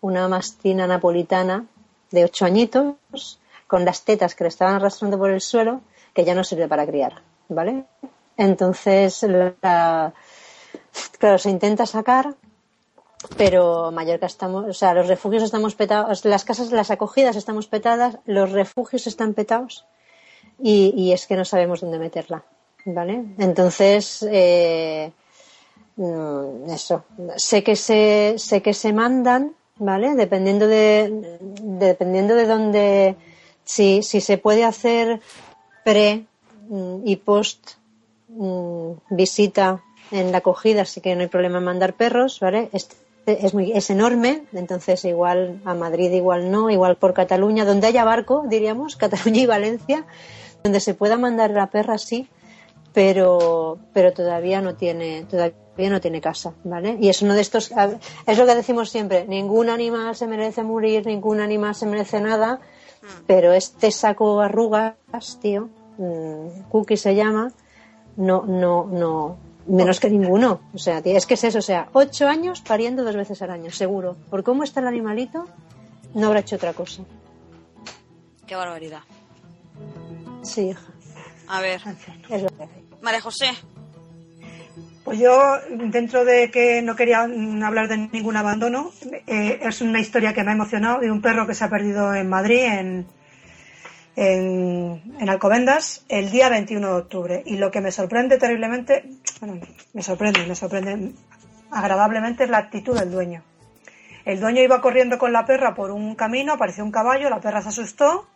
[0.00, 1.64] una mastina napolitana
[2.10, 5.80] de ocho añitos, con las tetas que le estaban arrastrando por el suelo,
[6.12, 7.84] que ya no sirve para criar, ¿vale?
[8.36, 10.12] Entonces, la,
[11.18, 12.34] claro, se intenta sacar,
[13.36, 18.18] pero Mallorca estamos, o sea, los refugios estamos petados, las casas, las acogidas estamos petadas,
[18.24, 19.86] los refugios están petados
[20.58, 22.44] y, y es que no sabemos dónde meterla,
[22.86, 23.24] ¿vale?
[23.38, 25.12] Entonces, eh,
[25.96, 27.04] mm, eso,
[27.36, 30.14] sé que se, sé que se mandan, ¿vale?
[30.14, 31.10] Dependiendo de,
[31.62, 33.16] dependiendo de dónde,
[33.64, 35.20] si, si se puede hacer
[35.84, 36.26] pre
[36.68, 37.72] mm, y post
[38.28, 39.82] mm, visita
[40.12, 42.68] en la acogida, así que no hay problema en mandar perros, ¿vale?
[42.72, 42.96] Este
[43.26, 48.04] es, muy, es enorme, entonces igual a Madrid igual no, igual por Cataluña, donde haya
[48.04, 50.04] barco, diríamos, Cataluña y Valencia,
[50.62, 52.28] donde se pueda mandar la perra sí,
[52.92, 56.96] pero, pero todavía no tiene, todavía no tiene casa, ¿vale?
[57.00, 57.72] Y es uno de estos,
[58.26, 62.60] es lo que decimos siempre, ningún animal se merece morir, ningún animal se merece nada,
[63.26, 64.94] pero este saco arrugas,
[65.40, 65.68] tío,
[65.98, 67.52] mm, Cookie se llama,
[68.16, 69.36] no, no, no,
[69.66, 70.60] menos que ninguno.
[70.74, 73.50] O sea, tío, es que es eso, o sea, ocho años pariendo dos veces al
[73.50, 74.16] año, seguro.
[74.28, 75.46] Por cómo está el animalito,
[76.14, 77.02] no habrá hecho otra cosa.
[78.46, 79.02] Qué barbaridad.
[80.42, 80.92] Sí, hija,
[81.50, 81.80] A ver,
[82.28, 82.88] es lo que hay.
[83.02, 83.50] María José.
[85.04, 88.92] Pues yo, dentro de que no quería mm, hablar de ningún abandono,
[89.26, 92.14] eh, es una historia que me ha emocionado de un perro que se ha perdido
[92.14, 93.06] en Madrid, en,
[94.14, 97.42] en, en Alcobendas, el día 21 de octubre.
[97.44, 99.10] Y lo que me sorprende terriblemente,
[99.40, 99.60] bueno,
[99.92, 101.14] me sorprende, me sorprende
[101.72, 103.42] agradablemente es la actitud del dueño.
[104.24, 107.60] El dueño iba corriendo con la perra por un camino, apareció un caballo, la perra
[107.60, 108.28] se asustó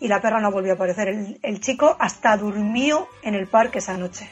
[0.00, 1.08] y la perra no volvió a aparecer.
[1.08, 4.30] El, el chico hasta durmió en el parque esa noche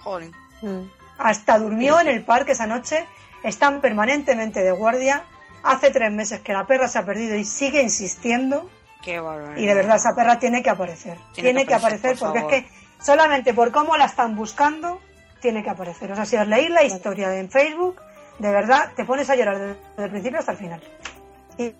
[0.00, 0.30] Joder.
[0.62, 0.82] Mm.
[1.18, 3.04] hasta durmió en el parque esa noche,
[3.42, 5.24] están permanentemente de guardia.
[5.62, 8.70] Hace tres meses que la perra se ha perdido y sigue insistiendo.
[9.02, 9.56] Qué barbaridad.
[9.60, 11.18] Y de verdad, esa perra tiene que aparecer.
[11.34, 12.54] Tiene Tiene, que que aparecer, aparecer, por porque favor.
[12.54, 15.00] es que solamente por cómo la están buscando,
[15.40, 16.10] tiene que aparecer.
[16.12, 18.00] O sea, si os leéis la historia en Facebook,
[18.38, 20.82] de verdad te pones a llorar desde el principio hasta el final.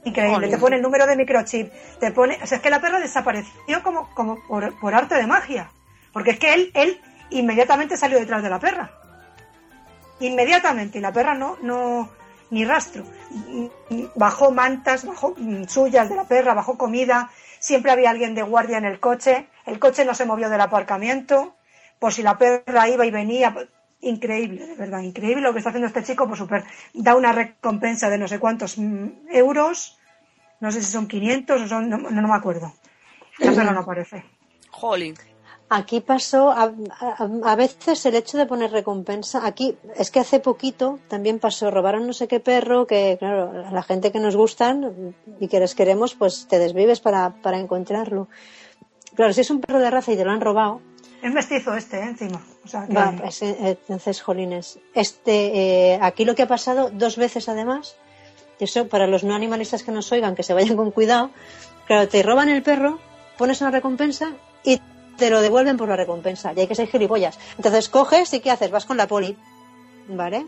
[0.05, 0.51] Increíble, Jolín.
[0.51, 3.83] te pone el número de microchip, te pone, o sea, es que la perra desapareció
[3.83, 5.71] como, como por, por arte de magia,
[6.13, 7.01] porque es que él, él
[7.31, 8.91] inmediatamente salió detrás de la perra,
[10.21, 12.11] inmediatamente, y la perra no, no,
[12.51, 13.05] ni rastro,
[14.17, 18.77] bajó mantas, bajó mm, suyas de la perra, bajó comida, siempre había alguien de guardia
[18.77, 21.55] en el coche, el coche no se movió del aparcamiento,
[21.99, 23.55] por si la perra iba y venía,
[24.03, 26.65] increíble, de verdad, increíble lo que está haciendo este chico, por super,
[26.95, 29.99] da una recompensa de no sé cuántos mm, euros,
[30.61, 32.73] no sé si son 500 o son, no, no me acuerdo,
[33.39, 34.25] la perra no aparece.
[34.71, 35.15] Jolín.
[35.73, 36.65] Aquí pasó, a,
[36.99, 41.71] a- a veces el hecho de poner recompensa, aquí es que hace poquito también pasó,
[41.71, 45.61] robaron no sé qué perro, que claro, a la gente que nos gustan y que
[45.61, 48.27] les queremos, pues te desvives para, para encontrarlo.
[49.15, 50.81] Claro, si es un perro de raza y te lo han robado,
[51.23, 52.05] Es mestizo este, ¿eh?
[52.05, 52.43] encima.
[52.65, 54.79] O sea, que- va, pues, entonces, jolines.
[54.95, 57.97] Este, eh, aquí lo que ha pasado dos veces además,
[58.59, 61.31] y eso para los no animalistas que nos oigan, que se vayan con cuidado,
[61.87, 62.99] claro, te roban el perro,
[63.39, 64.33] pones una recompensa
[64.65, 64.81] y
[65.17, 66.53] te lo devuelven por la recompensa.
[66.55, 67.39] Y hay que ser gilipollas.
[67.57, 68.71] Entonces coges y ¿qué haces?
[68.71, 69.37] Vas con la poli,
[70.09, 70.47] ¿vale?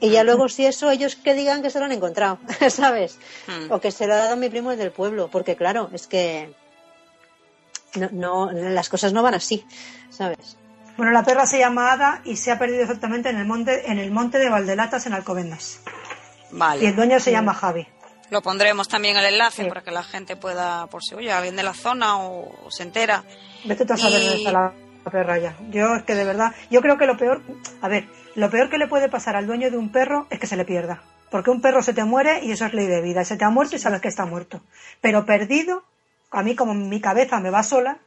[0.00, 2.38] Y ya luego si eso, ellos que digan que se lo han encontrado,
[2.70, 3.18] ¿sabes?
[3.46, 3.70] Hmm.
[3.70, 6.52] O que se lo ha dado mi primo del pueblo, porque claro, es que
[7.96, 9.64] no, no, las cosas no van así,
[10.10, 10.56] ¿sabes?
[10.96, 13.98] Bueno, la perra se llama Ada y se ha perdido exactamente en el monte, en
[13.98, 15.80] el monte de Valdelatas en Alcobendas.
[16.50, 16.92] Y el Vale.
[16.92, 17.86] dueño se llama Javi.
[18.30, 19.68] Lo pondremos también el enlace Sí.
[19.68, 22.82] para que la gente pueda, por si oye, alguien de la zona o, o se
[22.82, 23.24] entera.
[23.64, 24.72] Vete tú a saber Y- dónde está la
[25.10, 25.56] perra ya.
[25.70, 27.42] Yo es que de verdad, yo creo que lo peor,
[27.80, 30.46] a ver, lo peor que le puede pasar al dueño de un perro es que
[30.46, 31.02] se le pierda.
[31.30, 33.24] Porque un perro se te muere y eso es ley de vida.
[33.24, 34.60] Se te ha muerto y sabes que está muerto.
[35.00, 35.84] Pero perdido,
[36.32, 37.98] a mí como mi cabeza me va sola,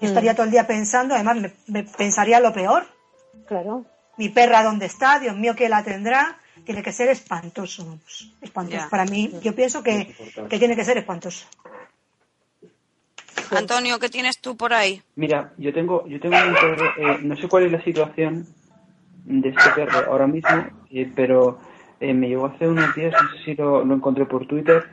[0.00, 2.86] yo estaría todo el día pensando, además me, me pensaría lo peor.
[3.46, 3.84] Claro.
[4.16, 6.38] Mi perra dónde está, Dios mío, ¿qué la tendrá?
[6.64, 8.32] tiene que ser espantoso, vamos.
[8.40, 8.88] Espantoso.
[8.90, 10.14] Para mí, yo pienso que,
[10.48, 11.46] que tiene que ser espantoso.
[13.50, 15.02] Antonio, ¿qué tienes tú por ahí?
[15.16, 18.46] Mira, yo tengo, yo tengo un perro, eh, no sé cuál es la situación
[19.24, 21.58] de este perro ahora mismo, eh, pero
[22.00, 24.84] eh, me llegó hace unos días, no sé si lo, lo encontré por Twitter,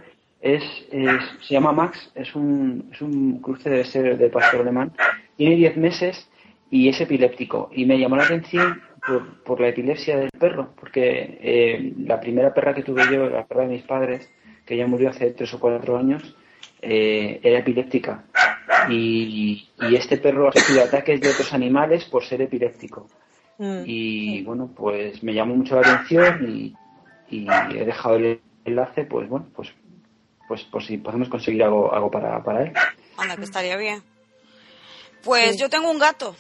[0.42, 4.92] es, es- se llama Max, es un, es un cruce de ser de pastor alemán,
[5.38, 6.30] tiene 10 meses
[6.70, 11.38] y es epiléptico, y me llamó la atención por, por la epilepsia del perro, porque
[11.42, 14.30] eh, la primera perra que tuve yo, la perra de mis padres,
[14.66, 16.36] que ya murió hace 3 o 4 años,
[16.82, 18.24] eh, era epiléptica
[18.90, 23.08] y, y este perro ha recibido ataques de otros animales por ser epiléptico.
[23.60, 23.84] Mm.
[23.86, 26.74] Y bueno, pues me llamó mucho la atención y,
[27.30, 29.72] y he dejado el enlace, pues bueno, pues
[30.52, 32.74] pues por si podemos conseguir algo, algo para, para él.
[33.16, 34.04] Anda, que estaría bien.
[35.24, 36.36] Pues yo tengo un gato.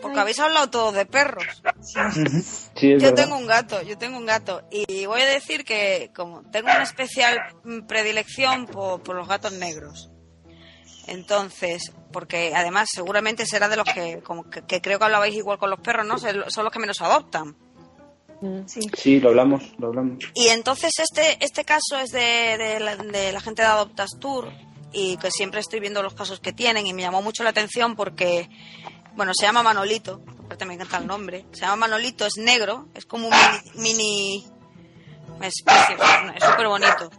[0.00, 1.42] Porque habéis hablado todos de perros.
[1.82, 3.14] Sí, es Yo verdad.
[3.24, 4.62] tengo un gato, yo tengo un gato.
[4.70, 9.52] Y voy a decir que como tengo una especial mm, predilección por, por los gatos
[9.54, 10.12] negros.
[11.08, 15.58] Entonces, porque además seguramente será de los que, como que, que creo que hablabais igual
[15.58, 16.18] con los perros, ¿no?
[16.18, 17.56] Son son los que menos adoptan.
[18.66, 18.80] Sí.
[18.96, 20.18] Sí, lo hablamos, lo hablamos.
[20.34, 24.52] Y entonces este, este caso es de, de la, de la gente de Adoptas Tour
[24.92, 27.96] y que siempre estoy viendo los casos que tienen y me llamó mucho la atención
[27.96, 28.48] porque,
[29.16, 33.04] bueno, se llama Manolito, aparte me encanta el nombre, se llama Manolito, es negro, es
[33.06, 33.34] como un
[33.74, 34.44] mini...
[34.44, 34.46] mini
[35.40, 35.54] es
[36.44, 37.10] súper bonito.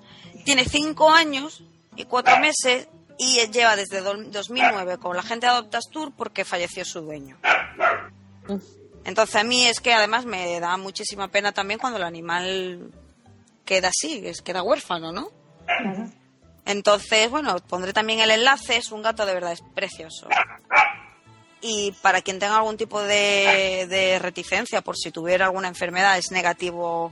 [0.45, 1.63] Tiene cinco años
[1.95, 2.87] y cuatro meses
[3.17, 7.37] y lleva desde do- 2009 con la gente de Adoptas Tour porque falleció su dueño.
[9.05, 12.91] Entonces a mí es que además me da muchísima pena también cuando el animal
[13.65, 15.31] queda así, es queda huérfano, ¿no?
[16.65, 20.27] Entonces, bueno, pondré también el enlace, es un gato de verdad, es precioso.
[21.61, 26.31] Y para quien tenga algún tipo de, de reticencia por si tuviera alguna enfermedad, es
[26.31, 27.11] negativo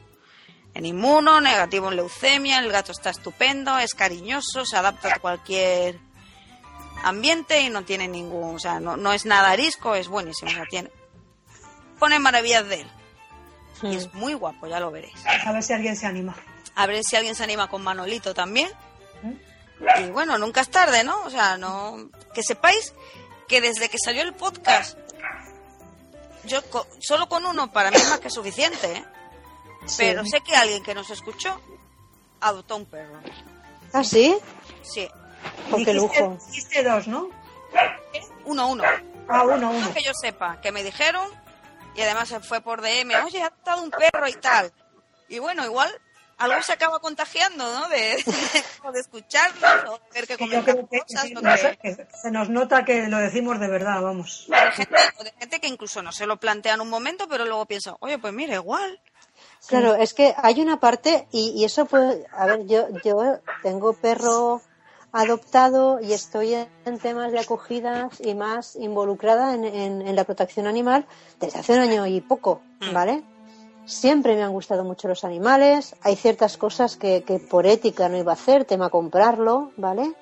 [0.74, 6.00] en inmuno, negativo en leucemia, el gato está estupendo, es cariñoso, se adapta a cualquier
[7.04, 10.54] ambiente y no tiene ningún, o sea, no, no es nada arisco, es buenísimo, o
[10.54, 10.92] sea, tiene,
[12.00, 12.92] pone maravillas de él.
[13.84, 15.14] Y es muy guapo, ya lo veréis.
[15.46, 16.36] A ver si alguien se anima.
[16.76, 18.70] A ver si alguien se anima con Manolito también.
[20.00, 21.22] Y bueno, nunca es tarde, ¿no?
[21.26, 22.10] O sea, no.
[22.34, 22.94] Que sepáis
[23.48, 24.98] que desde que salió el podcast,
[26.46, 29.06] yo co- solo con uno para mí es más que suficiente, ¿eh?
[29.98, 31.62] Pero sé que alguien que nos escuchó
[32.42, 33.20] adoptó un perro.
[33.94, 34.36] ¿Ah, sí?
[34.82, 35.08] Sí,
[35.72, 36.38] Oh, qué lujo.
[36.48, 37.30] dijiste dos, ¿no?
[38.46, 38.84] uno, uno.
[39.30, 39.80] Ah, uno, uno.
[39.88, 41.30] No que yo sepa, que me dijeron
[41.98, 44.72] y además se fue por DM, oye, ha adoptado un perro y tal.
[45.28, 45.90] Y bueno, igual
[46.38, 47.90] algo se acaba contagiando, ¿no?
[47.90, 51.22] De, de, de escucharnos o de ver que comentan que, cosas.
[51.24, 54.46] sí, no que- sé, que se nos nota que lo decimos de verdad, vamos.
[54.48, 57.44] de gente, o de gente que incluso no se lo plantea en un momento, pero
[57.46, 59.02] luego piensa, oye, pues mira, igual.
[59.68, 63.94] Claro, es que hay una parte, y, y eso puede, a ver, yo, yo tengo
[63.94, 64.62] perro
[65.12, 66.54] adoptado y estoy
[66.86, 71.06] en, temas de acogidas y más involucrada en, en- en la protección animal
[71.40, 72.94] desde hace un año y poco, Mm.
[72.94, 73.24] ¿vale?
[73.86, 78.18] Siempre me han gustado mucho los animales, hay ciertas cosas que, que por ética no
[78.18, 80.14] iba a hacer, tema comprarlo, ¿vale?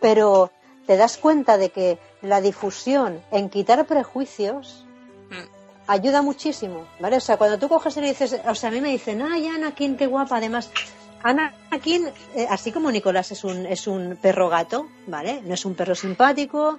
[0.00, 0.50] Pero
[0.86, 4.84] te das cuenta de que la difusión en quitar prejuicios
[5.30, 5.46] Mm.
[5.86, 7.16] ayuda muchísimo, ¿vale?
[7.16, 9.46] O sea, cuando tú coges y le dices, o sea, a mí me dicen, ay,
[9.46, 10.68] Anakin, qué guapa, además,
[11.22, 15.40] Anakin, eh, así como Nicolás es un, es un perro gato, ¿vale?
[15.44, 16.78] No es un perro simpático,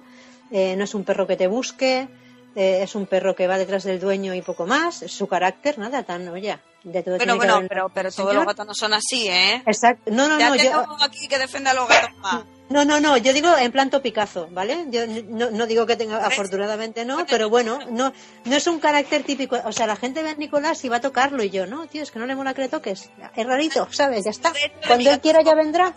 [0.50, 2.08] eh, no es un perro que te busque,
[2.56, 6.02] eh, es un perro que va detrás del dueño y poco más, su carácter, nada
[6.02, 9.26] tan, oye, de todo Pero bueno, haber- pero, pero todos los gatos no son así,
[9.28, 9.62] ¿eh?
[9.66, 12.44] Exacto, no, no, ya no, yo, aquí que defiende a los gatos más.
[12.68, 14.86] no, no, no, yo digo en plan topicazo, ¿vale?
[14.90, 18.12] Yo no, no digo que tenga, afortunadamente no, pero bueno, no,
[18.44, 19.56] no es un carácter típico.
[19.64, 22.02] O sea, la gente ve a Nicolás y va a tocarlo y yo, no, tío,
[22.02, 23.08] es que no le mola que le toques.
[23.34, 24.24] Es rarito, ¿sabes?
[24.24, 24.52] Ya está.
[24.86, 25.94] Cuando él quiera ya vendrá.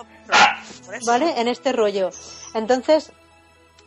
[1.06, 1.34] ¿vale?
[1.40, 2.10] En este rollo.
[2.54, 3.12] Entonces,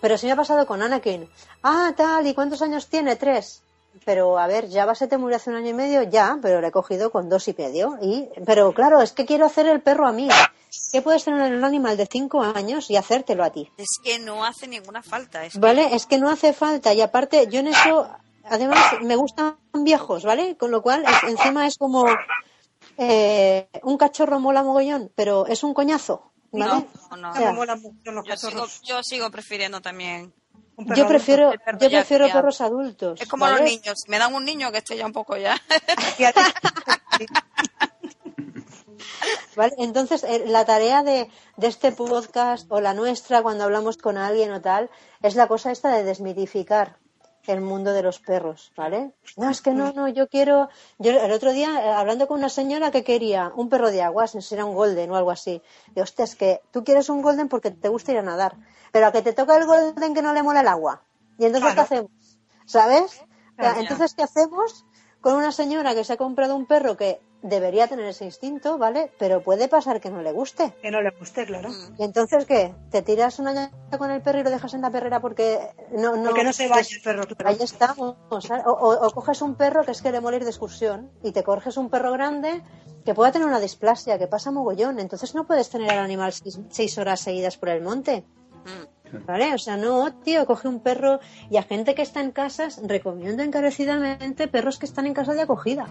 [0.01, 1.29] pero sí me ha pasado con Anakin.
[1.63, 3.17] Ah, tal, ¿y cuántos años tiene?
[3.17, 3.63] Tres.
[4.05, 6.69] Pero a ver, Java se te murió hace un año y medio, ya, pero le
[6.69, 7.99] he cogido con dos y medio.
[8.01, 10.29] Y, pero claro, es que quiero hacer el perro a mí.
[10.93, 13.69] ¿Qué puedes tener en un animal de cinco años y hacértelo a ti?
[13.77, 15.45] Es que no hace ninguna falta.
[15.45, 15.95] Es que- ¿Vale?
[15.95, 16.95] Es que no hace falta.
[16.95, 18.09] Y aparte, yo en eso,
[18.45, 20.57] además, me gustan viejos, ¿vale?
[20.57, 22.05] Con lo cual, es- encima es como
[22.97, 26.87] eh, un cachorro mola mogollón, pero es un coñazo, ¿vale?
[27.11, 30.33] No, no, O Me sea, molan mucho los Yo sigo, yo sigo prefiriendo también.
[30.97, 32.41] Yo prefiero, perro yo ya prefiero criado.
[32.41, 33.21] perros adultos.
[33.21, 33.59] Es como ¿vale?
[33.61, 33.99] los niños.
[34.03, 35.61] Si me dan un niño que esté ya un poco ya.
[39.57, 39.75] ¿Vale?
[39.79, 44.53] Entonces, eh, la tarea de, de este podcast o la nuestra cuando hablamos con alguien
[44.53, 44.89] o tal
[45.23, 46.97] es la cosa esta de desmitificar
[47.53, 49.13] el mundo de los perros, ¿vale?
[49.37, 50.69] No, es que no, no, yo quiero.
[50.99, 54.35] Yo el otro día, eh, hablando con una señora que quería un perro de aguas,
[54.35, 55.63] no sé si era un golden o algo así.
[55.95, 58.57] De hostia, es que tú quieres un golden porque te gusta ir a nadar,
[58.93, 61.03] pero a que te toca el golden que no le mola el agua.
[61.39, 61.89] Y entonces, Claro.
[61.89, 62.39] ¿qué hacemos?
[62.67, 63.23] ¿Sabes?
[63.57, 63.81] Claro.
[63.81, 64.85] entonces, ¿qué hacemos
[65.21, 69.11] con una señora que se ha comprado un perro que debería tener ese instinto, ¿vale?
[69.19, 70.75] Pero puede pasar que no le guste.
[70.83, 71.71] Que no le guste, claro.
[71.99, 72.75] ¿Y entonces qué?
[72.91, 75.59] ¿Te tiras una llanta con el perro y lo dejas en la perrera porque
[75.93, 76.17] no...
[76.17, 77.49] no Porque no se vaya el perro, claro.
[77.49, 78.17] Ahí estamos.
[78.29, 81.33] O, o- o coges un perro que es que le mola ir de excursión y
[81.33, 82.63] te coges un perro grande
[83.05, 84.99] que pueda tener una displasia, que pasa mogollón.
[84.99, 88.25] Entonces no puedes tener al animal seis, seis horas seguidas por el monte.
[89.27, 89.55] ¿Vale?
[89.55, 91.19] O sea, no, tío, coge un perro
[91.51, 95.41] y a gente que está en casas, recomiendo encarecidamente perros que están en casa de
[95.43, 95.87] acogida.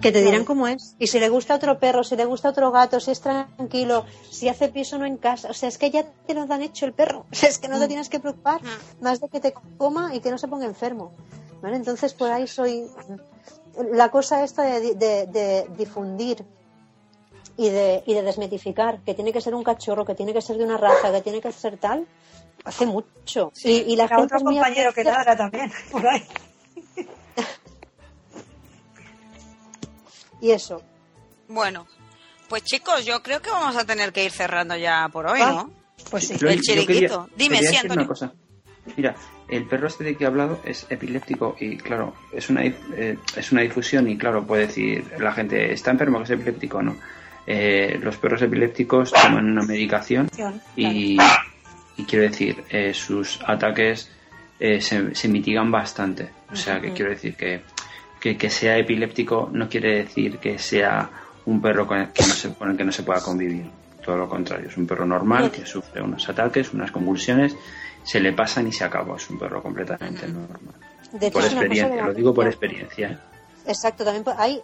[0.00, 0.94] Que te dirán cómo es.
[0.98, 4.48] Y si le gusta otro perro, si le gusta otro gato, si es tranquilo, si
[4.48, 5.48] hace piso o no en casa.
[5.50, 7.26] O sea, es que ya te lo han hecho el perro.
[7.32, 8.60] O sea, es que no te tienes que preocupar
[9.00, 11.12] más de que te coma y que no se ponga enfermo.
[11.62, 11.76] ¿Vale?
[11.76, 12.86] Entonces, por ahí soy.
[13.92, 16.44] La cosa esta de, de- de difundir
[17.56, 20.56] y de, y de desmitificar que tiene que ser un cachorro, que tiene que ser
[20.58, 22.06] de una raza, que tiene que ser tal,
[22.64, 23.50] hace mucho.
[23.68, 26.22] Y, y la gente otro es muy compañero que ladra también, por ahí.
[30.40, 30.82] Y eso.
[31.48, 31.86] Bueno,
[32.48, 35.50] pues chicos, yo creo que vamos a tener que ir cerrando ya por hoy, Ah.
[35.50, 35.70] ¿no?
[36.10, 36.34] Pues sí.
[36.40, 36.86] El chiriquito.
[36.86, 38.02] quería- Dime, quería sí, Antonio.
[38.02, 38.32] una cosa.
[38.96, 39.14] Mira,
[39.48, 43.52] el perro este de que he hablado es epiléptico y claro, es una, eh, es
[43.52, 46.96] una difusión y claro, puede decir la gente, ¿está enfermo que es epiléptico o no?
[47.46, 50.30] Eh, los perros epilépticos toman una medicación
[50.76, 51.18] y,
[51.96, 54.10] y quiero decir, eh, sus ataques
[54.60, 56.30] eh, se, se mitigan bastante.
[56.50, 57.62] O sea, que quiero decir que,
[58.20, 61.10] que, que sea epiléptico no quiere decir que sea
[61.46, 63.70] un perro con el que no se, con el que no se pueda convivir.
[64.04, 67.56] Todo lo contrario, es un perro normal que sufre unos ataques, unas convulsiones,
[68.04, 69.16] se le pasan y se acabó.
[69.16, 70.74] Es un perro completamente normal.
[71.12, 73.10] De hecho, Por experiencia, de- lo digo por experiencia.
[73.10, 73.18] ¿eh?
[73.66, 74.62] Exacto, también hay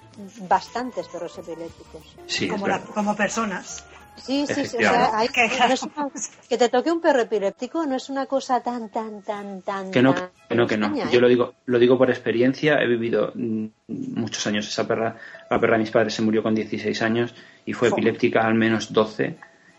[0.48, 2.16] bastantes perros epilépticos.
[2.26, 3.84] Sí, como, la- como personas.
[4.16, 4.76] Sí, sí, sí.
[4.76, 6.08] O sea, hay- Que- no es una-
[6.48, 9.90] que te toque un perro epiléptico no es una cosa tan, tan, tan, tan.
[9.90, 10.86] Que no, tan que no, que no.
[10.86, 11.22] extraña, Yo ¿eh?
[11.22, 12.80] lo digo, lo digo por experiencia.
[12.80, 14.68] He vivido mm, muchos años.
[14.68, 15.16] Esa perra,
[15.50, 17.34] la perra de mis padres se murió con 16 años
[17.66, 19.36] y fue epiléptica al menos 12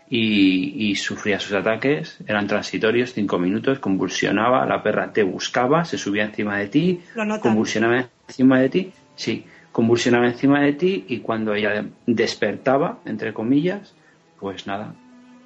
[0.08, 2.18] y, y sufría sus ataques.
[2.26, 4.66] Eran transitorios, 5 minutos, convulsionaba.
[4.66, 7.00] La perra te buscaba, se subía encima de ti,
[7.40, 8.92] convulsionaba encima de ti.
[9.16, 13.94] Sí, convulsionaba encima de ti y cuando ella despertaba, entre comillas,
[14.38, 14.94] pues nada,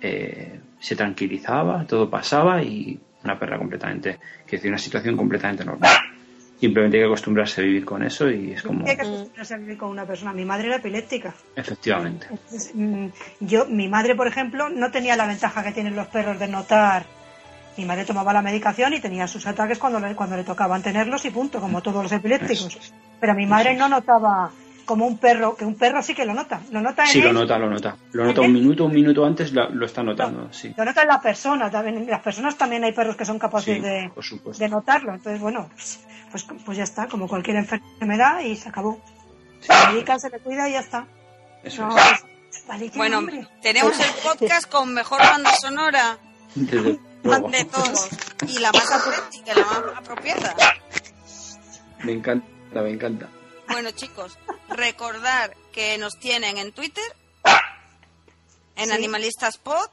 [0.00, 5.90] eh, se tranquilizaba, todo pasaba y una perra completamente, que decir, una situación completamente normal.
[6.58, 9.56] Simplemente hay que acostumbrarse a vivir con eso y es como, Hay que acostumbrarse a
[9.56, 10.32] vivir con una persona.
[10.34, 11.34] Mi madre era epiléptica.
[11.56, 12.26] efectivamente.
[12.30, 13.06] Entonces, mm,
[13.40, 17.04] yo, mi madre, por ejemplo, no tenía la ventaja que tienen los perros de notar.
[17.78, 21.24] Mi madre tomaba la medicación y tenía sus ataques cuando le, cuando le tocaban tenerlos
[21.24, 22.92] y punto, como todos los epilépticos.
[23.20, 24.50] Pero mi madre no notaba
[24.84, 26.60] como un perro, que un perro sí que lo nota.
[26.70, 27.96] Lo nota en Sí, lo nota, lo nota.
[28.12, 30.72] Lo nota un minuto, un minuto antes lo, lo está notando, sí.
[30.76, 31.70] lo nota en la persona.
[31.70, 34.10] También, en las personas también hay perros que son capaces Sí, de,
[34.58, 35.14] de notarlo.
[35.14, 36.00] Entonces, bueno, pues,
[36.30, 39.00] pues, pues ya está, como cualquier enfermedad y se acabó.
[39.60, 41.06] Se le medica, se le cuida y ya está.
[41.62, 42.66] Eso No, es.
[42.66, 43.46] vale, Bueno, hombre.
[43.62, 46.16] tenemos el podcast con mejor banda sonora
[47.22, 47.48] luego.
[47.50, 48.08] de todos
[48.48, 50.54] y la más auténtica, la más apropiada.
[52.02, 52.46] Me encanta,
[52.82, 53.28] me encanta.
[53.70, 54.36] Bueno, chicos,
[54.68, 57.04] recordar que nos tienen en Twitter,
[58.76, 58.92] en Sí.
[58.92, 59.88] Animalistas Pod,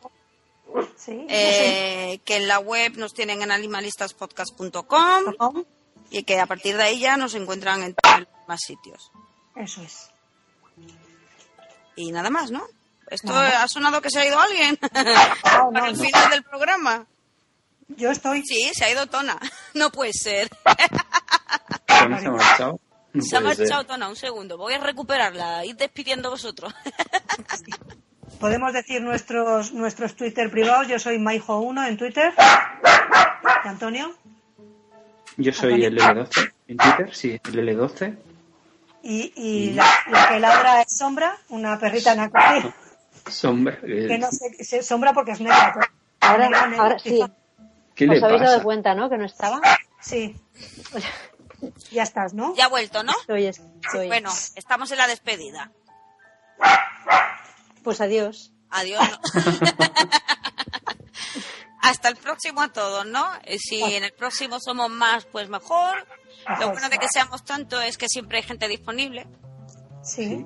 [0.98, 5.64] Sí, eh, que en la web nos tienen en animalistaspodcast.com
[6.10, 9.12] y que a partir de ahí ya nos encuentran en todos los demás sitios.
[9.56, 10.10] Eso es.
[11.96, 12.66] Y nada más, ¿no?
[13.10, 13.64] Esto Nada.
[13.64, 14.90] ha sonado que se ha ido alguien No,
[15.42, 16.04] para no, el no.
[16.04, 17.08] final del programa.
[17.88, 18.44] Yo estoy.
[18.46, 19.40] Sí, se ha ido Tona.
[19.74, 20.50] No puede ser.
[21.88, 22.80] ¿Cómo se ha marchado?
[23.14, 24.58] No Se ha marchado Tona, un segundo.
[24.58, 25.66] Voy a recuperarla.
[25.66, 26.74] Ir despidiendo vosotros.
[28.40, 30.88] Podemos decir nuestros nuestros Twitter privados.
[30.88, 32.34] Yo soy Maijo1 en Twitter.
[33.66, 34.14] ¿Y Antonio?
[35.38, 38.18] Yo soy el L12 en Twitter, sí, el L12.
[39.04, 42.74] Y, y la, la que ladra es Sombra, una perrita nacote,
[43.30, 43.78] Sombra.
[43.80, 45.90] que no sé, se- Sombra porque es negra.
[46.20, 47.24] Ahora, ahora sí.
[47.96, 48.52] ¿Qué le ¿Os habéis pasa?
[48.52, 49.10] dado cuenta, no?
[49.10, 49.62] Que no estaba.
[50.02, 50.36] Sí.
[51.92, 52.56] Ya estás, ¿no?
[52.56, 53.14] Ya ha vuelto, ¿no?
[53.22, 54.08] Estoy, estoy.
[54.08, 55.72] Bueno, estamos en la despedida.
[57.84, 58.52] Pues adiós.
[58.70, 59.02] Adiós.
[59.10, 59.20] ¿no?
[61.82, 63.26] Hasta el próximo a todos, ¿no?
[63.46, 66.06] Eh, Si en el próximo somos más, pues mejor.
[66.60, 69.28] Lo bueno de que seamos tanto es que siempre hay gente disponible.
[70.04, 70.46] Sí.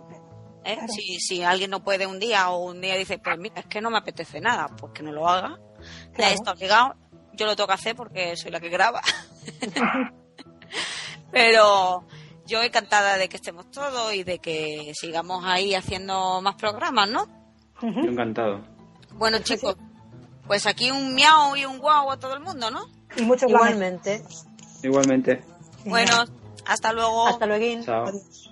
[0.63, 0.75] ¿eh?
[0.75, 0.93] Claro.
[0.93, 3.81] Si, si alguien no puede un día o un día dice, pues mira, es que
[3.81, 5.57] no me apetece nada, pues que no lo haga.
[5.79, 6.33] Ya Claro.
[6.35, 6.95] está obligado.
[7.33, 9.01] Yo lo tengo que hacer porque soy la que graba.
[11.31, 12.03] Pero
[12.45, 17.27] yo encantada de que estemos todos y de que sigamos ahí haciendo más programas, ¿no?
[17.81, 18.61] Yo encantado.
[19.13, 19.75] Bueno, chicos,
[20.47, 22.85] pues aquí un miau y un guau a todo el mundo, ¿no?
[23.15, 23.49] Y muchos.
[23.49, 24.23] Igualmente.
[24.83, 25.43] Igualmente.
[25.85, 26.25] Bueno,
[26.65, 27.27] hasta luego.
[27.27, 27.83] Hasta luego.
[27.83, 28.05] Chao.
[28.07, 28.51] Adiós.